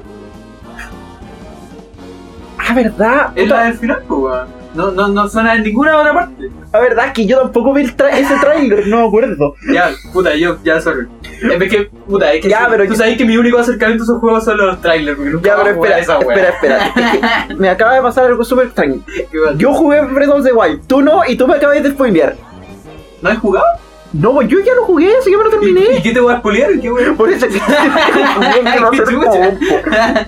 Ah, 2.58 2.74
verdad. 2.76 3.32
Es 3.34 3.44
Puta, 3.44 3.56
la 3.56 3.64
del 3.64 3.74
final, 3.76 4.04
pues. 4.08 4.42
No, 4.74 4.92
no, 4.92 5.08
no 5.08 5.28
suena 5.28 5.56
en 5.56 5.64
ninguna 5.64 5.98
otra 5.98 6.14
parte. 6.14 6.50
La 6.72 6.80
verdad 6.80 7.08
es 7.08 7.14
que 7.14 7.26
yo 7.26 7.40
tampoco 7.40 7.74
vi 7.74 7.82
el 7.84 7.98
tra- 7.98 8.12
ese 8.14 8.36
trailer, 8.40 8.86
no 8.88 9.02
me 9.02 9.08
acuerdo. 9.08 9.56
Ya, 9.74 9.90
puta, 10.14 10.36
yo, 10.36 10.58
ya, 10.64 10.80
sorry. 10.80 11.08
Es 11.42 11.70
que, 11.72 11.90
puta, 12.08 12.32
es 12.34 12.44
que 12.44 12.50
Ya, 12.50 12.66
si- 12.66 12.70
pero 12.70 12.88
tú 12.88 12.96
sabes 12.96 13.18
que 13.18 13.26
mi 13.26 13.36
único 13.36 13.58
acercamiento 13.58 14.04
a 14.04 14.06
esos 14.06 14.20
juegos 14.20 14.46
son 14.46 14.58
los 14.58 14.80
trailers, 14.80 15.18
porque 15.18 15.32
nunca 15.32 15.50
Ya, 15.50 15.56
voy 15.56 15.62
a 15.62 15.66
pero 15.66 15.76
espera, 15.84 16.00
esa 16.00 16.20
espera, 16.20 16.50
espera. 16.50 16.88
Es 16.88 17.48
que 17.48 17.56
me 17.56 17.70
acaba 17.70 17.96
de 17.96 18.02
pasar 18.04 18.26
algo 18.26 18.44
súper 18.46 18.68
extraño. 18.68 19.02
Yo 19.58 19.74
jugué 19.74 20.02
Breath 20.02 20.30
of 20.30 20.44
the 20.44 20.54
Wild, 20.54 20.86
tú 20.86 21.02
no, 21.02 21.22
y 21.28 21.36
tú 21.36 21.48
me 21.48 21.56
acabas 21.56 21.82
de 21.82 21.90
spoilear. 21.90 22.36
¿No 23.24 23.30
has 23.30 23.40
jugado? 23.40 23.66
No, 24.14 24.34
pues 24.34 24.48
yo 24.48 24.60
ya 24.60 24.74
lo 24.74 24.86
jugué, 24.86 25.12
así 25.20 25.30
que 25.30 25.38
me 25.38 25.44
lo 25.44 25.50
¿Y, 25.52 25.70
y 25.70 25.74
terminé. 25.74 26.02
qué 26.02 26.12
te 26.14 26.20
voy 26.20 26.34
a 26.34 26.40
spoilear? 26.40 26.80
¿Qué 26.80 26.92
weón? 26.92 27.16
Por 27.16 27.30
eso 27.30 27.48
que 27.48 27.60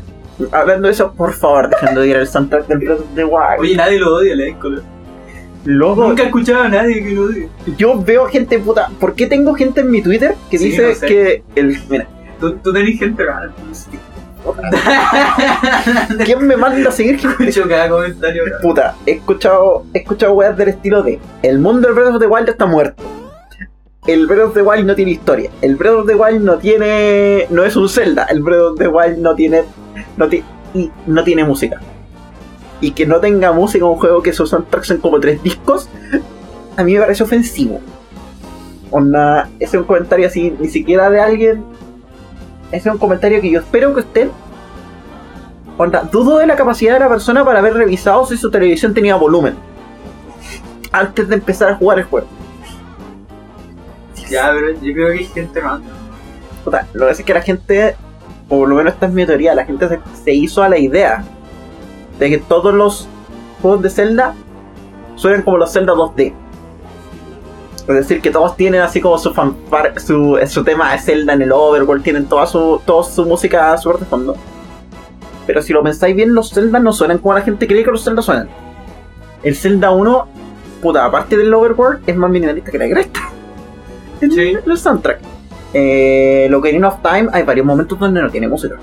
Hablando 0.52 0.88
de 0.88 0.94
eso, 0.94 1.14
por 1.14 1.34
favor, 1.34 1.70
dejen 1.70 1.96
de 1.96 2.08
ir 2.08 2.16
al 2.18 2.28
soundtrack 2.28 2.68
del 2.68 2.80
Breath 2.80 3.00
of 3.02 3.06
the 3.16 3.24
Wild. 3.26 3.60
Oye, 3.60 3.76
nadie 3.76 4.00
lo 4.00 4.16
odia, 4.16 4.36
le 4.36 4.54
color. 4.56 4.82
Loco, 5.66 6.08
Nunca 6.08 6.24
he 6.24 6.26
escuchado 6.26 6.64
a 6.64 6.70
nadie 6.70 7.04
que 7.04 7.12
lo 7.12 7.26
odie. 7.26 7.48
yo 7.78 8.02
veo 8.02 8.26
gente 8.26 8.58
puta. 8.60 8.90
¿Por 9.00 9.14
qué 9.14 9.28
tengo 9.28 9.54
gente 9.54 9.82
en 9.82 9.92
mi 9.92 10.02
Twitter 10.02 10.34
que 10.50 10.58
Sí, 10.58 10.70
dice 10.70 10.88
no 10.90 10.96
sé. 10.96 11.06
que 11.06 11.44
el. 11.56 11.78
Mira, 11.90 12.08
Tú, 12.40 12.54
tú 12.58 12.74
tenés 12.74 12.98
gente 12.98 13.24
rara. 13.24 13.52
¿quién 16.26 16.48
me 16.48 16.58
manda 16.58 16.90
a 16.90 16.92
seguir? 16.92 17.16
Escucho 17.16 17.68
cada 17.70 17.90
comentario. 17.90 18.46
raro. 18.46 18.58
Puta, 18.62 18.96
he 19.06 19.12
escuchado, 19.12 19.86
he 19.94 20.00
escuchado 20.00 20.34
weas 20.34 20.58
del 20.58 20.70
estilo 20.70 21.04
de 21.04 21.20
El 21.44 21.60
mundo 21.60 21.88
del 21.88 21.96
Breath 21.96 22.16
of 22.16 22.20
the 22.20 22.28
Wild 22.28 22.50
está 22.50 22.66
muerto. 22.66 23.04
El 24.08 24.26
Breath 24.26 24.46
of 24.48 24.54
the 24.56 24.64
Wild 24.64 24.88
no 24.88 24.96
tiene 24.96 25.12
historia. 25.12 25.52
El 25.62 25.76
Breath 25.76 25.94
of 25.94 26.08
the 26.08 26.16
Wild 26.16 26.42
no 26.42 26.58
tiene. 26.58 27.46
no 27.52 27.64
es 27.64 27.76
un 27.76 27.88
Zelda. 27.88 28.24
El 28.32 28.42
Breath 28.42 28.62
of 28.72 28.80
the 28.80 28.88
Wild 28.88 29.20
no 29.20 29.36
tiene. 29.36 29.62
No, 30.18 30.28
y 30.74 30.92
no 31.06 31.24
tiene 31.24 31.44
música. 31.44 31.80
Y 32.80 32.92
que 32.92 33.06
no 33.06 33.20
tenga 33.20 33.52
música 33.52 33.86
en 33.86 33.92
un 33.92 33.98
juego 33.98 34.22
que 34.22 34.34
sus 34.34 34.50
soundtracks 34.50 34.88
son 34.88 34.98
como 34.98 35.20
tres 35.20 35.42
discos. 35.44 35.88
A 36.78 36.84
mí 36.84 36.94
me 36.94 37.02
parece 37.02 37.24
ofensivo. 37.24 37.80
Ese 38.92 39.48
es 39.60 39.74
un 39.74 39.84
comentario 39.86 40.28
así, 40.28 40.56
ni 40.60 40.68
siquiera 40.68 41.10
de 41.10 41.22
alguien. 41.22 41.64
Ese 42.72 42.90
es 42.90 42.94
un 42.94 43.00
comentario 43.00 43.42
que 43.42 43.52
yo 43.52 43.60
espero 43.60 43.94
que 43.94 44.02
estén. 44.02 44.32
Onda, 45.78 46.04
dudo 46.12 46.38
de 46.38 46.48
la 46.48 46.56
capacidad 46.56 46.94
de 46.94 47.00
la 47.00 47.10
persona 47.10 47.46
para 47.46 47.60
haber 47.60 47.74
revisado 47.74 48.26
si 48.26 48.38
su 48.38 48.52
televisión 48.52 48.94
tenía 48.94 49.16
volumen. 49.16 49.56
Antes 50.92 51.28
de 51.28 51.36
empezar 51.36 51.70
a 51.70 51.76
jugar 51.76 52.00
el 52.00 52.06
juego. 52.06 52.28
Ya, 54.30 54.52
pero 54.54 54.72
yo 54.82 54.94
creo 54.94 55.08
que 55.08 55.20
hay 55.20 55.26
gente 55.26 55.60
rara. 55.60 55.82
Puta, 56.64 56.88
lo 56.94 57.06
que 57.06 57.10
pasa 57.10 57.22
es 57.22 57.26
que 57.26 57.34
la 57.34 57.42
gente, 57.42 57.96
o 58.52 58.60
por 58.60 58.70
lo 58.70 58.76
menos 58.76 58.94
esta 58.94 59.06
es 59.06 59.14
mi 59.14 59.26
teoría, 59.26 59.56
la 59.56 59.66
gente 59.66 59.88
se, 59.88 60.00
se 60.24 60.34
hizo 60.34 60.62
a 60.62 60.68
la 60.68 60.78
idea 60.78 61.24
de 62.20 62.30
que 62.30 62.38
todos 62.38 62.74
los 62.74 63.08
juegos 63.62 63.82
de 63.82 63.90
Zelda 63.90 64.36
suenan 65.16 65.42
como 65.42 65.58
los 65.58 65.72
Zelda 65.72 65.94
2D. 65.94 66.34
Es 67.88 67.96
decir, 67.96 68.22
que 68.22 68.30
todos 68.30 68.58
tienen 68.58 68.82
así 68.82 69.00
como 69.00 69.18
su 69.18 69.34
fanfare, 69.34 70.00
su, 70.00 70.38
su 70.48 70.64
tema 70.66 70.92
de 70.92 71.00
Zelda 71.00 71.34
en 71.34 71.44
el 71.44 71.52
Overworld, 71.54 72.04
tienen 72.04 72.26
toda 72.26 72.46
su, 72.46 72.82
toda 72.86 73.06
su 73.06 73.26
música 73.26 73.78
súper 73.78 74.02
de 74.02 74.06
fondo. 74.06 74.36
Pero 75.48 75.62
si 75.62 75.72
lo 75.72 75.82
pensáis 75.82 76.14
bien, 76.14 76.34
los 76.36 76.52
Zelda 76.52 76.78
no 76.80 76.92
suenan 76.92 77.20
como 77.20 77.34
la 77.34 77.42
gente 77.42 77.66
cree 77.68 77.86
que 77.86 77.92
los 77.92 78.04
Zelda 78.04 78.22
suenan. 78.22 78.50
El 79.44 79.56
Zelda 79.56 79.92
1, 79.92 80.28
puta, 80.82 81.06
aparte 81.06 81.38
del 81.38 81.54
Overworld, 81.54 82.02
es 82.06 82.18
más 82.18 82.30
minimalista 82.30 82.70
que 82.70 82.78
la 82.78 82.90
cresta. 82.90 83.20
Sí. 84.20 84.56
el 84.68 84.78
soundtrack. 84.78 85.31
Eh, 85.74 86.48
lo 86.50 86.60
Ocarina 86.60 86.90
of 86.90 87.02
Time, 87.02 87.30
hay 87.32 87.44
varios 87.44 87.66
momentos 87.66 87.98
donde 87.98 88.22
no 88.22 88.30
tiene 88.30 88.48
música. 88.48 88.76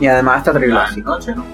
Y 0.00 0.06
además 0.06 0.38
está 0.38 0.52
terrible 0.52 0.74
La 0.76 0.84
así. 0.84 1.00
noche, 1.02 1.34
¿no? 1.34 1.44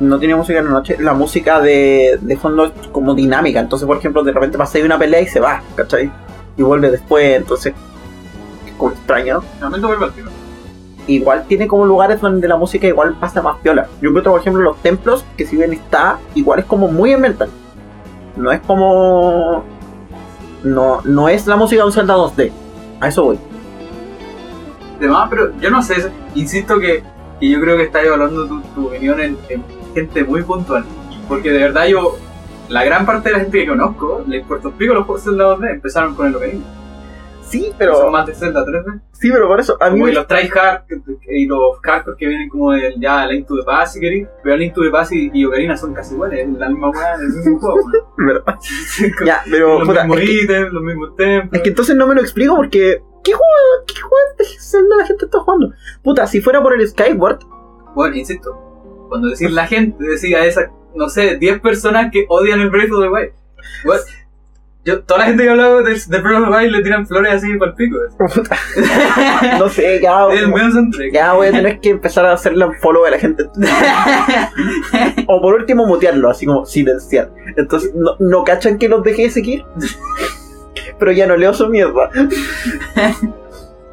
No 0.00 0.18
tiene 0.18 0.34
música 0.34 0.58
en 0.58 0.64
la 0.64 0.70
noche. 0.72 0.96
La 0.98 1.14
música 1.14 1.60
de, 1.60 2.18
de 2.20 2.36
fondo 2.36 2.64
es 2.64 2.72
como 2.90 3.14
dinámica. 3.14 3.60
Entonces, 3.60 3.86
por 3.86 3.96
ejemplo, 3.98 4.24
de 4.24 4.32
repente 4.32 4.58
pasa 4.58 4.78
ahí 4.78 4.84
una 4.84 4.98
pelea 4.98 5.20
y 5.20 5.26
se 5.26 5.38
va, 5.38 5.62
¿cachai? 5.76 6.10
Y 6.56 6.62
vuelve 6.62 6.90
después. 6.90 7.36
Entonces, 7.36 7.74
es 8.66 8.72
como 8.72 8.92
extraño. 8.92 9.42
Realmente 9.60 9.86
vuelve 9.86 10.04
al 10.06 10.12
tiro. 10.12 10.30
Igual 11.06 11.44
tiene 11.46 11.68
como 11.68 11.84
lugares 11.84 12.20
donde 12.20 12.48
la 12.48 12.56
música 12.56 12.86
igual 12.86 13.14
pasa 13.20 13.42
más 13.42 13.58
piola. 13.58 13.86
Yo 14.00 14.08
encuentro, 14.08 14.32
por 14.32 14.40
ejemplo, 14.40 14.62
los 14.62 14.78
templos, 14.82 15.24
que 15.36 15.46
si 15.46 15.56
bien 15.56 15.72
está, 15.74 16.18
igual 16.34 16.60
es 16.60 16.64
como 16.64 16.88
muy 16.88 17.12
ambiental. 17.12 17.50
No 18.36 18.50
es 18.50 18.60
como. 18.62 19.62
No, 20.64 21.00
no 21.04 21.28
es 21.28 21.46
la 21.46 21.56
música 21.56 21.82
de 21.82 21.86
un 21.86 21.92
Zelda 21.92 22.16
2D. 22.16 22.50
A 23.00 23.08
eso 23.08 23.24
voy. 23.24 23.38
Demás, 24.98 25.28
pero 25.28 25.52
yo 25.60 25.70
no 25.70 25.82
sé, 25.82 26.10
insisto 26.34 26.78
que, 26.78 27.02
que 27.38 27.48
yo 27.48 27.60
creo 27.60 27.76
que 27.76 27.84
estás 27.84 28.04
evaluando 28.04 28.46
tu, 28.46 28.60
tu 28.74 28.86
opinión 28.88 29.20
en, 29.20 29.36
en 29.48 29.62
gente 29.94 30.24
muy 30.24 30.42
puntual. 30.42 30.84
Porque 31.28 31.50
de 31.50 31.58
verdad 31.58 31.86
yo, 31.86 32.16
la 32.68 32.84
gran 32.84 33.04
parte 33.04 33.28
de 33.28 33.34
la 33.34 33.40
gente 33.40 33.60
que 33.60 33.66
conozco, 33.66 34.24
les 34.26 34.44
un 34.48 34.72
pico 34.72 34.94
los 34.94 35.04
juegos 35.04 35.24
Zelda 35.24 35.56
2D, 35.56 35.70
empezaron 35.70 36.14
con 36.14 36.26
el 36.26 36.36
Ocarina. 36.36 36.64
Sí, 37.48 37.66
Son 37.68 37.74
pero. 37.78 38.10
más 38.10 38.26
de 38.26 38.34
Zelda 38.34 38.64
3D. 38.64 39.00
Sí, 39.12 39.30
pero 39.30 39.46
por 39.48 39.60
eso. 39.60 39.76
A 39.80 39.86
mí 39.86 39.92
Como 39.92 40.04
me- 40.06 40.10
y 40.12 40.14
los 40.14 40.26
tryhard 40.26 40.82
y 41.28 41.46
los 41.46 41.78
hardcore 41.82 42.16
que 42.16 42.26
vienen 42.26 42.48
como 42.48 42.72
del 42.72 43.00
ya 43.00 43.26
Link 43.26 43.46
to 43.46 43.56
the 43.56 43.62
Past 43.64 43.94
si 43.94 44.00
queréis, 44.00 44.26
pero 44.42 44.56
Link 44.56 44.74
to 44.74 44.82
the 44.82 44.90
Past 44.90 45.12
y, 45.12 45.30
y 45.32 45.44
Ocarina 45.44 45.76
son 45.76 45.94
casi 45.94 46.14
iguales, 46.14 46.40
es 46.48 46.58
la 46.58 46.68
misma 46.68 46.90
weá, 46.90 47.14
el 47.14 47.28
mismo 47.28 47.58
juego. 47.60 47.78
¿verdad? 48.18 48.54
Ya, 49.26 49.42
pero. 49.50 49.78
los 49.78 49.88
puta, 49.88 50.04
mismos 50.04 50.18
es, 50.20 50.24
que, 50.28 50.42
ítems, 50.42 50.72
los 50.72 50.82
mismos 50.82 51.16
templos. 51.16 51.52
es 51.54 51.62
que 51.62 51.68
entonces 51.68 51.96
no 51.96 52.06
me 52.06 52.14
lo 52.14 52.20
explico 52.20 52.56
porque. 52.56 53.02
¿Qué 53.22 53.32
juego, 53.32 53.46
qué 53.86 53.94
juego 54.02 54.16
de 54.38 54.44
Zelda 54.44 54.96
la 54.98 55.06
gente 55.06 55.24
está 55.24 55.38
jugando? 55.40 55.70
Puta, 56.02 56.26
si 56.26 56.42
fuera 56.42 56.62
por 56.62 56.74
el 56.74 56.86
Skyward, 56.86 57.38
Bueno, 57.94 58.14
insisto, 58.16 59.06
cuando 59.08 59.28
decir 59.28 59.50
la 59.50 59.66
gente, 59.66 60.04
decía 60.04 60.40
a 60.40 60.44
esas, 60.44 60.66
no 60.94 61.08
sé, 61.08 61.36
10 61.38 61.60
personas 61.60 62.10
que 62.12 62.26
odian 62.28 62.60
el 62.60 62.68
Breath 62.68 62.92
of 62.92 63.00
the 63.02 63.08
Wild. 63.08 63.32
Yo, 64.84 65.02
toda 65.02 65.20
la 65.20 65.26
gente 65.26 65.42
que 65.42 65.48
ha 65.48 65.52
hablado 65.52 65.82
de, 65.82 65.94
de 65.94 66.18
Wild 66.18 66.70
le 66.70 66.82
tiran 66.82 67.06
flores 67.06 67.34
así 67.34 67.56
para 67.56 67.70
el 67.70 67.76
pico. 67.76 67.96
no 69.58 69.68
sé, 69.70 70.00
ya. 70.02 70.26
Ya 71.10 71.32
voy 71.32 71.46
a 71.46 71.52
tener 71.52 71.80
que 71.80 71.90
empezar 71.90 72.26
a 72.26 72.34
hacerle 72.34 72.66
un 72.66 72.74
follow 72.74 73.04
a 73.06 73.10
la 73.10 73.18
gente. 73.18 73.46
O 75.26 75.40
por 75.40 75.54
último 75.54 75.86
mutearlo, 75.86 76.28
así 76.28 76.44
como 76.44 76.66
silenciar. 76.66 77.30
Entonces, 77.56 77.94
¿no, 77.94 78.16
no 78.18 78.44
cachan 78.44 78.78
que 78.78 78.88
los 78.88 79.02
dejé 79.02 79.22
de 79.22 79.30
seguir? 79.30 79.64
Pero 80.98 81.12
ya 81.12 81.26
no 81.26 81.36
leo 81.36 81.54
su 81.54 81.66
mierda. 81.68 82.10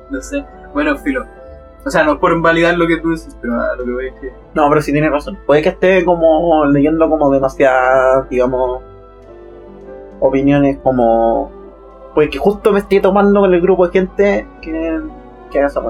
No 0.10 0.22
sé. 0.22 0.44
Bueno, 0.74 0.98
filo. 0.98 1.26
O 1.86 1.90
sea, 1.90 2.04
no 2.04 2.14
es 2.14 2.20
por 2.20 2.40
validar 2.42 2.78
lo 2.78 2.86
que 2.86 2.98
tú 2.98 3.12
dices, 3.12 3.36
pero 3.42 3.60
a 3.60 3.76
lo 3.76 3.84
que 3.84 3.92
voy 3.92 4.08
es 4.08 4.14
que. 4.22 4.32
No, 4.54 4.70
pero 4.70 4.82
sí 4.82 4.92
tiene 4.92 5.10
razón. 5.10 5.40
Puede 5.48 5.64
que 5.64 5.70
esté 5.70 6.06
como 6.06 6.64
leyendo 6.66 7.10
como 7.10 7.32
demasiadas, 7.32 8.30
digamos, 8.30 8.84
opiniones 10.22 10.78
como... 10.82 11.52
Puede 12.16 12.30
que 12.30 12.38
justo 12.38 12.72
me 12.72 12.80
esté 12.80 13.00
tomando 13.02 13.42
con 13.42 13.54
el 13.54 13.60
grupo 13.62 13.88
de 13.88 13.92
gente 13.94 14.48
que, 14.62 15.02
que 15.52 15.58
haga 15.60 15.68
esa. 15.68 15.82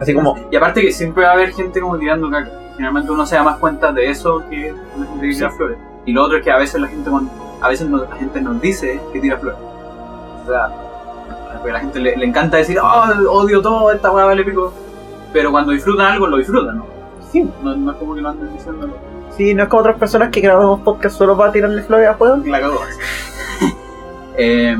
Así 0.00 0.14
como... 0.14 0.36
Y 0.50 0.56
aparte 0.56 0.80
que 0.80 0.92
siempre 0.92 1.24
va 1.24 1.30
a 1.30 1.32
haber 1.34 1.52
gente 1.52 1.80
como 1.80 1.98
tirando 1.98 2.30
caca. 2.30 2.50
Generalmente 2.74 3.12
uno 3.12 3.24
se 3.26 3.36
da 3.36 3.42
más 3.42 3.56
cuenta 3.58 3.92
de 3.92 4.10
eso 4.10 4.42
que 4.50 4.72
la 4.98 5.06
gente 5.06 5.26
que 5.28 5.34
tira 5.34 5.50
flores. 5.50 5.78
Y 6.06 6.12
lo 6.12 6.24
otro 6.24 6.38
es 6.38 6.44
que 6.44 6.50
a 6.50 6.56
veces 6.58 6.80
la 6.80 6.88
gente 6.88 7.10
a 7.60 7.68
veces 7.68 7.88
no- 7.88 7.98
la 8.04 8.16
gente 8.16 8.40
nos 8.40 8.60
dice 8.60 9.00
que 9.12 9.20
tira 9.20 9.36
flores. 9.38 9.58
O 10.42 10.48
sea, 10.50 10.70
porque 11.54 11.70
a 11.70 11.74
la 11.74 11.80
gente 11.80 12.00
le, 12.00 12.16
le 12.16 12.26
encanta 12.26 12.56
decir, 12.56 12.78
oh, 12.82 13.30
odio 13.30 13.60
todo, 13.62 13.92
esta 13.92 14.10
weá 14.10 14.24
vale 14.24 14.42
pico. 14.44 14.72
Pero 15.32 15.50
cuando 15.52 15.72
disfrutan 15.72 16.06
algo, 16.12 16.26
lo 16.26 16.38
disfrutan, 16.38 16.78
¿no? 16.78 16.86
Sí, 17.30 17.48
No, 17.62 17.76
no 17.76 17.92
es 17.92 17.96
como 17.98 18.14
que 18.14 18.20
lo 18.22 18.30
anden 18.30 18.52
diciendo. 18.54 18.88
Sí, 19.36 19.54
no 19.54 19.64
es 19.64 19.68
como 19.68 19.80
otras 19.80 19.98
personas 19.98 20.30
que 20.30 20.40
grabamos 20.40 20.80
podcast 20.80 21.16
solo 21.16 21.36
para 21.36 21.52
tirarle 21.52 21.82
flores 21.82 22.08
a 22.08 22.14
juego. 22.14 22.36
La 22.46 22.60
cagó. 22.60 22.80
eh, 24.36 24.76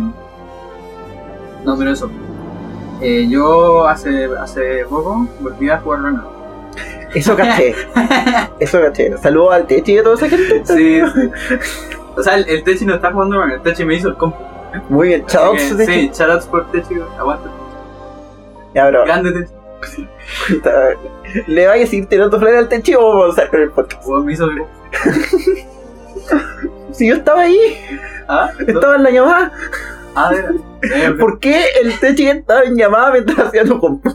no, 1.65 1.79
pero 1.79 1.93
eso. 1.93 2.11
Eh, 3.01 3.27
yo 3.29 3.87
hace, 3.89 4.29
hace 4.39 4.85
poco 4.89 5.27
volví 5.41 5.69
a 5.71 5.79
jugar 5.79 6.03
Ragnarok. 6.03 6.33
Eso 7.15 7.37
caché, 7.37 7.75
eso 8.61 8.81
caché. 8.81 9.19
Saludos 9.19 9.55
al 9.55 9.67
Techi 9.67 9.93
y 9.93 9.99
a 9.99 10.03
toda 10.03 10.15
esa 10.17 10.29
gente. 10.29 10.63
Sí. 10.65 11.01
O 12.17 12.23
sea, 12.23 12.37
el, 12.37 12.49
el 12.49 12.65
Techi 12.65 12.87
no 12.87 12.95
está 12.95 13.13
jugando 13.13 13.43
el 13.43 13.61
Techi 13.61 13.85
me 13.85 13.95
hizo 13.95 14.09
el 14.09 14.17
compu. 14.17 14.39
Muy 14.89 15.09
bien, 15.09 15.27
chao. 15.27 15.53
que, 15.53 15.75
Techi. 15.75 15.93
Sí, 15.93 16.11
shoutouts 16.15 16.47
por 16.47 16.71
Techi, 16.71 16.95
aguanta. 17.19 17.51
Ya, 18.75 18.89
bro. 18.89 19.05
Grande 19.05 19.33
Techi. 19.33 20.09
¿Le 21.47 21.67
vayas 21.67 21.93
a 21.93 21.97
ir 21.97 22.07
tirando 22.07 22.39
flores 22.39 22.59
al 22.59 22.69
Techi 22.69 22.95
o 22.95 23.01
vamos 23.01 23.27
a 23.27 23.33
hacer 23.43 23.51
con 23.51 23.61
el 23.63 23.71
podcast? 23.71 24.07
Me 24.07 24.33
hizo. 24.33 24.49
Si 26.93 27.09
yo 27.09 27.15
estaba 27.17 27.41
ahí, 27.41 27.59
¿Ah? 28.29 28.51
Estaba 28.67 28.97
en 28.97 29.03
la 29.03 29.11
llamada. 29.11 29.53
Ah. 30.15 30.31
Eh, 30.83 31.11
¿Por 31.19 31.39
qué 31.39 31.65
el 31.83 31.99
Techi 31.99 32.27
estaba 32.29 32.63
en 32.63 32.77
llamada 32.77 33.13
mientras 33.13 33.49
hacía 33.49 33.65
tu 33.65 33.81
compu? 33.81 34.11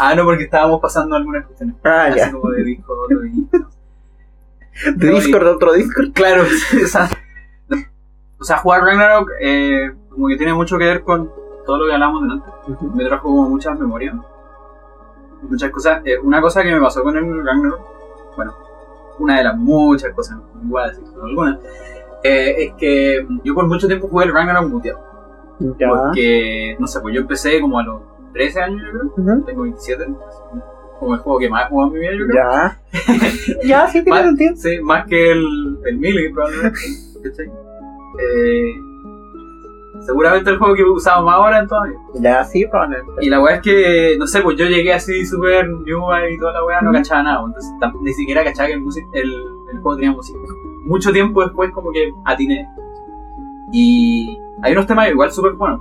ah, 0.00 0.14
no, 0.14 0.24
porque 0.24 0.44
estábamos 0.44 0.80
pasando 0.80 1.16
algunas 1.16 1.44
cuestiones. 1.46 1.76
Ah, 1.84 2.06
Así 2.06 2.18
ya. 2.18 2.32
como 2.32 2.50
de 2.50 2.64
disco, 2.64 2.94
otro 3.04 3.24
y... 3.26 3.46
De 4.96 5.10
No, 5.10 5.16
Discord, 5.16 5.44
de 5.44 5.50
otro 5.50 5.72
Discord. 5.74 6.12
Claro, 6.12 6.44
o 6.84 6.86
sea, 6.86 7.08
o 8.38 8.44
sea, 8.44 8.56
jugar 8.58 8.82
Ragnarok 8.82 9.30
eh, 9.40 9.92
como 10.08 10.28
que 10.28 10.36
tiene 10.36 10.54
mucho 10.54 10.78
que 10.78 10.84
ver 10.84 11.02
con 11.02 11.30
todo 11.66 11.78
lo 11.78 11.86
que 11.86 11.92
hablamos 11.92 12.22
delante. 12.22 12.48
Me 12.94 13.04
trajo 13.04 13.24
como 13.24 13.48
muchas 13.50 13.78
memorias, 13.78 14.14
muchas 15.42 15.70
cosas. 15.70 16.02
Eh, 16.04 16.18
una 16.22 16.40
cosa 16.40 16.62
que 16.62 16.72
me 16.72 16.80
pasó 16.80 17.02
con 17.02 17.16
el 17.16 17.44
Ragnarok, 17.44 17.80
bueno, 18.36 18.54
una 19.18 19.38
de 19.38 19.44
las 19.44 19.56
muchas 19.56 20.12
cosas, 20.14 20.38
no 20.38 20.44
voy 20.70 20.82
a 20.82 20.86
decir 20.88 21.04
solo 21.06 21.24
algunas, 21.24 21.58
eh, 22.24 22.54
es 22.58 22.72
que 22.74 23.26
yo 23.44 23.54
por 23.54 23.66
mucho 23.66 23.86
tiempo 23.86 24.08
jugué 24.08 24.26
el 24.26 24.32
Ragnarok 24.34 24.68
muteado. 24.68 25.00
Ya. 25.78 25.88
Porque, 25.88 26.76
no 26.78 26.86
sé, 26.86 27.00
pues 27.00 27.14
yo 27.14 27.20
empecé 27.22 27.60
como 27.60 27.78
a 27.80 27.82
los 27.82 28.02
13 28.32 28.60
años, 28.60 28.82
yo 28.84 29.10
creo. 29.24 29.42
Tengo 29.44 29.62
27. 29.62 30.02
así 30.04 30.12
Como 31.00 31.14
el 31.14 31.20
juego 31.20 31.38
que 31.40 31.48
más 31.50 31.66
he 31.66 31.68
jugado 31.68 31.88
en 31.88 31.94
mi 31.94 32.00
vida, 32.00 32.12
yo 32.16 32.26
creo. 32.26 32.44
Ya. 32.44 32.80
ya, 33.64 33.86
sí, 33.88 34.04
tiene 34.04 34.10
Más, 34.10 34.22
sentido. 34.26 34.54
sí, 34.56 34.78
más 34.80 35.06
que 35.06 35.32
el, 35.32 35.78
el 35.86 35.98
Melee, 35.98 36.30
probablemente. 36.32 36.78
¿cachai? 37.24 37.46
Eh, 37.46 38.72
seguramente 40.06 40.50
el 40.50 40.58
juego 40.58 40.74
que 40.74 40.84
usaba 40.84 41.20
más 41.22 41.34
ahora 41.34 41.58
en 41.60 41.68
toda 41.68 41.82
mi 41.84 41.90
vida. 41.90 42.00
Ya, 42.14 42.44
sí, 42.44 42.66
probablemente. 42.66 43.12
Y 43.20 43.28
la 43.28 43.40
weá 43.40 43.56
es 43.56 43.62
que, 43.62 44.16
no 44.18 44.26
sé, 44.26 44.40
pues 44.42 44.56
yo 44.56 44.66
llegué 44.66 44.92
así 44.92 45.24
súper 45.26 45.68
new 45.68 46.02
y 46.30 46.38
toda 46.38 46.52
la 46.52 46.64
weá, 46.64 46.80
no 46.80 46.92
cachaba 46.92 47.22
nada. 47.22 47.46
pues, 47.52 47.64
Entonces 47.74 48.00
ni 48.02 48.12
siquiera 48.12 48.44
cachaba 48.44 48.68
que 48.68 48.74
el, 48.74 48.84
el, 49.12 49.32
el 49.72 49.80
juego 49.80 49.96
tenía 49.96 50.12
música. 50.12 50.38
Mucho 50.84 51.12
tiempo 51.12 51.42
después, 51.42 51.70
como 51.72 51.90
que 51.92 52.12
atiné. 52.24 52.68
Y 53.72 54.38
hay 54.62 54.72
unos 54.72 54.86
temas 54.86 55.10
igual 55.10 55.30
súper 55.30 55.52
buenos. 55.52 55.80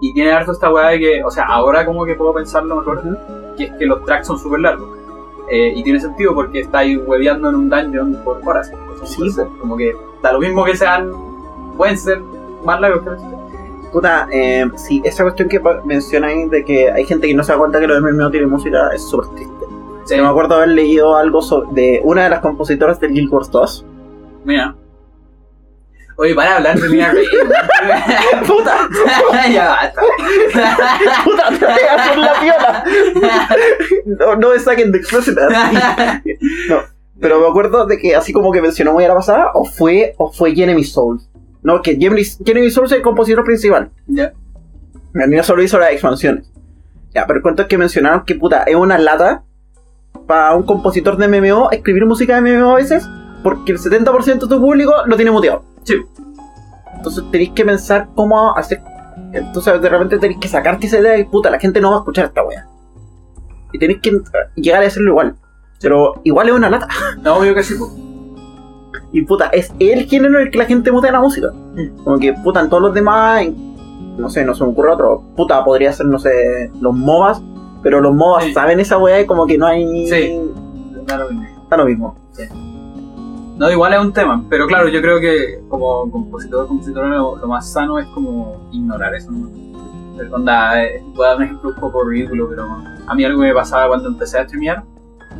Y 0.00 0.12
tiene 0.12 0.32
harto 0.32 0.52
esta 0.52 0.72
weá 0.72 0.88
de 0.88 0.98
que, 1.00 1.24
o 1.24 1.30
sea, 1.30 1.44
ahora 1.46 1.84
como 1.84 2.04
que 2.04 2.14
puedo 2.14 2.32
pensarlo 2.34 2.76
mejor, 2.76 3.02
que 3.56 3.64
es 3.64 3.72
que 3.72 3.86
los 3.86 4.04
tracks 4.04 4.26
son 4.26 4.38
súper 4.38 4.60
largos. 4.60 4.88
Eh, 5.50 5.72
y 5.74 5.82
tiene 5.82 5.98
sentido 5.98 6.34
porque 6.34 6.60
estáis 6.60 6.98
hueveando 7.06 7.48
en 7.48 7.54
un 7.54 7.70
dungeon 7.70 8.20
por 8.22 8.40
horas. 8.46 8.70
Sí, 9.04 9.14
Entonces, 9.22 9.46
como 9.60 9.76
que 9.76 9.96
da 10.22 10.32
lo 10.32 10.40
mismo 10.40 10.64
que 10.64 10.76
sean, 10.76 11.10
pueden 11.76 11.96
ser 11.96 12.20
más 12.64 12.80
largos 12.80 13.02
que 13.02 13.10
los 13.10 13.22
Puta, 13.92 14.28
eh, 14.30 14.66
sí, 14.76 15.00
esa 15.04 15.22
cuestión 15.22 15.48
que 15.48 15.60
mencionáis 15.84 16.50
de 16.50 16.64
que 16.64 16.90
hay 16.90 17.04
gente 17.04 17.26
que 17.26 17.34
no 17.34 17.42
se 17.42 17.52
da 17.52 17.58
cuenta 17.58 17.80
que 17.80 17.86
los 17.86 18.00
MMO 18.02 18.30
tienen 18.30 18.50
música 18.50 18.90
es 18.94 19.02
súper 19.02 19.28
triste. 19.34 19.64
Sí, 20.04 20.16
Yo 20.16 20.22
me 20.22 20.28
acuerdo 20.28 20.56
haber 20.56 20.68
leído 20.68 21.16
algo 21.16 21.42
sobre, 21.42 21.68
de 21.72 22.00
una 22.04 22.24
de 22.24 22.30
las 22.30 22.40
compositoras 22.40 23.00
del 23.00 23.12
Guild 23.12 23.32
Wars 23.32 23.50
2. 23.50 23.86
mira. 24.44 24.74
Oye, 26.20 26.34
para 26.34 26.56
hablar 26.56 26.76
de 26.76 26.88
Rey. 26.88 27.26
¡Puta! 28.46 28.88
ya 29.52 29.68
basta. 29.68 30.02
¡Puta! 31.24 31.48
¡Te 31.50 31.64
voy 31.64 31.84
a 31.88 31.94
hacer 31.94 32.18
la 32.18 32.40
piola! 32.40 32.84
No, 34.04 34.34
no 34.34 34.50
me 34.50 34.58
saquen 34.58 34.90
de 34.90 34.98
explosión. 34.98 35.36
Pero 37.20 37.40
me 37.40 37.46
acuerdo 37.46 37.86
de 37.86 37.98
que 37.98 38.16
así 38.16 38.32
como 38.32 38.50
que 38.50 38.60
mencionó 38.60 38.94
muy 38.94 39.04
a 39.04 39.08
la 39.08 39.14
pasada, 39.14 39.52
o 39.54 39.64
fue, 39.64 40.14
o 40.18 40.32
fue 40.32 40.56
Jeremy 40.56 40.82
Souls. 40.82 41.27
No, 41.68 41.82
que 41.82 41.96
Jeremy, 41.96 42.22
Jeremy 42.24 42.70
Souls 42.70 42.92
es 42.92 42.96
el 42.96 43.02
compositor 43.02 43.44
principal. 43.44 43.90
ya. 44.06 44.32
El 45.12 45.28
mío 45.28 45.42
solo 45.42 45.62
hizo 45.62 45.78
las 45.78 45.92
expansiones. 45.92 46.50
Ya, 47.12 47.26
pero 47.26 47.40
el 47.40 47.42
cuento 47.42 47.60
es 47.60 47.68
que 47.68 47.76
mencionaron 47.76 48.24
que 48.24 48.36
puta, 48.36 48.62
es 48.62 48.74
una 48.74 48.96
lata 48.96 49.42
para 50.26 50.54
un 50.54 50.62
compositor 50.62 51.18
de 51.18 51.28
MMO 51.28 51.70
escribir 51.70 52.06
música 52.06 52.40
de 52.40 52.56
MMO 52.56 52.72
a 52.72 52.76
veces, 52.76 53.06
porque 53.42 53.72
el 53.72 53.78
70% 53.78 54.24
de 54.24 54.48
tu 54.48 54.58
público 54.58 54.94
lo 55.04 55.16
tiene 55.16 55.30
muteado. 55.30 55.62
Sí. 55.82 55.96
Entonces 56.96 57.22
tenéis 57.30 57.50
que 57.50 57.66
pensar 57.66 58.08
cómo 58.14 58.56
hacer. 58.56 58.80
Entonces 59.34 59.82
de 59.82 59.88
repente 59.90 60.18
tenéis 60.18 60.40
que 60.40 60.48
sacarte 60.48 60.86
esa 60.86 61.00
idea 61.00 61.18
y 61.18 61.24
puta, 61.24 61.50
la 61.50 61.60
gente 61.60 61.82
no 61.82 61.90
va 61.90 61.96
a 61.96 61.98
escuchar 61.98 62.24
esta 62.24 62.42
wea. 62.44 62.66
Y 63.74 63.78
tenéis 63.78 64.00
que 64.00 64.22
llegar 64.54 64.82
a 64.82 64.86
hacerlo 64.86 65.10
igual. 65.10 65.36
Pero 65.82 66.22
igual 66.24 66.48
es 66.48 66.54
una 66.54 66.70
lata. 66.70 66.88
No, 67.22 67.36
obvio 67.36 67.54
que 67.54 67.62
sí. 67.62 67.74
Y 69.12 69.22
puta, 69.22 69.46
es 69.46 69.72
el 69.78 70.04
género 70.06 70.38
en 70.38 70.46
el 70.46 70.50
que 70.50 70.58
la 70.58 70.66
gente 70.66 70.92
mutea 70.92 71.12
la 71.12 71.20
música. 71.20 71.52
Como 72.04 72.18
que 72.18 72.32
puta, 72.34 72.60
en 72.60 72.68
todos 72.68 72.82
los 72.82 72.94
demás, 72.94 73.46
no 74.18 74.28
sé, 74.28 74.44
no 74.44 74.54
se 74.54 74.64
me 74.64 74.70
ocurre 74.70 74.92
otro. 74.92 75.22
Puta, 75.36 75.64
podría 75.64 75.92
ser, 75.92 76.06
no 76.06 76.18
sé, 76.18 76.70
los 76.80 76.94
MOBAs. 76.94 77.42
Pero 77.82 78.00
los 78.00 78.14
MOBAs 78.14 78.44
Sí. 78.44 78.52
saben 78.52 78.80
esa 78.80 78.98
weá 78.98 79.20
y 79.20 79.26
como 79.26 79.46
que 79.46 79.56
no 79.56 79.66
hay. 79.66 80.06
Sí. 80.08 80.40
Da 81.06 81.16
lo 81.18 81.30
mismo. 81.30 81.46
Está 81.62 81.76
lo 81.76 81.84
mismo. 81.86 82.16
No, 83.56 83.70
igual 83.70 83.92
es 83.94 84.00
un 84.00 84.12
tema, 84.12 84.44
pero 84.48 84.68
claro, 84.68 84.88
yo 84.88 85.00
creo 85.00 85.18
que 85.18 85.60
como 85.68 86.08
compositor 86.12 86.68
compositora 86.68 87.08
lo, 87.08 87.36
lo 87.36 87.48
más 87.48 87.72
sano 87.72 87.98
es 87.98 88.06
como 88.08 88.68
ignorar 88.72 89.14
eso. 89.16 89.32
¿no? 89.32 89.48
Onda, 90.32 90.84
eh, 90.84 91.02
voy 91.14 91.24
a 91.26 91.28
dar 91.30 91.36
un 91.38 91.42
ejemplo 91.44 91.70
un 91.70 91.76
poco 91.76 92.04
ridículo, 92.04 92.48
pero 92.48 92.66
a 93.06 93.14
mí 93.16 93.24
algo 93.24 93.40
que 93.40 93.48
me 93.48 93.54
pasaba 93.54 93.88
cuando 93.88 94.08
empecé 94.10 94.38
a 94.38 94.44
streamear 94.44 94.84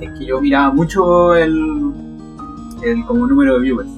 es 0.01 0.11
que 0.19 0.27
yo 0.27 0.41
miraba 0.41 0.73
mucho 0.73 1.35
el, 1.37 2.18
el 2.83 3.05
como 3.07 3.27
número 3.27 3.55
de 3.55 3.61
viewers 3.61 3.89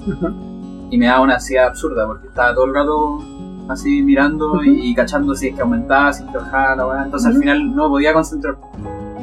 y 0.91 0.99
me 0.99 1.07
daba 1.07 1.22
una 1.22 1.35
ansiedad 1.35 1.68
absurda 1.68 2.07
porque 2.07 2.26
estaba 2.28 2.55
todo 2.55 2.64
el 2.66 2.74
rato 2.74 3.22
así 3.68 4.03
mirando 4.03 4.62
y, 4.64 4.91
y 4.91 4.95
cachando 4.95 5.35
si 5.35 5.49
es 5.49 5.55
que 5.55 5.61
aumentaba, 5.62 6.12
si 6.12 6.24
es 6.24 6.31
que 6.31 6.37
bajaba 6.39 6.76
la 6.76 6.87
weá. 6.87 7.05
Entonces 7.05 7.28
al 7.28 7.39
final 7.39 7.74
no 7.76 7.89
podía 7.89 8.12
concentrar. 8.12 8.57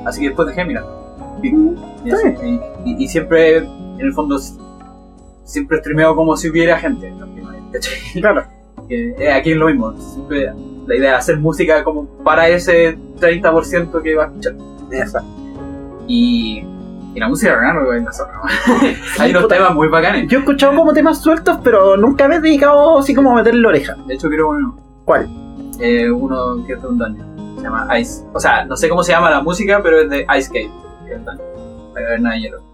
Así 0.06 0.22
que 0.22 0.28
después 0.28 0.48
dejé 0.48 0.62
de 0.62 0.68
mirar. 0.68 0.86
Y, 1.44 1.50
y 1.50 2.10
Está 2.10 2.30
así, 2.30 2.48
y- 2.86 2.90
y- 2.92 3.04
y 3.04 3.08
siempre, 3.10 3.58
en 3.58 4.00
el 4.00 4.14
fondo, 4.14 4.40
siempre 5.44 5.80
streameo 5.80 6.16
como 6.16 6.36
si 6.38 6.50
hubiera 6.50 6.78
gente. 6.80 7.14
Claro. 8.14 8.44
Eh, 8.90 9.30
aquí 9.34 9.52
es 9.52 9.58
lo 9.58 9.66
mismo. 9.66 9.92
Siempre 10.00 10.54
la 10.86 10.96
idea 10.96 11.10
de 11.12 11.18
hacer 11.18 11.38
música 11.38 11.84
como 11.84 12.06
para 12.24 12.48
ese 12.48 12.98
30% 13.20 14.02
que 14.02 14.16
va 14.16 14.24
a 14.24 14.28
escuchar. 14.28 14.56
Y, 16.08 16.64
y 17.14 17.20
la 17.20 17.28
música 17.28 17.52
de 17.52 17.58
Renaro 17.58 17.94
es 17.94 18.04
la 18.04 18.12
zorra. 18.12 18.42
Hay 19.20 19.32
unos 19.32 19.48
temas 19.48 19.74
muy 19.74 19.88
bacanes. 19.88 20.28
Yo 20.30 20.38
he 20.38 20.42
escuchado 20.42 20.76
como 20.76 20.94
temas 20.94 21.22
sueltos, 21.22 21.58
pero 21.64 21.98
nunca 21.98 22.28
me 22.28 22.36
he 22.36 22.40
dedicado 22.40 23.00
así 23.00 23.16
como 23.16 23.32
a 23.32 23.36
meterle 23.36 23.62
la 23.62 23.70
oreja. 23.70 23.96
De 24.06 24.14
hecho, 24.14 24.28
quiero 24.28 24.50
uno. 24.50 24.78
¿Cuál? 25.06 25.28
Eh, 25.80 26.10
uno 26.12 26.64
que 26.66 26.74
es 26.74 26.82
de 26.82 26.88
un 26.88 26.98
dungeon. 26.98 27.56
Se 27.58 27.64
llama 27.64 28.00
Ice. 28.00 28.24
O 28.34 28.40
sea, 28.40 28.66
no 28.66 28.76
sé 28.76 28.90
cómo 28.90 29.04
se 29.04 29.14
llama 29.14 29.30
la 29.30 29.42
música, 29.42 29.80
pero 29.82 30.02
es 30.02 30.10
de 30.10 30.26
Ice 30.38 30.48
Cave. 30.50 30.72
La 31.94 32.02
caverna 32.02 32.34
de 32.34 32.40
hielo. 32.42 32.67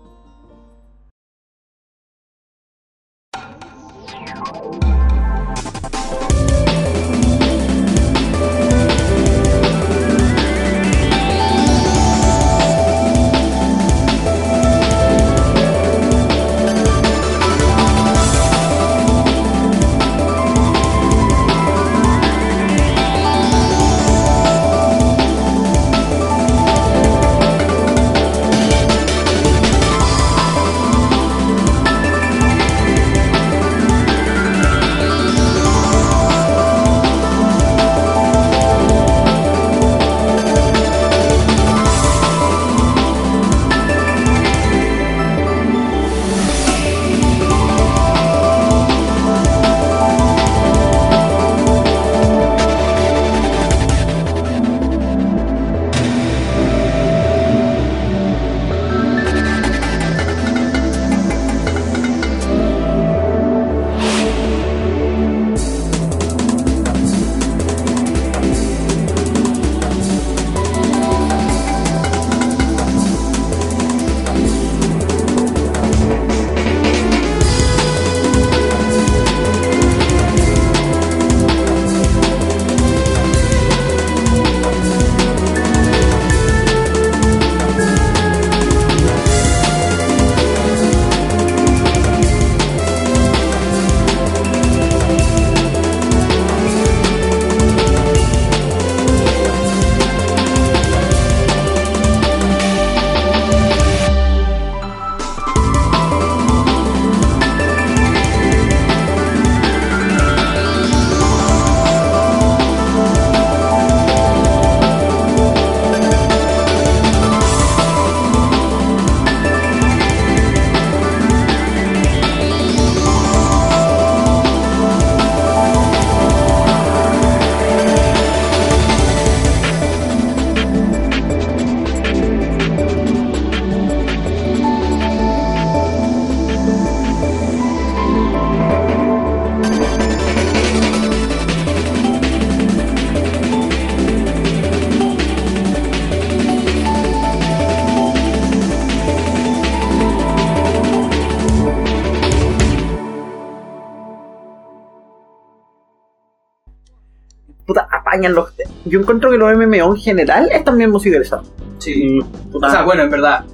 Los... 158.31 158.53
yo 158.85 158.99
encuentro 158.99 159.29
que 159.29 159.37
los 159.37 159.53
MMO 159.55 159.95
en 159.95 159.97
general 159.97 160.49
están 160.51 160.77
bien 160.77 160.91
musicalizados. 160.91 161.51
Sí. 161.79 161.91
Y, 162.17 162.21
puta, 162.51 162.67
O 162.67 162.71
sea, 162.71 162.83
bueno, 162.83 163.03
en 163.03 163.09
verdad. 163.11 163.45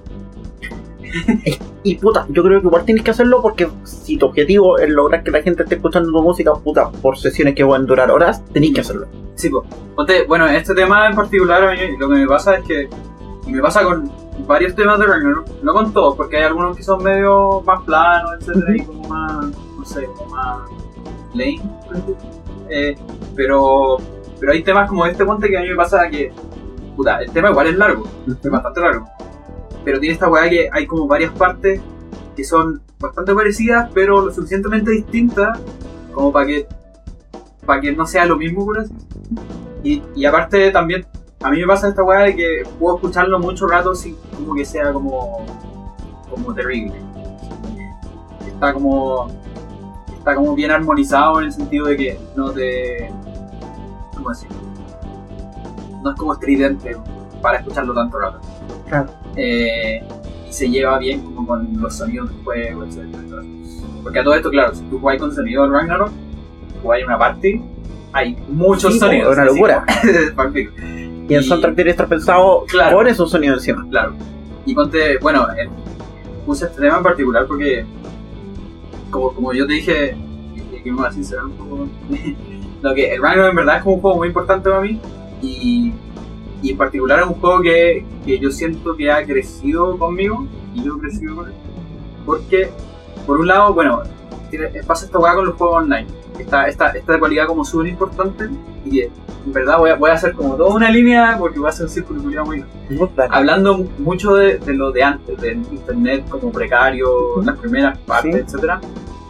y 1.84 1.96
puta, 1.96 2.26
yo 2.30 2.44
creo 2.44 2.62
que 2.62 2.68
igual 2.68 2.86
tienes 2.86 3.04
que 3.04 3.12
hacerlo 3.12 3.42
porque 3.42 3.68
si 3.84 4.18
tu 4.18 4.28
objetivo 4.28 4.78
es 4.78 4.90
lograr 4.90 5.24
que 5.24 5.32
la 5.32 5.42
gente 5.42 5.64
esté 5.64 5.76
escuchando 5.76 6.12
tu 6.12 6.22
música, 6.22 6.54
puta, 6.54 6.90
por 6.92 7.18
sesiones 7.18 7.56
que 7.56 7.66
pueden 7.66 7.86
durar 7.86 8.12
horas, 8.12 8.44
tenéis 8.54 8.74
que 8.76 8.82
hacerlo. 8.82 9.08
Sí, 9.36 9.50
pues. 9.50 10.28
Bueno, 10.28 10.46
este 10.48 10.74
tema 10.76 11.08
en 11.08 11.16
particular, 11.16 11.64
a 11.64 11.72
mí 11.72 11.78
lo 11.98 12.10
que 12.10 12.16
me 12.16 12.28
pasa 12.28 12.56
es 12.56 12.66
que. 12.66 12.90
Me 13.48 13.62
pasa 13.62 13.84
con 13.84 14.12
varios 14.46 14.76
temas 14.76 15.00
de 15.00 15.08
Ragnarok, 15.08 15.48
no 15.64 15.74
con 15.74 15.92
todos, 15.92 16.16
porque 16.16 16.38
hay 16.38 16.44
algunos 16.44 16.78
que 16.78 16.84
son 16.84 17.04
medio 17.04 17.62
más 17.66 17.82
planos, 17.82 18.32
etcétera, 18.40 18.76
y 18.76 18.82
como 18.82 19.08
más. 19.08 19.46
No 19.78 19.86
sé, 19.86 20.06
como 20.06 20.36
más. 20.36 20.70
lame. 21.34 21.62
Eh, 22.70 22.96
pero. 23.36 23.98
Pero 24.40 24.52
hay 24.52 24.64
temas 24.64 24.88
como 24.88 25.06
este, 25.06 25.26
ponte, 25.26 25.50
que 25.50 25.58
a 25.58 25.62
mí 25.62 25.70
me 25.70 25.76
pasa 25.76 26.10
que. 26.10 26.32
Puta, 26.96 27.22
el 27.22 27.32
tema 27.32 27.50
igual 27.50 27.68
es 27.68 27.78
largo, 27.78 28.08
es 28.28 28.50
bastante 28.50 28.82
largo. 28.82 29.08
Pero 29.86 30.00
tiene 30.00 30.14
esta 30.14 30.30
weá 30.30 30.50
que 30.50 30.70
hay 30.72 30.86
como 30.86 31.08
varias 31.08 31.32
partes 31.32 31.82
que 32.36 32.44
son 32.44 32.82
bastante 33.00 33.34
parecidas, 33.34 33.90
pero 33.94 34.26
lo 34.26 34.34
suficientemente 34.34 34.92
distintas 34.92 35.60
como 36.14 36.32
para 36.32 36.46
que 36.46 36.68
para 37.66 37.82
que 37.82 37.92
no 37.92 38.06
sea 38.06 38.26
lo 38.26 38.36
mismo, 38.36 38.66
por 38.66 38.80
así 38.80 38.94
decirlo. 38.94 39.42
y, 39.84 40.02
y 40.16 40.26
aparte 40.26 40.72
también, 40.72 41.06
a 41.42 41.52
mí 41.52 41.60
me 41.60 41.68
pasa 41.68 41.88
esta 41.88 42.04
weá 42.04 42.22
de 42.22 42.36
que 42.36 42.64
puedo 42.80 42.96
escucharlo 42.96 43.40
mucho 43.40 43.68
rato 43.68 43.96
sin 43.96 44.16
como 44.36 44.56
que 44.56 44.66
sea 44.66 44.92
como, 44.92 45.46
como 46.30 46.54
terrible. 46.54 46.96
Está 48.48 48.74
como, 48.74 49.28
está 50.18 50.36
como 50.36 50.56
bien 50.56 50.72
armonizado 50.72 51.40
en 51.40 51.46
el 51.46 51.54
sentido 51.54 51.86
de 51.86 51.98
que 51.98 52.20
no 52.36 52.52
te, 52.52 53.12
¿cómo 54.20 54.30
decirlo? 54.30 54.58
No 56.04 56.12
es 56.12 56.18
como 56.18 56.34
estridente 56.34 56.96
para 57.42 57.58
escucharlo 57.60 57.94
tanto 57.94 58.20
rato. 58.20 58.40
Claro. 58.88 59.10
Eh, 59.36 60.02
y 60.50 60.54
se 60.54 60.70
lleva 60.70 60.98
bien 61.00 61.22
como 61.22 61.46
con 61.48 61.82
los 61.82 61.96
sonidos 61.96 62.30
del 62.30 62.44
juego, 62.44 62.84
etc. 62.84 63.00
Porque 64.04 64.20
a 64.20 64.24
todo 64.24 64.34
esto, 64.36 64.50
claro, 64.50 64.74
si 64.76 64.84
tú 64.84 65.00
juegas 65.00 65.22
con 65.22 65.34
sonido 65.36 65.64
del 65.64 65.74
Ragnarok, 65.74 66.12
jugáis 66.82 67.06
una 67.06 67.18
party, 67.18 67.62
hay 68.14 68.36
muchos 68.50 68.94
Sí, 68.94 69.00
sonidos. 69.00 69.32
es 69.32 69.38
una 69.38 69.44
así 69.46 69.56
locura. 69.56 69.86
como-. 70.36 70.54
Y 71.30 71.36
el 71.36 71.44
soundtrack 71.44 71.76
que 71.76 71.90
estar 71.92 72.08
pensado 72.08 72.64
Claro. 72.68 72.98
con 72.98 73.08
esos 73.08 73.30
sonidos 73.30 73.60
encima. 73.60 73.86
Claro. 73.92 74.14
Y 74.66 74.74
ponte, 74.74 75.20
bueno, 75.20 75.46
eh, 75.52 75.70
puse 76.44 76.66
este 76.66 76.82
tema 76.82 76.98
en 76.98 77.04
particular 77.04 77.46
porque, 77.46 77.86
como, 79.12 79.32
como 79.34 79.54
yo 79.54 79.68
te 79.68 79.74
dije, 79.74 80.18
y 80.56 80.82
que 80.82 80.92
me 80.92 80.98
voy 80.98 81.08
a 81.08 81.12
sincerar 81.12 81.46
un 81.46 81.52
poco, 81.52 81.88
lo 82.82 82.94
que 82.96 83.14
el 83.14 83.22
Ragnarok 83.22 83.50
en 83.52 83.56
verdad 83.56 83.78
es 83.78 83.84
como 83.84 83.96
un 83.96 84.02
juego 84.02 84.18
muy 84.18 84.28
importante 84.30 84.70
para 84.70 84.82
mí 84.82 85.00
y, 85.42 85.94
y 86.62 86.72
en 86.72 86.78
particular 86.78 87.20
es 87.20 87.28
un 87.28 87.34
juego 87.36 87.62
que, 87.62 88.06
que 88.26 88.40
yo 88.40 88.52
siento 88.52 88.96
que 88.96 89.12
ha 89.12 89.26
crecido 89.26 89.98
conmigo 89.98 90.46
y 90.74 90.84
yo 90.84 90.96
he 90.98 91.00
crecido 91.00 91.36
con 91.36 91.48
él. 91.48 91.54
Porque, 92.26 92.70
por 93.26 93.40
un 93.40 93.48
lado, 93.48 93.74
bueno, 93.74 94.02
tiene- 94.50 94.70
pasa 94.86 95.06
esta 95.06 95.20
weá 95.20 95.34
con 95.36 95.46
los 95.46 95.56
juegos 95.56 95.84
online. 95.84 96.08
Esta, 96.38 96.68
esta, 96.68 96.88
esta 96.92 97.20
cualidad 97.20 97.48
como 97.48 97.66
súper 97.66 97.88
importante 97.88 98.50
y 98.86 98.92
que 98.92 99.12
en 99.46 99.54
verdad 99.54 99.78
voy 99.78 99.90
a, 99.90 99.96
voy 99.96 100.10
a 100.10 100.14
hacer 100.14 100.34
como 100.34 100.56
toda 100.56 100.74
una 100.74 100.90
línea 100.90 101.36
porque 101.38 101.60
voy 101.60 101.66
a 101.68 101.70
hacer 101.70 101.86
un 101.86 101.90
círculo 101.92 102.22
muy 102.22 102.36
hablando 103.30 103.86
mucho 103.98 104.36
de, 104.36 104.58
de 104.60 104.74
lo 104.74 104.92
de 104.92 105.04
antes, 105.04 105.38
del 105.42 105.58
internet 105.72 106.26
como 106.30 106.50
precario, 106.52 107.42
las 107.44 107.58
primeras 107.58 107.98
partes, 108.00 108.34
Sí. 108.36 108.42
etcétera, 108.42 108.80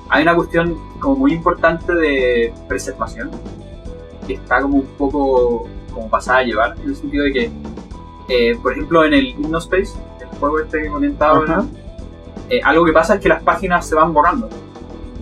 hay 0.09 0.23
una 0.23 0.35
cuestión 0.35 0.75
como 0.99 1.15
muy 1.15 1.33
importante 1.33 1.93
de 1.93 2.53
preservación 2.67 3.29
que 4.27 4.33
está 4.33 4.61
como 4.61 4.77
un 4.77 4.85
poco 4.97 5.67
como 5.93 6.09
pasada 6.09 6.39
a 6.39 6.43
llevar, 6.43 6.75
en 6.83 6.89
el 6.89 6.95
sentido 6.95 7.25
de 7.25 7.33
que, 7.33 7.51
eh, 8.29 8.57
por 8.61 8.73
ejemplo, 8.73 9.03
en 9.05 9.13
el 9.13 9.27
Hypnospace, 9.27 9.97
el 10.21 10.27
juego 10.39 10.59
este 10.59 10.83
que 10.83 10.87
comentaba, 10.89 11.43
Ajá. 11.43 11.65
eh, 12.49 12.61
algo 12.63 12.85
que 12.85 12.93
pasa 12.93 13.15
es 13.15 13.21
que 13.21 13.29
las 13.29 13.41
páginas 13.41 13.87
se 13.87 13.95
van 13.95 14.13
borrando. 14.13 14.49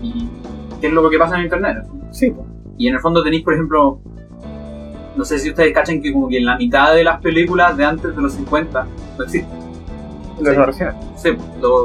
¿Y 0.02 0.28
qué 0.80 0.88
es 0.88 0.92
lo 0.92 1.08
que 1.08 1.18
pasa 1.18 1.36
en 1.36 1.44
internet? 1.44 1.78
Sí. 2.10 2.32
Y 2.76 2.88
en 2.88 2.94
el 2.94 3.00
fondo 3.00 3.22
tenéis, 3.22 3.44
por 3.44 3.54
ejemplo, 3.54 3.98
no 5.16 5.24
sé 5.24 5.38
si 5.38 5.50
ustedes 5.50 5.72
cachan 5.72 6.00
que 6.00 6.12
como 6.12 6.28
que 6.28 6.40
la 6.40 6.56
mitad 6.56 6.94
de 6.94 7.02
las 7.02 7.20
películas 7.20 7.76
de 7.76 7.84
antes 7.84 8.14
de 8.14 8.22
los 8.22 8.32
50 8.34 8.86
no 9.18 9.24
existen. 9.24 9.58
las 10.40 10.76
Sí. 11.16 11.30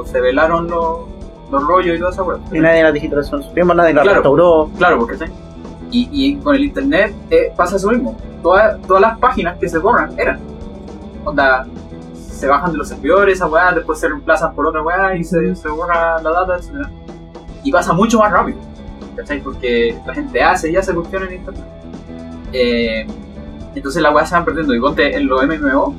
se 0.06 0.22
velaron 0.22 0.68
los, 0.68 1.13
los 1.54 1.64
rollos 1.68 1.96
y 1.96 2.00
toda 2.00 2.12
esa 2.12 2.24
weá. 2.24 2.38
Y 2.52 2.60
nadie 2.60 2.84
la 2.84 2.92
digitalizó 2.92 3.38
en 3.38 3.44
su 3.44 3.52
tiempo, 3.54 3.74
nadie 3.74 3.94
la 3.94 4.02
Claro. 4.02 4.16
restauró. 4.18 4.70
Claro, 4.78 5.00
porque 5.00 5.18
sí. 5.18 5.26
Y, 5.92 6.10
y 6.12 6.36
con 6.38 6.56
el 6.56 6.64
internet 6.66 7.16
eh, 7.30 7.54
pasa 7.56 7.76
eso 7.78 7.90
mismo. 7.90 8.18
Todas, 8.42 8.82
todas 8.82 9.02
las 9.02 9.18
páginas 9.20 9.58
que 9.60 9.70
se 9.70 9.78
borran 9.78 10.18
eran. 10.20 10.40
Onda, 11.24 11.66
se 12.16 12.48
bajan 12.48 12.72
de 12.74 12.78
los 12.80 12.88
servidores, 12.90 13.36
esa 13.36 13.48
weá, 13.48 13.72
después 13.72 14.00
se 14.00 14.08
reemplazan 14.10 14.54
por 14.56 14.68
otra 14.68 14.82
weá 14.82 15.16
y 15.16 15.24
se, 15.24 15.56
se 15.56 15.70
borra 15.70 16.22
la 16.22 16.30
data, 16.32 16.58
etc. 16.58 16.88
Y 17.64 17.72
pasa 17.72 17.94
mucho 17.94 18.20
más 18.20 18.32
rápido. 18.32 18.58
¿Cachai? 19.16 19.42
Porque 19.42 19.98
la 20.06 20.14
gente 20.16 20.42
hace 20.44 20.72
y 20.72 20.76
hace 20.76 20.94
cuestiones 20.94 21.30
en 21.30 21.36
internet. 21.38 21.64
Eh, 22.52 23.08
entonces 23.76 24.02
la 24.02 24.12
weá 24.12 24.26
se 24.26 24.36
van 24.36 24.46
perdiendo. 24.46 24.74
Y 24.74 24.80
ponte 24.80 25.16
en 25.16 25.28
los 25.28 25.42
MMO, 25.46 25.96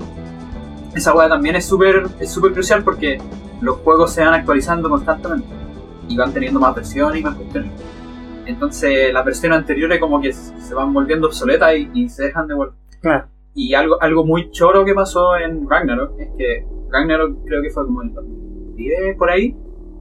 esa 0.95 1.15
weá 1.15 1.29
también 1.29 1.57
es 1.57 1.65
súper 1.67 2.07
es 2.21 2.31
súper 2.31 2.53
crucial 2.53 2.83
porque 2.83 3.19
los 3.61 3.77
juegos 3.79 4.13
se 4.13 4.25
van 4.25 4.35
actualizando 4.35 4.89
constantemente. 4.89 5.47
Y 6.09 6.17
van 6.17 6.33
teniendo 6.33 6.61
más 6.61 6.75
versiones 6.75 7.21
y 7.21 7.25
más 7.25 7.35
cuestiones. 7.35 7.71
Entonces 8.47 9.13
las 9.13 9.25
versiones 9.25 9.59
anteriores 9.59 9.99
como 9.99 10.21
que 10.21 10.33
se 10.33 10.75
van 10.75 10.93
volviendo 10.93 11.27
obsoletas 11.29 11.75
y, 11.77 11.91
y 11.95 12.09
se 12.09 12.25
dejan 12.25 12.47
de 12.47 12.55
volver. 12.55 12.75
Claro. 13.01 13.27
Y 13.55 13.75
algo, 13.75 14.01
algo 14.03 14.25
muy 14.25 14.51
choro 14.51 14.85
que 14.85 14.95
pasó 14.95 15.37
en 15.37 15.69
Ragnarok 15.69 16.19
es 16.19 16.29
que 16.37 16.67
Ragnarok 16.91 17.45
creo 17.47 17.63
que 17.63 17.71
fue 17.71 17.87
como 17.87 18.03
en 18.03 18.09
el 18.09 18.15
2010 18.15 19.17
por 19.17 19.31
ahí. 19.31 19.57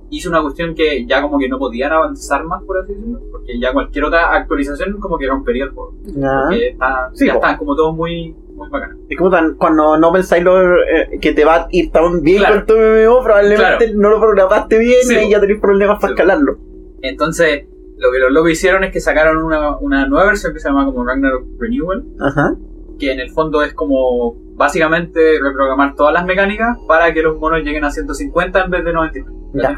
Hizo 0.10 0.30
una 0.30 0.42
cuestión 0.42 0.76
que 0.76 1.06
ya 1.08 1.22
como 1.22 1.40
que 1.40 1.48
no 1.50 1.58
podían 1.58 1.92
avanzar 1.92 2.44
más, 2.44 2.62
por 2.64 2.78
así 2.80 2.94
decirlo, 2.94 3.20
porque 3.32 3.60
ya 3.60 3.74
cualquier 3.74 4.04
otra 4.06 4.36
actualización 4.36 5.00
como 5.00 5.18
que 5.18 5.26
rompería 5.28 5.64
el 5.66 5.72
juego. 5.72 5.94
Ya. 6.04 6.42
Porque 6.44 6.68
está, 6.70 7.10
Sí, 7.14 7.26
ya 7.28 7.34
po. 7.34 7.40
están 7.40 7.58
como 7.58 7.76
todos 7.76 7.96
muy, 7.96 8.36
muy 8.56 8.70
bacanos. 8.70 8.98
Es 9.10 9.18
como 9.18 9.30
tan, 9.30 9.56
cuando 9.56 9.98
no 9.98 10.12
pensáis 10.12 10.44
lo, 10.44 10.76
eh, 10.84 11.20
que 11.22 11.34
te 11.34 11.46
va 11.46 11.56
a 11.56 11.68
ir 11.72 11.92
tan 11.92 12.22
bien 12.22 12.40
Claro. 12.40 12.56
con 12.56 12.66
tu 12.68 12.74
MMO, 12.76 13.24
probablemente 13.24 13.86
Claro. 13.86 13.94
no 14.00 14.10
lo 14.10 14.20
programaste 14.20 14.78
bien 14.80 15.00
Sí, 15.04 15.16
y 15.28 15.30
ya 15.32 15.40
tenéis 15.40 15.60
problemas 15.60 15.98
para 16.00 16.10
Sí. 16.10 16.14
escalarlo. 16.14 16.58
Entonces, 17.02 17.66
lo 17.98 18.12
que 18.12 18.20
los 18.20 18.32
locos 18.32 18.52
hicieron 18.52 18.84
es 18.84 18.92
que 18.92 19.00
sacaron 19.00 19.44
una, 19.44 19.78
una 19.78 20.08
nueva 20.08 20.28
versión 20.28 20.54
que 20.54 20.60
se 20.60 20.68
llama 20.70 20.86
como 20.86 21.06
Ragnarok 21.06 21.46
Renewal, 21.60 22.04
Ajá. 22.20 22.56
que 23.00 23.12
en 23.12 23.20
el 23.20 23.30
fondo 23.32 23.62
es 23.64 23.74
como 23.74 24.36
básicamente 24.56 25.40
reprogramar 25.42 25.96
todas 25.96 26.14
las 26.14 26.26
mecánicas 26.26 26.78
para 26.88 27.14
que 27.14 27.22
los 27.22 27.38
monos 27.40 27.60
lleguen 27.64 27.84
a 27.86 27.92
150 27.92 28.64
en 28.66 28.72
vez 28.72 28.86
de 28.86 28.94
99. 28.94 29.38
Ya. 29.54 29.78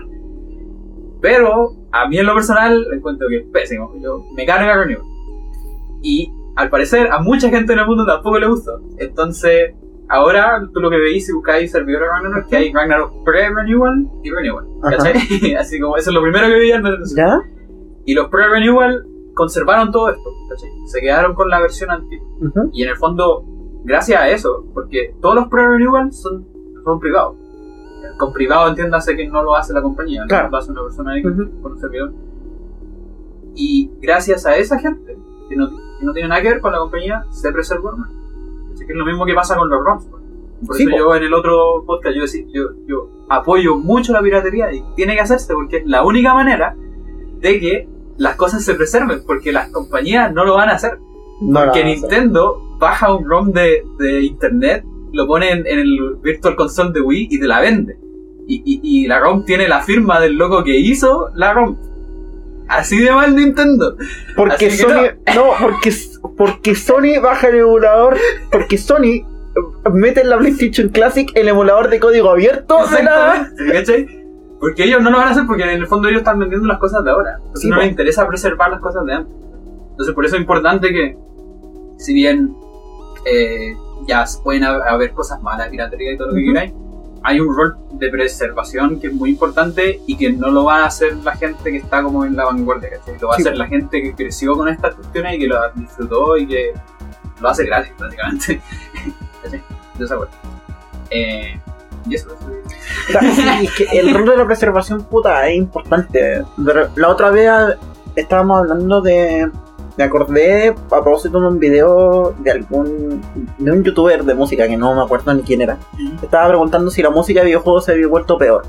Pero 1.21 1.71
a 1.91 2.07
mí 2.07 2.17
en 2.17 2.25
lo 2.25 2.33
personal 2.33 2.85
encuentro 2.93 3.27
que 3.27 3.37
es 3.37 3.45
pésimo. 3.51 3.93
Yo 4.01 4.23
me 4.35 4.45
carga 4.45 4.75
Renewal. 4.77 5.03
Y 6.03 6.31
al 6.55 6.69
parecer 6.69 7.11
a 7.11 7.19
mucha 7.19 7.49
gente 7.49 7.73
en 7.73 7.79
el 7.79 7.85
mundo 7.87 8.05
tampoco 8.05 8.39
le 8.39 8.47
gusta. 8.47 8.71
Entonces, 8.97 9.73
ahora 10.09 10.61
tú 10.73 10.79
lo 10.79 10.89
que 10.89 10.97
veis 10.97 11.25
si 11.25 11.33
buscáis 11.33 11.71
servidores 11.71 12.07
Ragnarok 12.09 12.43
es 12.43 12.47
que 12.49 12.55
hay 12.57 12.73
Ragnarok 12.73 13.23
pre-renewal 13.23 14.07
y 14.23 14.31
renewal. 14.31 14.65
¿Cachai? 14.81 15.53
Así 15.59 15.79
como 15.79 15.97
eso 15.97 16.09
es 16.09 16.13
lo 16.13 16.21
primero 16.21 16.47
que 16.47 16.53
veían. 16.53 16.83
¿Ya? 17.15 17.41
Y 18.05 18.13
los 18.13 18.29
pre-renewal 18.29 19.05
conservaron 19.33 19.91
todo 19.91 20.09
esto. 20.09 20.29
¿cachai? 20.49 20.69
Se 20.85 21.01
quedaron 21.01 21.33
con 21.35 21.49
la 21.49 21.59
versión 21.59 21.91
antigua. 21.91 22.27
Ujú. 22.39 22.69
Y 22.71 22.83
en 22.83 22.89
el 22.89 22.95
fondo, 22.95 23.43
gracias 23.83 24.21
a 24.21 24.29
eso, 24.29 24.65
porque 24.73 25.13
todos 25.21 25.35
los 25.35 25.47
pre-renewal 25.47 26.13
son, 26.13 26.47
son 26.83 26.99
privados. 26.99 27.37
Con 28.17 28.31
privado 28.31 28.69
entiéndase 28.69 29.15
que 29.17 29.27
no 29.27 29.43
lo 29.43 29.55
hace 29.55 29.73
la 29.73 29.81
compañía, 29.81 30.21
¿no? 30.21 30.27
Claro. 30.27 30.49
lo 30.49 30.57
hace 30.57 30.71
una 30.71 30.83
persona 30.83 31.11
ahí 31.13 31.25
Ujú. 31.25 31.61
con 31.61 31.71
un 31.73 31.79
servidor. 31.79 32.13
Y 33.55 33.91
gracias 34.01 34.45
a 34.45 34.55
esa 34.57 34.79
gente, 34.79 35.17
que 35.49 35.55
no, 35.55 35.69
que 35.99 36.05
no 36.05 36.13
tiene 36.13 36.29
nada 36.29 36.41
que 36.41 36.49
ver 36.49 36.61
con 36.61 36.71
la 36.71 36.79
compañía, 36.79 37.23
se 37.31 37.51
preservó. 37.51 37.91
Así 38.73 38.85
que 38.85 38.91
es 38.91 38.97
lo 38.97 39.05
mismo 39.05 39.25
que 39.25 39.33
pasa 39.33 39.55
con 39.55 39.69
los 39.69 39.83
ROMs. 39.83 40.05
pues. 40.09 40.23
Por 40.67 40.75
Sí, 40.77 40.83
eso 40.83 40.91
po. 40.91 40.97
yo 40.97 41.15
en 41.15 41.23
el 41.23 41.33
otro 41.33 41.83
podcast 41.85 42.15
yo, 42.15 42.21
decía, 42.23 42.45
yo, 42.53 42.63
yo 42.87 43.09
apoyo 43.29 43.77
mucho 43.77 44.13
la 44.13 44.21
piratería 44.21 44.71
y 44.73 44.83
tiene 44.95 45.13
que 45.15 45.21
hacerse 45.21 45.53
porque 45.53 45.77
es 45.77 45.85
la 45.85 46.03
única 46.03 46.33
manera 46.33 46.75
de 47.41 47.59
que 47.59 47.89
las 48.17 48.35
cosas 48.37 48.63
se 48.63 48.73
preserven, 48.75 49.21
porque 49.27 49.51
las 49.51 49.69
compañías 49.71 50.33
no 50.33 50.45
lo 50.45 50.55
van 50.55 50.69
a 50.69 50.73
hacer. 50.73 50.97
No, 51.41 51.65
Porque 51.65 51.83
Nintendo 51.83 52.61
baja 52.79 53.13
un 53.13 53.27
ROM 53.27 53.51
de, 53.51 53.83
de 53.99 54.21
internet, 54.21 54.85
lo 55.11 55.27
pone 55.27 55.51
en, 55.51 55.67
en 55.67 55.79
el 55.79 56.15
Virtual 56.23 56.55
Console 56.55 56.91
de 56.93 57.01
Wii 57.01 57.27
y 57.29 57.39
te 57.39 57.45
la 57.47 57.59
vende. 57.59 57.97
Y, 58.47 58.61
y- 58.65 58.79
y 59.03 59.07
la 59.07 59.19
ROM 59.19 59.43
tiene 59.43 59.67
la 59.67 59.81
firma 59.81 60.19
del 60.21 60.35
loco 60.37 60.63
que 60.63 60.77
hizo 60.77 61.29
la 61.35 61.53
ROM. 61.53 61.75
Así 62.67 62.97
de 62.99 63.11
mal 63.11 63.35
Nintendo. 63.35 63.95
Porque 64.35 64.67
Así 64.67 64.77
Sony. 64.77 65.11
No, 65.35 65.43
porque, 65.61 65.93
porque 66.37 66.75
Sony 66.75 67.19
baja 67.21 67.47
el 67.49 67.55
emulador. 67.59 68.17
Porque 68.51 68.77
Sony 68.77 69.03
eh, 69.03 69.25
mete 69.93 70.21
en 70.21 70.29
la 70.29 70.37
PlayStation 70.37 70.89
Classic 70.89 71.29
el 71.35 71.47
emulador 71.47 71.89
de 71.89 71.99
código 71.99 72.29
abierto 72.31 72.77
¿cachai? 73.71 74.07
Porque 74.59 74.83
ellos 74.85 75.01
no 75.01 75.11
lo 75.11 75.17
van 75.17 75.27
a 75.27 75.31
hacer 75.31 75.43
porque 75.45 75.63
en 75.63 75.69
el 75.69 75.85
fondo 75.87 76.07
ellos 76.07 76.19
están 76.21 76.39
vendiendo 76.39 76.67
las 76.67 76.79
cosas 76.79 77.03
de 77.03 77.11
ahora. 77.11 77.35
Entonces 77.37 77.61
Sí, 77.61 77.69
no 77.69 77.77
les 77.77 77.89
interesa 77.89 78.27
preservar 78.27 78.71
las 78.71 78.79
cosas 78.79 79.05
de 79.05 79.13
antes. 79.13 79.33
Entonces 79.91 80.15
por 80.15 80.25
eso 80.25 80.35
es 80.35 80.41
importante 80.41 80.89
que 80.91 81.17
si 81.97 82.13
bien 82.13 82.55
eh, 83.25 83.75
ya 84.07 84.25
pueden 84.43 84.63
hab- 84.63 84.83
haber 84.87 85.11
cosas 85.11 85.41
malas, 85.41 85.69
piratería 85.69 86.13
y 86.13 86.17
todo 86.17 86.29
lo 86.29 86.33
que 86.35 86.45
queráis, 86.45 86.73
hay 87.27 87.39
un 87.39 87.55
rol 87.55 87.75
de 87.93 88.09
preservación 88.09 88.99
que 88.99 89.07
es 89.07 89.13
muy 89.13 89.31
importante 89.31 89.99
y 90.05 90.15
que 90.15 90.31
no 90.31 90.51
lo 90.51 90.65
va 90.65 90.83
a 90.83 90.85
hacer 90.85 91.15
la 91.17 91.35
gente 91.35 91.71
que 91.71 91.77
está 91.77 92.03
como 92.03 92.23
en 92.23 92.35
la 92.35 92.45
vanguardia, 92.45 92.91
¿cachai? 92.91 93.17
Lo 93.19 93.29
va 93.29 93.35
Sí. 93.35 93.41
a 93.41 93.45
hacer 93.45 93.57
la 93.57 93.67
gente 93.67 94.01
que 94.01 94.13
creció 94.13 94.55
con 94.55 94.67
estas 94.69 94.93
cuestiones 94.95 95.35
y 95.35 95.39
que 95.39 95.47
lo 95.47 95.57
disfrutó 95.73 96.37
y 96.37 96.47
que 96.47 96.73
lo 97.41 97.49
hace 97.49 97.65
gratis, 97.65 97.91
prácticamente. 97.97 98.61
¿Cachai? 99.43 99.63
De 99.97 100.05
esa. 100.05 100.17
Eh, 101.09 101.59
y 102.07 102.15
eso, 102.15 102.29
sí, 102.29 103.15
es 103.63 103.71
que 103.73 103.99
el 103.99 104.13
rol 104.13 104.25
de 104.25 104.37
la 104.37 104.45
preservación, 104.45 105.03
puta, 105.05 105.47
es 105.47 105.55
importante. 105.57 106.43
La 106.95 107.09
otra 107.09 107.31
vez 107.31 107.49
estábamos 108.15 108.59
hablando 108.59 109.01
de. 109.01 109.49
Me 109.97 110.03
acordé 110.03 110.69
a 110.69 110.73
propósito 111.01 111.39
de 111.39 111.47
un 111.47 111.59
video 111.59 112.33
de 112.39 112.51
algún. 112.51 113.21
de 113.57 113.71
un 113.71 113.83
youtuber 113.83 114.23
de 114.23 114.33
música 114.33 114.67
que 114.67 114.75
no 114.75 114.93
me 114.93 115.01
acuerdo 115.01 115.33
ni 115.33 115.41
quién 115.41 115.61
era. 115.61 115.77
Estaba 116.21 116.49
preguntando 116.49 116.91
si 116.91 117.01
la 117.01 117.09
música 117.09 117.39
de 117.39 117.47
videojuegos 117.47 117.85
se 117.85 117.93
había 117.93 118.07
vuelto 118.07 118.37
peor. 118.37 118.63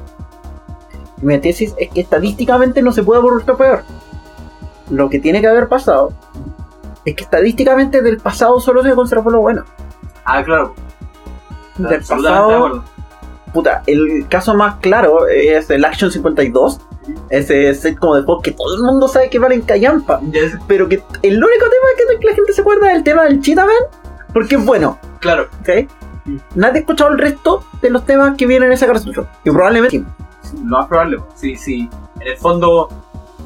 Y 1.20 1.26
mi 1.26 1.38
tesis 1.38 1.74
es 1.78 1.90
que 1.90 2.00
estadísticamente 2.00 2.82
no 2.82 2.92
se 2.92 3.02
puede 3.02 3.20
haber 3.20 3.32
vuelto 3.32 3.56
peor. 3.56 3.82
Lo 4.90 5.10
que 5.10 5.18
tiene 5.18 5.40
que 5.40 5.48
haber 5.48 5.68
pasado 5.68 6.12
es 7.04 7.14
que 7.16 7.24
estadísticamente 7.24 8.02
del 8.02 8.18
pasado 8.18 8.60
solo 8.60 8.82
se 8.82 8.94
conservó 8.94 9.30
lo 9.30 9.40
bueno. 9.40 9.64
Ah, 10.24 10.42
claro. 10.44 10.74
Del 11.76 11.94
absolutamente 11.94 12.28
de 12.28 12.34
pasado 12.34 12.66
acuerdo. 12.66 12.84
puta, 13.52 13.82
el 13.86 14.26
caso 14.28 14.54
más 14.54 14.76
claro 14.76 15.26
es 15.26 15.70
el 15.70 15.84
Action 15.84 16.10
52. 16.10 16.80
Ese 17.30 17.74
set 17.74 17.98
como 17.98 18.16
de 18.16 18.22
juegos 18.22 18.42
que 18.42 18.52
todo 18.52 18.74
el 18.76 18.82
mundo 18.82 19.08
sabe 19.08 19.30
que 19.30 19.38
valen 19.38 19.62
callampa. 19.62 20.20
Ya 20.30 20.40
es- 20.40 20.56
Pero 20.66 20.88
que 20.88 21.02
el 21.22 21.36
único 21.36 21.64
tema 21.64 22.18
que 22.20 22.26
la 22.26 22.34
gente 22.34 22.52
se 22.52 22.60
acuerda 22.60 22.90
es 22.90 22.98
el 22.98 23.04
tema 23.04 23.24
del 23.24 23.40
Cheetah 23.40 23.64
Man. 23.66 23.74
Porque 24.32 24.56
es 24.56 24.64
bueno, 24.64 24.98
Claro, 25.20 25.48
¿ok? 25.60 25.88
Nadie 26.56 26.78
ha 26.78 26.80
escuchado 26.80 27.10
el 27.12 27.18
resto 27.18 27.64
de 27.80 27.90
los 27.90 28.04
temas 28.04 28.36
que 28.36 28.46
vienen 28.46 28.68
en 28.68 28.72
ese 28.74 28.86
cartucho. 28.86 29.26
Y 29.44 29.50
probablemente. 29.50 29.98
lo 30.54 30.60
más 30.78 30.86
probable. 30.86 31.18
Sí, 31.34 31.56
sí. 31.56 31.88
En 32.20 32.26
el 32.28 32.36
fondo, 32.36 32.88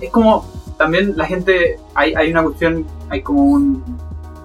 es 0.00 0.10
como 0.10 0.46
también 0.78 1.16
la 1.16 1.26
gente. 1.26 1.78
Hay, 1.94 2.14
hay 2.14 2.30
una 2.30 2.42
cuestión, 2.42 2.86
hay 3.10 3.22
como 3.22 3.42
un 3.42 3.84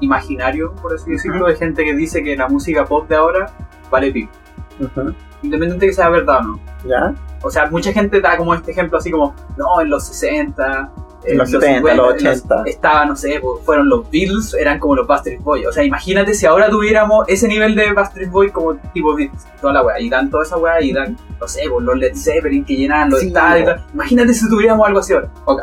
imaginario, 0.02 0.74
por 0.82 0.94
así 0.94 1.10
decirlo, 1.12 1.48
de 1.48 1.56
gente 1.56 1.84
que 1.86 1.94
dice 1.96 2.22
que 2.24 2.36
la 2.36 2.48
música 2.50 2.86
pop 2.86 3.08
de 3.08 3.16
ahora 3.16 3.52
vale 3.90 4.12
pico. 4.12 4.32
Ujú, 4.80 5.14
Independiente 5.42 5.86
de 5.86 5.90
que 5.92 5.96
sea 5.96 6.10
verdad 6.10 6.40
o 6.40 6.44
no. 6.44 6.60
¿Ya? 6.86 7.14
O 7.44 7.50
sea, 7.52 7.68
mucha 7.70 7.92
gente 7.94 8.22
da 8.22 8.38
como 8.38 8.54
este 8.56 8.72
ejemplo 8.72 8.98
así 8.98 9.12
como, 9.12 9.34
no, 9.58 9.80
en 9.82 9.90
los 9.90 10.06
60, 10.08 10.92
En 11.26 11.38
los 11.38 11.50
70, 11.52 11.94
los 11.96 12.14
80. 12.16 12.64
estaba, 12.66 13.06
no 13.06 13.16
sé, 13.16 13.40
pues, 13.42 13.64
fueron 13.66 13.88
los 13.90 14.10
Beatles, 14.10 14.54
eran 14.56 14.80
como 14.80 14.96
los 14.96 15.06
Backstreet 15.08 15.42
Boys. 15.42 15.68
O 15.68 15.72
sea, 15.72 15.84
imagínate 15.84 16.34
si 16.34 16.46
ahora 16.46 16.70
tuviéramos 16.70 17.26
ese 17.28 17.48
nivel 17.48 17.76
de 17.76 17.94
Backstreet 17.94 18.30
Boys 18.32 18.52
como 18.52 18.76
tipo 18.94 19.16
Beatles, 19.16 19.46
toda 19.62 19.74
la 19.74 19.84
weá, 19.84 20.00
y 20.00 20.10
dan 20.10 20.30
toda 20.30 20.44
esa 20.44 20.58
weá, 20.58 20.82
y 20.82 20.92
dan, 20.94 21.18
no 21.40 21.48
sé, 21.48 21.62
pues, 21.70 21.84
los 21.86 21.98
Led 21.98 22.16
Zeppelin 22.16 22.64
que 22.66 22.76
llenaban 22.76 23.10
los 23.10 23.20
Sí, 23.22 23.28
estadios. 23.28 23.66
tal. 23.68 23.84
Imagínate 23.94 24.34
si 24.34 24.50
tuviéramos 24.50 24.88
algo 24.88 25.00
así 25.00 25.14
ahora. 25.14 25.30
Ok, 25.46 25.62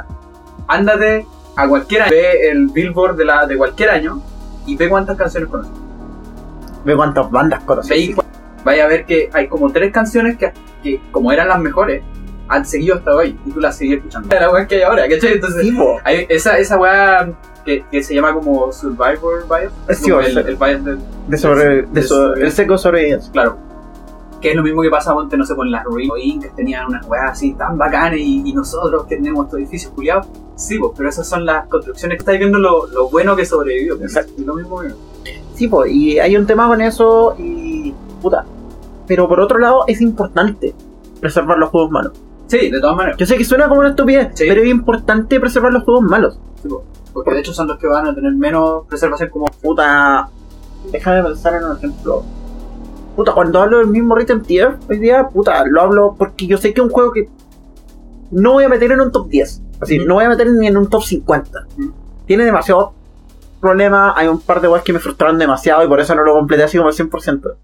ándate 0.68 1.26
a 1.56 1.68
cualquier 1.68 2.02
año, 2.02 2.10
ve 2.12 2.48
el 2.50 2.68
Billboard 2.68 3.16
de, 3.16 3.24
la, 3.24 3.46
de 3.46 3.56
cualquier 3.56 3.90
año 3.90 4.20
y 4.66 4.76
ve 4.76 4.88
cuántas 4.88 5.16
canciones 5.16 5.48
conoces. 5.50 5.72
Ve 6.84 6.96
cuántas 6.96 7.30
bandas 7.30 7.62
conoces. 7.64 8.14
Cu- 8.14 8.22
vaya 8.64 8.84
a 8.84 8.88
ver 8.88 9.04
que 9.06 9.28
hay 9.32 9.48
como 9.48 9.70
tres 9.70 9.92
canciones 9.92 10.36
que, 10.36 10.52
que 10.82 11.00
como 11.10 11.32
eran 11.32 11.48
las 11.48 11.60
mejores, 11.60 12.02
han 12.48 12.66
seguido 12.66 12.96
hasta 12.96 13.14
hoy 13.14 13.38
y 13.46 13.50
tú 13.50 13.60
las 13.60 13.76
sigues 13.76 13.98
escuchando. 13.98 14.28
La 14.34 14.50
weá 14.50 14.66
que 14.66 14.76
hay 14.76 14.82
ahora, 14.82 15.08
¿cachai? 15.08 15.34
Entonces, 15.34 15.62
Sí, 15.62 15.72
po. 15.72 15.98
hay 16.04 16.26
esa, 16.28 16.58
esa 16.58 16.76
weá 16.78 17.32
que, 17.64 17.84
que 17.90 18.02
se 18.02 18.14
llama 18.14 18.34
como 18.34 18.70
Survivor 18.72 19.44
Bias. 19.48 19.72
Sí, 19.98 20.10
el, 20.10 20.32
sea, 20.32 20.42
el 20.42 20.56
bias 20.56 20.84
del- 20.84 20.98
De 21.28 21.38
sobre, 21.38 21.64
de 21.64 21.82
de 21.92 22.02
so- 22.02 22.14
sobre- 22.16 22.44
el 22.44 22.52
seco 22.52 22.76
sobrevivencia. 22.76 23.32
Claro. 23.32 23.56
Que 24.40 24.50
es 24.50 24.56
lo 24.56 24.64
mismo 24.64 24.82
que 24.82 24.90
pasa, 24.90 25.14
ponte, 25.14 25.36
no 25.36 25.46
sé, 25.46 25.54
con 25.54 25.70
las 25.70 25.84
ruinas 25.84 26.18
incas 26.20 26.54
tenían 26.56 26.86
unas 26.88 27.06
weas 27.06 27.30
así 27.30 27.54
tan 27.54 27.78
bacanas 27.78 28.18
y, 28.18 28.42
y 28.44 28.52
nosotros 28.52 29.06
que 29.06 29.16
tenemos 29.16 29.46
estos 29.46 29.60
edificios 29.60 29.92
culiados. 29.92 30.26
Sí, 30.56 30.78
pero 30.96 31.08
esas 31.08 31.26
son 31.28 31.46
las 31.46 31.66
construcciones 31.68 32.16
que 32.18 32.22
estáis 32.22 32.38
viendo 32.40 32.58
lo, 32.58 32.86
lo 32.88 33.08
bueno 33.08 33.34
que 33.36 33.46
sobrevivió. 33.46 33.94
Exacto. 34.02 34.32
Es 34.36 34.44
lo 34.44 34.54
mismo 34.56 34.80
que- 34.80 34.92
Sí, 35.54 35.70
y 35.88 36.18
hay 36.18 36.36
un 36.36 36.44
tema 36.46 36.66
con 36.66 36.80
eso 36.80 37.36
y. 37.38 37.94
puta. 38.20 38.44
Pero 39.14 39.28
por 39.28 39.40
otro 39.40 39.58
lado, 39.58 39.84
es 39.88 40.00
importante 40.00 40.74
preservar 41.20 41.58
los 41.58 41.68
juegos 41.68 41.90
malos. 41.90 42.12
Sí, 42.46 42.70
de 42.70 42.80
todas 42.80 42.96
maneras. 42.96 43.18
Yo 43.18 43.26
sé 43.26 43.36
que 43.36 43.44
suena 43.44 43.68
como 43.68 43.80
una 43.80 43.90
estupidez, 43.90 44.28
Sí. 44.34 44.46
pero 44.48 44.62
es 44.62 44.68
importante 44.68 45.38
preservar 45.38 45.70
los 45.70 45.82
juegos 45.84 46.02
malos. 46.04 46.38
Sí, 46.62 46.68
porque 47.12 47.30
de 47.34 47.40
hecho 47.40 47.52
son 47.52 47.68
los 47.68 47.76
que 47.78 47.86
van 47.88 48.06
a 48.06 48.14
tener 48.14 48.32
menos 48.32 48.86
preservación 48.88 49.28
como 49.28 49.44
Puta. 49.60 50.30
Déjame 50.90 51.22
pensar 51.24 51.54
en 51.56 51.64
un 51.64 51.76
ejemplo. 51.76 52.22
Puta, 53.16 53.32
cuando 53.32 53.60
hablo 53.60 53.78
del 53.78 53.88
mismo 53.88 54.14
Rhythm 54.14 54.40
Tier 54.40 54.78
hoy 54.88 54.98
día, 54.98 55.28
puta, 55.28 55.64
lo 55.66 55.82
hablo 55.82 56.14
porque 56.18 56.46
yo 56.46 56.56
sé 56.56 56.72
que 56.72 56.80
es 56.80 56.86
un 56.86 56.90
juego 56.90 57.12
que 57.12 57.28
no 58.30 58.52
voy 58.54 58.64
a 58.64 58.70
meter 58.70 58.90
en 58.92 59.02
un 59.02 59.12
top 59.12 59.28
10. 59.28 59.62
Así, 59.82 59.98
Ujú. 59.98 60.08
no 60.08 60.14
voy 60.14 60.24
a 60.24 60.30
meter 60.30 60.50
ni 60.50 60.66
en 60.66 60.78
un 60.78 60.88
top 60.88 61.02
50. 61.02 61.66
Ujú. 61.78 61.92
Tiene 62.24 62.44
demasiados 62.46 62.92
problemas, 63.60 64.14
hay 64.16 64.28
un 64.28 64.40
par 64.40 64.60
de 64.62 64.68
weas 64.68 64.82
que 64.82 64.94
me 64.94 64.98
frustraron 64.98 65.38
demasiado 65.38 65.84
y 65.84 65.88
por 65.88 66.00
eso 66.00 66.14
no 66.14 66.22
lo 66.24 66.32
completé 66.32 66.62
así 66.62 66.78
como 66.78 66.88
al 66.88 66.94
100%. 66.94 67.54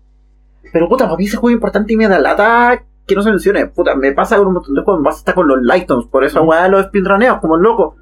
Pero 0.72 0.88
puta, 0.88 1.04
para 1.04 1.16
mí 1.16 1.24
ese 1.26 1.36
juego 1.36 1.50
es 1.50 1.54
importante 1.54 1.92
y 1.92 1.96
me 1.96 2.08
da 2.08 2.18
lata 2.18 2.82
que 3.06 3.14
no 3.14 3.22
se 3.22 3.30
mencione. 3.30 3.66
Puta, 3.66 3.94
me 3.94 4.12
pasa 4.12 4.36
con 4.36 4.48
un 4.48 4.54
montón 4.54 4.74
de 4.74 4.82
juegos, 4.82 5.00
me 5.00 5.04
pasa 5.06 5.18
hasta 5.18 5.34
con 5.34 5.48
los 5.48 5.62
Lightons, 5.62 6.06
por 6.06 6.24
eso 6.24 6.42
weá 6.42 6.68
los 6.68 6.86
speedruneos, 6.86 7.38
como 7.40 7.56
loco. 7.56 7.96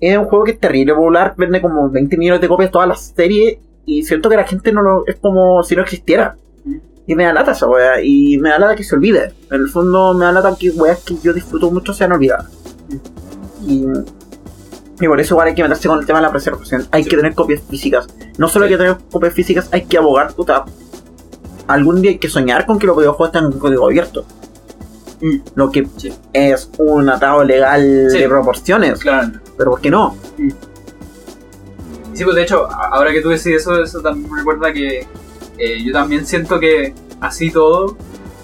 Es 0.00 0.16
un 0.18 0.24
juego 0.26 0.44
que 0.44 0.50
es 0.52 0.60
terrible 0.60 0.94
popular, 0.94 1.34
vende 1.36 1.60
como 1.62 1.88
20 1.88 2.16
millones 2.18 2.40
de 2.40 2.48
copias 2.48 2.70
toda 2.70 2.86
la 2.86 2.96
serie 2.96 3.60
y 3.86 4.02
siento 4.02 4.28
que 4.28 4.36
la 4.36 4.44
gente 4.44 4.72
no 4.72 4.82
lo. 4.82 5.06
es 5.06 5.16
como 5.16 5.62
si 5.62 5.76
no 5.76 5.82
existiera. 5.82 6.36
Y 7.06 7.14
me 7.14 7.22
da 7.24 7.32
lata 7.32 7.52
esa 7.52 7.68
weá, 7.68 8.02
y 8.02 8.36
me 8.38 8.48
da 8.50 8.58
lata 8.58 8.74
que 8.74 8.82
se 8.82 8.96
olvide. 8.96 9.32
En 9.52 9.60
el 9.60 9.68
fondo 9.68 10.12
me 10.12 10.24
da 10.24 10.32
lata 10.32 10.56
que 10.58 10.70
weas 10.70 11.04
que 11.04 11.14
yo 11.22 11.32
disfruto 11.32 11.70
mucho 11.70 11.92
sean 11.94 12.10
olvidadas. 12.10 12.50
Y, 13.64 13.84
y 15.00 15.06
por 15.06 15.20
eso 15.20 15.34
igual 15.34 15.48
hay 15.48 15.54
que 15.54 15.62
meterse 15.62 15.86
con 15.88 16.00
el 16.00 16.06
tema 16.06 16.18
de 16.18 16.24
la 16.26 16.32
preservación. 16.32 16.84
Hay 16.90 17.04
Sí. 17.04 17.10
que 17.10 17.16
tener 17.16 17.34
copias 17.34 17.62
físicas. 17.62 18.08
No 18.38 18.48
solo 18.48 18.64
hay 18.64 18.72
que 18.72 18.76
tener 18.78 18.96
copias 19.10 19.32
físicas, 19.34 19.68
hay 19.72 19.84
que 19.84 19.98
abogar, 19.98 20.34
puta. 20.34 20.64
Algún 21.68 22.00
día 22.00 22.12
hay 22.12 22.18
que 22.18 22.28
soñar 22.28 22.64
con 22.66 22.78
que 22.78 22.86
los 22.86 22.96
videojuegos 22.96 23.34
estén 23.34 23.52
en 23.52 23.58
código 23.58 23.86
abierto. 23.86 24.24
Mm. 25.20 25.36
Lo 25.54 25.70
que 25.70 25.86
Sí. 25.96 26.12
es 26.32 26.70
un 26.78 27.08
atado 27.08 27.42
legal 27.44 28.08
Sí. 28.10 28.18
de 28.18 28.28
proporciones. 28.28 29.00
Claro. 29.00 29.32
Pero 29.56 29.70
¿por 29.72 29.80
qué 29.80 29.90
no? 29.90 30.16
Sí, 32.14 32.24
pues 32.24 32.36
de 32.36 32.42
hecho, 32.42 32.66
ahora 32.70 33.12
que 33.12 33.20
tú 33.20 33.28
decís 33.28 33.46
eso, 33.46 33.82
eso 33.82 34.00
también 34.00 34.30
me 34.30 34.38
recuerda 34.38 34.72
que 34.72 35.06
eh, 35.58 35.82
yo 35.84 35.92
también 35.92 36.24
siento 36.26 36.58
que 36.60 36.94
así 37.20 37.50
todo, 37.50 37.96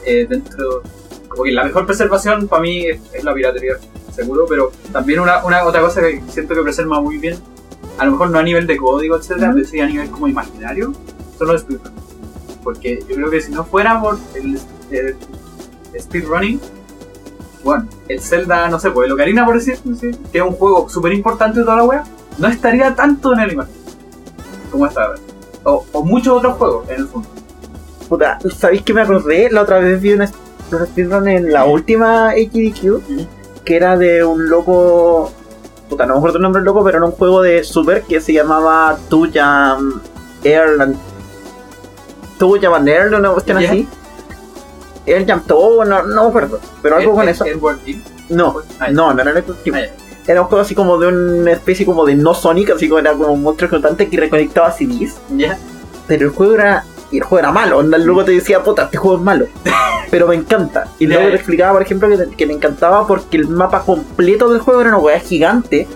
eh, 0.06 0.26
dentro, 0.28 0.82
como 1.28 1.44
que 1.44 1.52
la 1.52 1.64
mejor 1.64 1.84
preservación 1.86 2.48
para 2.48 2.62
mí 2.62 2.86
es, 2.86 3.00
es 3.12 3.22
la 3.24 3.32
piratería, 3.34 3.74
seguro, 4.14 4.46
pero 4.48 4.72
también 4.92 5.20
una, 5.20 5.44
una 5.44 5.62
otra 5.64 5.80
cosa 5.82 6.00
que 6.00 6.22
siento 6.28 6.54
que 6.54 6.62
preserva 6.62 7.00
muy 7.00 7.18
bien, 7.18 7.36
a 7.98 8.04
lo 8.06 8.12
mejor 8.12 8.30
no 8.30 8.38
a 8.38 8.42
nivel 8.42 8.66
de 8.66 8.76
código, 8.78 9.16
etcétera, 9.16 9.48
Ujú. 9.48 9.56
pero 9.58 9.68
sí 9.68 9.80
a 9.80 9.86
nivel 9.86 10.10
como 10.10 10.26
imaginario, 10.28 10.92
son 11.38 11.48
los 11.48 11.60
speedruns. 11.62 11.92
Porque 12.62 13.02
yo 13.08 13.16
creo 13.16 13.30
que 13.30 13.40
si 13.40 13.52
no 13.52 13.64
fuera 13.64 14.00
por 14.00 14.18
el, 14.34 14.58
el 14.90 15.16
speedrunning, 15.98 16.60
bueno, 17.64 17.86
el 18.08 18.20
Zelda, 18.20 18.68
no 18.68 18.78
sé, 18.78 18.90
pues 18.90 19.06
el 19.06 19.12
Ocarina, 19.12 19.44
por 19.44 19.54
decir, 19.54 19.76
sí, 19.76 20.10
que 20.32 20.38
es 20.38 20.44
un 20.44 20.52
juego 20.52 20.88
súper 20.88 21.12
importante 21.12 21.60
de 21.60 21.64
toda 21.64 21.78
la 21.78 21.84
wea, 21.84 22.04
no 22.38 22.48
estaría 22.48 22.94
tanto 22.94 23.32
en 23.34 23.40
el 23.40 23.52
imagen 23.52 23.74
como 24.70 24.86
esta 24.86 25.08
vez. 25.08 25.20
O, 25.64 25.84
o 25.92 26.04
muchos 26.04 26.38
otros 26.38 26.56
juegos, 26.56 26.88
en 26.88 27.00
el 27.00 27.06
fondo. 27.06 27.28
Puta, 28.08 28.38
¿sabéis 28.56 28.82
que 28.82 28.92
me 28.92 29.02
acordé? 29.02 29.48
La 29.50 29.62
otra 29.62 29.78
vez 29.78 30.00
vi 30.00 30.12
una 30.12 30.30
un 30.72 30.86
speedrun 30.86 31.28
en 31.28 31.52
la 31.52 31.64
última 31.66 32.32
HDQ 32.32 33.02
que 33.64 33.76
era 33.76 33.96
de 33.96 34.24
un 34.24 34.48
loco. 34.48 35.30
Puta, 35.88 36.06
no 36.06 36.14
me 36.14 36.18
acuerdo 36.18 36.38
el 36.38 36.42
nombre 36.42 36.60
del 36.60 36.66
loco, 36.66 36.82
pero 36.84 36.98
era 36.98 37.06
un 37.06 37.12
juego 37.12 37.42
de 37.42 37.62
Super 37.64 38.02
que 38.02 38.20
se 38.20 38.32
llamaba 38.32 38.98
Jam 39.32 40.00
Airland. 40.44 40.96
Jam 42.60 42.74
and 42.74 42.88
Air, 42.88 43.14
una 43.14 43.30
cuestión 43.30 43.60
Ya. 43.60 43.70
así. 43.70 43.88
Jam 45.26 45.42
Toe, 45.46 45.84
no, 45.84 46.02
no 46.04 46.22
me 46.24 46.28
acuerdo, 46.28 46.60
pero 46.80 46.96
algo 46.96 47.10
El- 47.10 47.16
con 47.16 47.22
el- 47.24 47.28
eso. 47.30 47.44
No, 48.28 48.56
Ah, 48.78 48.88
no, 48.90 49.12
no 49.12 49.20
era 49.20 49.30
Electric 49.32 49.62
Team. 49.64 49.76
Ah. 49.76 49.92
Era 50.26 50.40
un 50.42 50.46
juego 50.46 50.62
así 50.62 50.74
como 50.74 50.96
de 50.98 51.08
una 51.08 51.50
especie 51.52 51.84
como 51.84 52.06
de 52.06 52.14
no 52.14 52.32
Sonic, 52.34 52.70
así 52.70 52.88
como 52.88 53.00
era 53.00 53.12
como 53.12 53.32
un 53.32 53.42
monstruo 53.42 53.68
flotante 53.68 54.08
que 54.08 54.16
reconectaba 54.16 54.70
CDs. 54.70 55.16
Ya. 55.36 55.58
Pero 56.06 56.26
el 56.26 56.32
juego 56.32 56.54
era. 56.54 56.84
Y 57.10 57.18
el 57.18 57.24
juego 57.24 57.40
era 57.40 57.52
malo. 57.52 57.78
Onda, 57.78 57.98
loco 57.98 58.24
te 58.24 58.30
decía, 58.32 58.62
puta, 58.62 58.84
este 58.84 58.96
juego 58.96 59.18
es 59.18 59.22
malo. 59.22 59.46
Pero 60.10 60.28
me 60.28 60.34
encanta. 60.36 60.84
Y 60.98 61.06
luego 61.06 61.28
te 61.28 61.34
explicaba, 61.34 61.72
por 61.72 61.82
ejemplo, 61.82 62.08
que, 62.08 62.36
que 62.36 62.46
le 62.46 62.54
encantaba 62.54 63.06
porque 63.06 63.36
el 63.36 63.48
mapa 63.48 63.82
completo 63.82 64.48
del 64.48 64.60
juego 64.60 64.80
era 64.80 64.90
una 64.90 64.98
weá 64.98 65.18
gigante. 65.20 65.86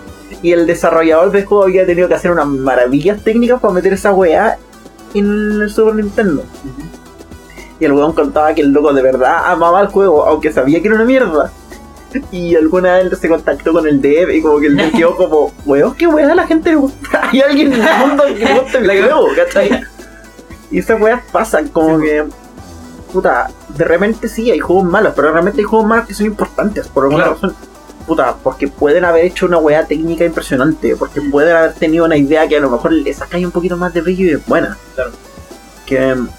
Y 0.43 0.51
el 0.51 0.67
desarrollador 0.67 1.31
del 1.31 1.45
juego 1.45 1.63
había 1.63 1.85
tenido 1.87 2.07
que 2.07 2.13
hacer 2.13 2.29
unas 2.31 2.45
maravillas 2.47 3.23
técnicas 3.23 3.59
para 3.61 3.73
meter 3.73 3.93
esa 3.93 4.11
weá 4.13 4.57
en 5.13 5.61
el 5.61 5.69
Super 5.69 5.95
Nintendo. 5.95 6.43
Y 7.79 7.85
el 7.85 7.91
weón 7.93 8.13
contaba 8.13 8.53
que 8.53 8.61
el 8.61 8.71
loco 8.71 8.91
de 8.93 9.01
verdad 9.03 9.43
amaba 9.45 9.81
el 9.81 9.87
juego, 9.87 10.25
aunque 10.25 10.51
sabía 10.51 10.81
que 10.81 10.87
era 10.87 10.95
una 10.95 11.05
mierda. 11.05 11.51
Y 12.31 12.55
alguna 12.55 12.95
vez 12.95 13.19
se 13.19 13.29
contactó 13.29 13.73
con 13.73 13.85
el 13.87 14.01
dev 14.01 14.31
y 14.31 14.41
como 14.41 14.59
que 14.59 14.67
el 14.67 14.77
dev 14.77 14.91
quedó 14.93 15.15
como, 15.15 15.51
weón, 15.65 15.93
qué 15.95 16.07
weón 16.07 16.31
a 16.31 16.35
la 16.35 16.47
gente 16.47 16.69
le 16.71 16.75
gusta. 16.77 17.29
Hay 17.31 17.41
alguien 17.41 17.73
en 17.73 17.81
el 17.83 17.97
mundo 18.07 18.23
que 18.25 18.45
le 18.45 18.59
gusta 18.59 18.77
el 18.79 18.87
juego, 19.03 19.27
¿cachai? 19.35 19.81
Y 20.71 20.79
esas 20.79 20.99
weas 20.99 21.21
pasan 21.31 21.69
como 21.69 21.97
que, 21.99 22.25
puta, 23.13 23.49
de 23.69 23.85
repente 23.85 24.27
sí 24.27 24.51
hay 24.51 24.59
juegos 24.59 24.83
malos, 24.83 25.13
pero 25.15 25.31
realmente 25.31 25.61
hay 25.61 25.63
juegos 25.63 25.87
malos 25.87 26.07
que 26.07 26.13
son 26.13 26.25
importantes 26.25 26.89
por 26.89 27.05
alguna 27.05 27.23
Claro. 27.23 27.35
razón. 27.35 27.55
Puta, 28.07 28.37
porque 28.41 28.67
pueden 28.69 29.03
haber 29.05 29.25
hecho 29.25 29.45
una 29.45 29.57
wea 29.57 29.85
técnica 29.85 30.23
impresionante, 30.25 30.95
porque 30.95 31.21
pueden 31.21 31.55
haber 31.55 31.73
tenido 31.73 32.05
una 32.05 32.15
idea 32.17 32.47
que 32.47 32.55
a 32.57 32.61
lo 32.61 32.69
mejor 32.71 32.93
le 32.93 33.13
sacáis 33.13 33.45
un 33.45 33.51
poquito 33.51 33.75
más 33.77 33.93
de 33.93 34.01
brillo 34.01 34.25
y 34.25 34.29
es 34.31 34.45
buena. 34.45 34.77
Claro. 34.95 35.11
Que, 35.85 35.97
En 36.11 36.29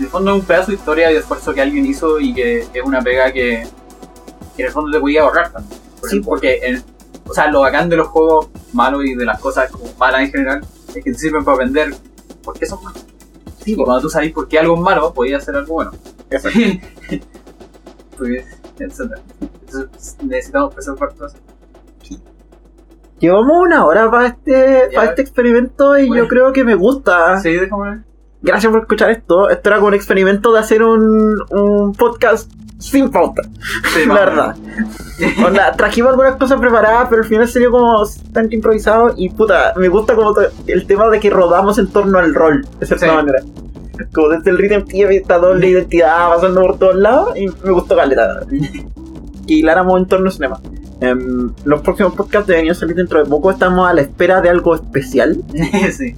el 0.00 0.08
fondo 0.08 0.30
es 0.34 0.40
un 0.40 0.46
pedazo 0.46 0.70
de 0.70 0.76
historia 0.78 1.10
y 1.10 1.14
de 1.14 1.20
esfuerzo 1.20 1.52
que 1.52 1.60
alguien 1.60 1.84
hizo 1.84 2.18
y 2.18 2.32
que 2.32 2.60
es 2.60 2.82
una 2.82 3.02
pega 3.02 3.30
que, 3.30 3.66
que 4.56 4.62
en 4.62 4.66
el 4.66 4.72
fondo 4.72 4.90
te 4.90 4.98
podía 5.00 5.22
ahorrar 5.22 5.52
también. 5.52 5.78
Por 6.00 6.08
Sí, 6.08 6.16
ejemplo, 6.16 6.30
porque 6.30 6.82
o 7.28 7.34
sea, 7.34 7.48
lo 7.48 7.60
bacán 7.60 7.88
de 7.90 7.96
los 7.96 8.08
juegos 8.08 8.48
malos 8.72 9.04
y 9.04 9.14
de 9.14 9.24
las 9.26 9.38
cosas 9.38 9.70
como 9.70 9.84
malas 9.98 10.22
en 10.22 10.30
general 10.32 10.60
es 10.88 11.04
que 11.04 11.12
te 11.12 11.18
sirven 11.18 11.44
para 11.44 11.56
aprender 11.56 11.94
por 12.42 12.58
qué 12.58 12.64
son 12.66 12.82
malos. 12.82 13.04
sí, 13.62 13.72
Y 13.72 13.76
cuando 13.76 14.00
tú 14.00 14.08
sabes 14.08 14.32
por 14.32 14.48
qué 14.48 14.58
algo 14.58 14.74
es 14.76 14.80
malo, 14.80 15.12
podías 15.12 15.42
hacer 15.42 15.56
algo 15.56 15.74
bueno. 15.74 15.92
Exacto. 16.30 16.58
Pues, 18.18 18.44
etcétera. 18.84 19.20
Entonces 19.40 20.16
necesitamos 20.22 20.74
preservar 20.74 21.12
todo 21.14 21.26
eso. 21.28 21.36
Llevamos 23.18 23.52
una 23.66 23.84
hora 23.84 24.10
para 24.10 24.28
este, 24.28 24.88
Ya. 24.92 24.96
para 25.00 25.10
este 25.10 25.22
experimento 25.22 25.98
y 25.98 26.08
Bueno. 26.08 26.22
yo 26.24 26.28
creo 26.28 26.52
que 26.52 26.64
me 26.64 26.74
gusta. 26.74 27.38
Sí, 27.40 27.52
déjame 27.52 27.90
ver. 27.90 27.98
Gracias 28.42 28.72
por 28.72 28.80
escuchar 28.80 29.10
esto. 29.10 29.50
Esto 29.50 29.68
era 29.68 29.76
como 29.76 29.88
un 29.88 29.94
experimento 29.94 30.52
de 30.54 30.60
hacer 30.60 30.82
un, 30.82 31.38
un 31.50 31.92
podcast 31.92 32.50
sin 32.78 33.10
pauta, 33.10 33.42
Sí, 33.92 34.06
la 34.06 34.14
verdad. 34.14 34.56
Onda, 35.46 35.72
trajimos 35.72 36.12
algunas 36.12 36.36
cosas 36.36 36.58
preparadas, 36.58 37.08
pero 37.10 37.20
al 37.20 37.28
final 37.28 37.46
salió 37.46 37.70
como 37.70 38.02
tanto 38.32 38.54
improvisado 38.54 39.12
y 39.18 39.28
puta, 39.28 39.74
me 39.76 39.88
gusta 39.88 40.14
como 40.14 40.32
el 40.66 40.86
tema 40.86 41.10
de 41.10 41.20
que 41.20 41.28
rodamos 41.28 41.78
en 41.78 41.88
torno 41.88 42.18
al 42.18 42.34
rol, 42.34 42.66
de 42.78 42.86
cierta 42.86 43.06
Sí. 43.06 43.12
manera. 43.14 43.40
Como 44.12 44.28
desde 44.28 44.50
el 44.50 44.58
Rhythm 44.58 44.84
TV 44.86 45.16
esta 45.16 45.38
doble 45.38 45.68
identidad 45.68 46.28
pasando 46.34 46.60
por 46.62 46.78
todos 46.78 46.96
lados 46.96 47.36
y 47.36 47.46
me 47.64 47.70
gustó 47.72 47.96
caleta. 47.96 48.40
que 49.46 49.54
hiláramos 49.54 49.98
en 50.00 50.06
torno 50.06 50.26
al 50.26 50.32
cinema. 50.32 50.60
Em, 51.00 51.50
los 51.64 51.80
próximos 51.80 52.14
podcasts 52.14 52.46
deberían 52.46 52.74
salir 52.74 52.94
dentro 52.96 53.22
de 53.22 53.28
poco. 53.28 53.50
Estamos 53.50 53.88
a 53.88 53.94
la 53.94 54.02
espera 54.02 54.40
de 54.40 54.50
algo 54.50 54.74
especial. 54.74 55.42
sí. 55.96 56.14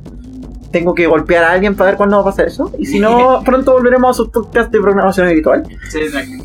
Tengo 0.72 0.94
que 0.94 1.06
golpear 1.06 1.44
a 1.44 1.52
alguien 1.52 1.74
para 1.76 1.90
ver 1.90 1.96
cuándo 1.98 2.16
va 2.16 2.22
a 2.22 2.24
pasar 2.24 2.46
eso. 2.48 2.72
Y 2.78 2.86
si 2.86 2.98
no, 2.98 3.42
pronto 3.44 3.72
volveremos 3.72 4.10
a 4.10 4.14
sus 4.14 4.28
podcasts 4.30 4.72
de 4.72 4.80
programación 4.80 5.26
habitual. 5.28 5.62
Sí, 5.90 6.00
tranquilo. 6.10 6.44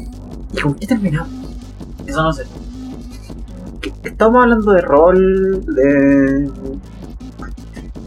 ¿Y 0.53 0.59
con 0.61 0.73
qué 0.75 0.85
terminamos? 0.87 1.29
Eso 2.05 2.21
no 2.23 2.31
sé. 2.33 2.43
¿Qué- 3.81 3.91
Estamos 4.03 4.43
hablando 4.43 4.71
de 4.71 4.81
rol, 4.81 5.65
de. 5.65 6.49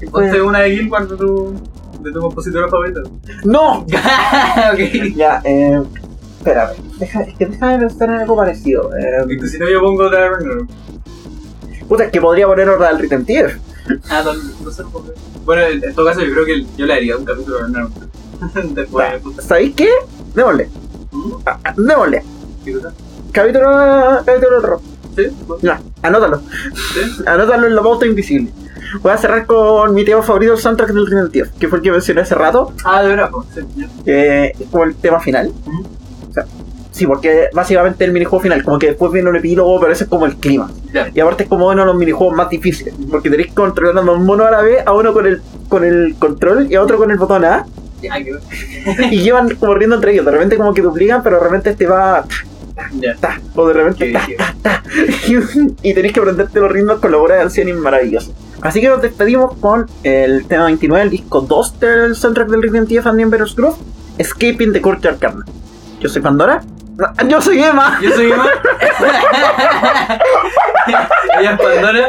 ¿Qué? 0.01 0.07
Ponte 0.07 0.41
una 0.43 0.61
de 0.61 0.71
Guild 0.71 0.91
Wars 0.93 1.11
de 1.11 1.17
tu, 1.17 1.55
de 2.03 2.13
tu 2.13 2.21
compositor 2.21 2.69
favorito. 2.71 3.03
¡No! 3.45 3.79
ok. 3.83 4.79
Ya, 5.15 5.41
eh. 5.45 5.81
Espérame. 6.39 6.71
Deja, 6.99 7.21
es 7.23 7.35
que 7.37 7.47
déjame 7.47 7.79
pensar 7.79 8.09
en 8.09 8.15
algo 8.17 8.37
parecido. 8.37 8.91
Eh, 8.97 9.37
Y 9.43 9.47
si 9.49 9.59
no, 9.59 9.69
yo 9.69 9.81
pongo 9.81 10.05
otra 10.07 10.29
Ragnarok. 10.31 10.69
puta, 11.89 12.05
es 12.05 12.11
que 12.13 12.21
podría 12.21 12.47
poner 12.47 12.69
orden 12.69 12.89
al 12.89 12.99
Rhythm 12.99 13.25
Tier. 13.25 13.59
Ah, 14.09 14.23
no, 14.25 14.33
no 14.65 14.71
sé 14.71 14.85
por 14.85 15.05
qué. 15.05 15.13
Bueno, 15.45 15.63
en, 15.63 15.85
en 15.85 15.95
todo 15.95 16.07
caso, 16.07 16.21
yo 16.23 16.33
creo 16.33 16.45
que 16.47 16.65
yo 16.77 16.87
le 16.87 16.93
haría 16.95 17.17
un 17.17 17.25
capítulo 17.25 17.57
de 17.57 17.63
Ragnarok. 17.65 17.93
Después, 18.75 19.21
puta. 19.23 19.43
¿Sabéis 19.43 19.75
qué? 19.75 19.89
Démosle. 20.35 20.69
¿Mm? 21.13 21.33
Ah, 21.45 21.59
ah, 21.65 21.75
Démosle. 21.77 22.23
¿Qué 22.65 22.73
cosa? 22.75 22.93
Capítulo, 23.33 23.69
capítulo 24.25 24.59
otro. 24.59 24.81
¿Sí? 25.17 25.25
¿Vos? 25.47 25.61
Ya, 25.63 25.81
anótalo. 26.03 26.41
¿Sí? 26.41 27.23
Anótalo 27.27 27.67
en 27.67 27.75
la 27.75 27.83
pauta 27.83 28.07
invisible. 28.07 28.51
Voy 29.03 29.13
a 29.13 29.17
cerrar 29.17 29.47
con 29.47 29.95
mi 29.95 30.05
tema 30.05 30.23
favorito 30.23 30.53
del 30.53 30.61
soundtrack 30.61 30.93
del 30.93 31.07
Rhythm 31.07 31.31
Tier, 31.31 31.51
que 31.59 31.69
fue 31.69 31.79
el 31.79 31.85
que 31.85 31.93
mencioné 31.93 32.23
hace 32.23 32.35
rato. 32.35 32.73
Ah, 32.85 33.03
de 33.03 33.09
verdad, 33.09 33.31
pues. 33.31 33.47
Sí, 33.55 33.87
que 34.05 34.47
es 34.47 34.69
como 34.71 34.85
el 34.85 34.97
tema 34.97 35.21
final. 35.21 35.53
O 36.29 36.33
sea, 36.33 36.45
sí, 36.91 37.07
porque 37.07 37.49
básicamente 37.53 38.05
el 38.05 38.13
minijuego 38.13 38.43
final, 38.43 38.65
como 38.65 38.79
que 38.79 38.89
después 38.89 39.13
viene 39.13 39.31
un 39.31 39.37
epílogo, 39.37 39.79
pero 39.79 39.93
ese 39.93 40.05
es 40.05 40.11
como 40.11 40.27
el 40.27 40.37
clima. 40.37 40.71
Y 41.15 41.21
aparte 41.21 41.45
es 41.45 41.49
como 41.49 41.69
uno 41.69 41.83
de 41.83 41.87
los 41.87 41.97
minijuegos 41.97 42.37
más 42.37 42.51
difíciles, 42.51 42.95
porque 43.11 43.31
tenéis 43.31 43.51
que 43.51 43.55
controlar 43.55 43.97
a 43.97 44.11
un 44.11 44.25
mono 44.25 44.45
a 44.45 44.51
la 44.51 44.63
vez, 44.63 44.85
a 44.85 44.93
uno 44.93 45.13
con 45.13 45.27
el, 45.27 45.41
con 45.69 45.85
el 45.85 46.17
control 46.19 46.67
y 46.71 46.75
a 46.75 46.83
otro 46.83 46.99
con 46.99 47.11
el 47.13 47.17
botón 47.17 47.45
A, 47.45 47.65
y 49.11 49.21
llevan 49.21 49.55
como 49.57 49.75
riendo 49.75 49.97
entre 49.97 50.13
ellos. 50.13 50.25
De 50.25 50.33
repente 50.33 50.57
como 50.57 50.75
que 50.75 50.83
duplican, 50.83 51.23
pero 51.23 51.37
de 51.37 51.45
repente 51.45 51.75
te 51.75 51.87
va 51.87 52.25
Ya. 52.93 53.15
ta, 53.17 53.41
o 53.55 53.67
de 53.69 53.75
repente 53.75 54.07
Qué 54.07 54.13
ta, 54.13 54.19
difícil. 54.21 54.37
ta, 54.37 54.55
ta, 54.63 54.83
y, 55.83 55.95
tenéis 55.95 56.13
que 56.13 56.21
aprenderte 56.21 56.61
los 56.61 56.71
ritmos 56.71 56.99
con 57.01 57.11
la 57.13 57.19
obra 57.19 57.37
de 57.37 57.43
Ancianin 57.43 57.79
maravilloso. 57.79 58.35
Así 58.63 58.81
que 58.81 58.89
nos 58.89 59.01
despedimos 59.01 59.57
con 59.59 59.87
el 60.03 60.47
tema 60.47 60.65
29 60.67 61.01
del 61.05 61.11
disco 61.11 61.41
2 61.41 61.81
del 61.81 62.17
soundtrack 62.17 62.49
del 62.49 62.63
Rhythm 62.63 62.87
TF 62.87 63.07
and 63.07 63.21
Emperor's 63.21 63.55
Groove, 63.57 63.77
Escaping 64.19 64.73
the 64.73 64.81
Courtyard 64.81 65.19
Carna. 65.19 65.45
Yo 66.01 66.09
soy 66.09 66.23
Pandora. 66.23 66.63
No, 66.97 67.29
Yo 67.29 67.41
soy 67.41 67.63
Emma. 67.63 67.99
Yo 68.03 68.11
soy 68.11 68.31
Emma. 68.33 68.47
Ella 71.39 71.53
es 71.53 71.59
Pandora. 71.59 72.07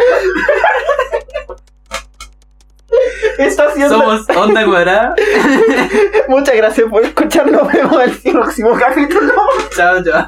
Está 3.37 3.65
haciendo. 3.65 3.97
Somos 3.99 4.29
Onda 4.29 4.65
Cuadrada. 4.65 5.15
Muchas 6.27 6.55
gracias 6.55 6.89
por 6.89 7.03
escucharnos. 7.03 7.63
Nos 7.63 7.73
vemos 7.73 8.03
en 8.03 8.09
el 8.09 8.31
próximo 8.33 8.73
capítulo. 8.77 9.33
Chao, 9.75 10.03
chao. 10.03 10.25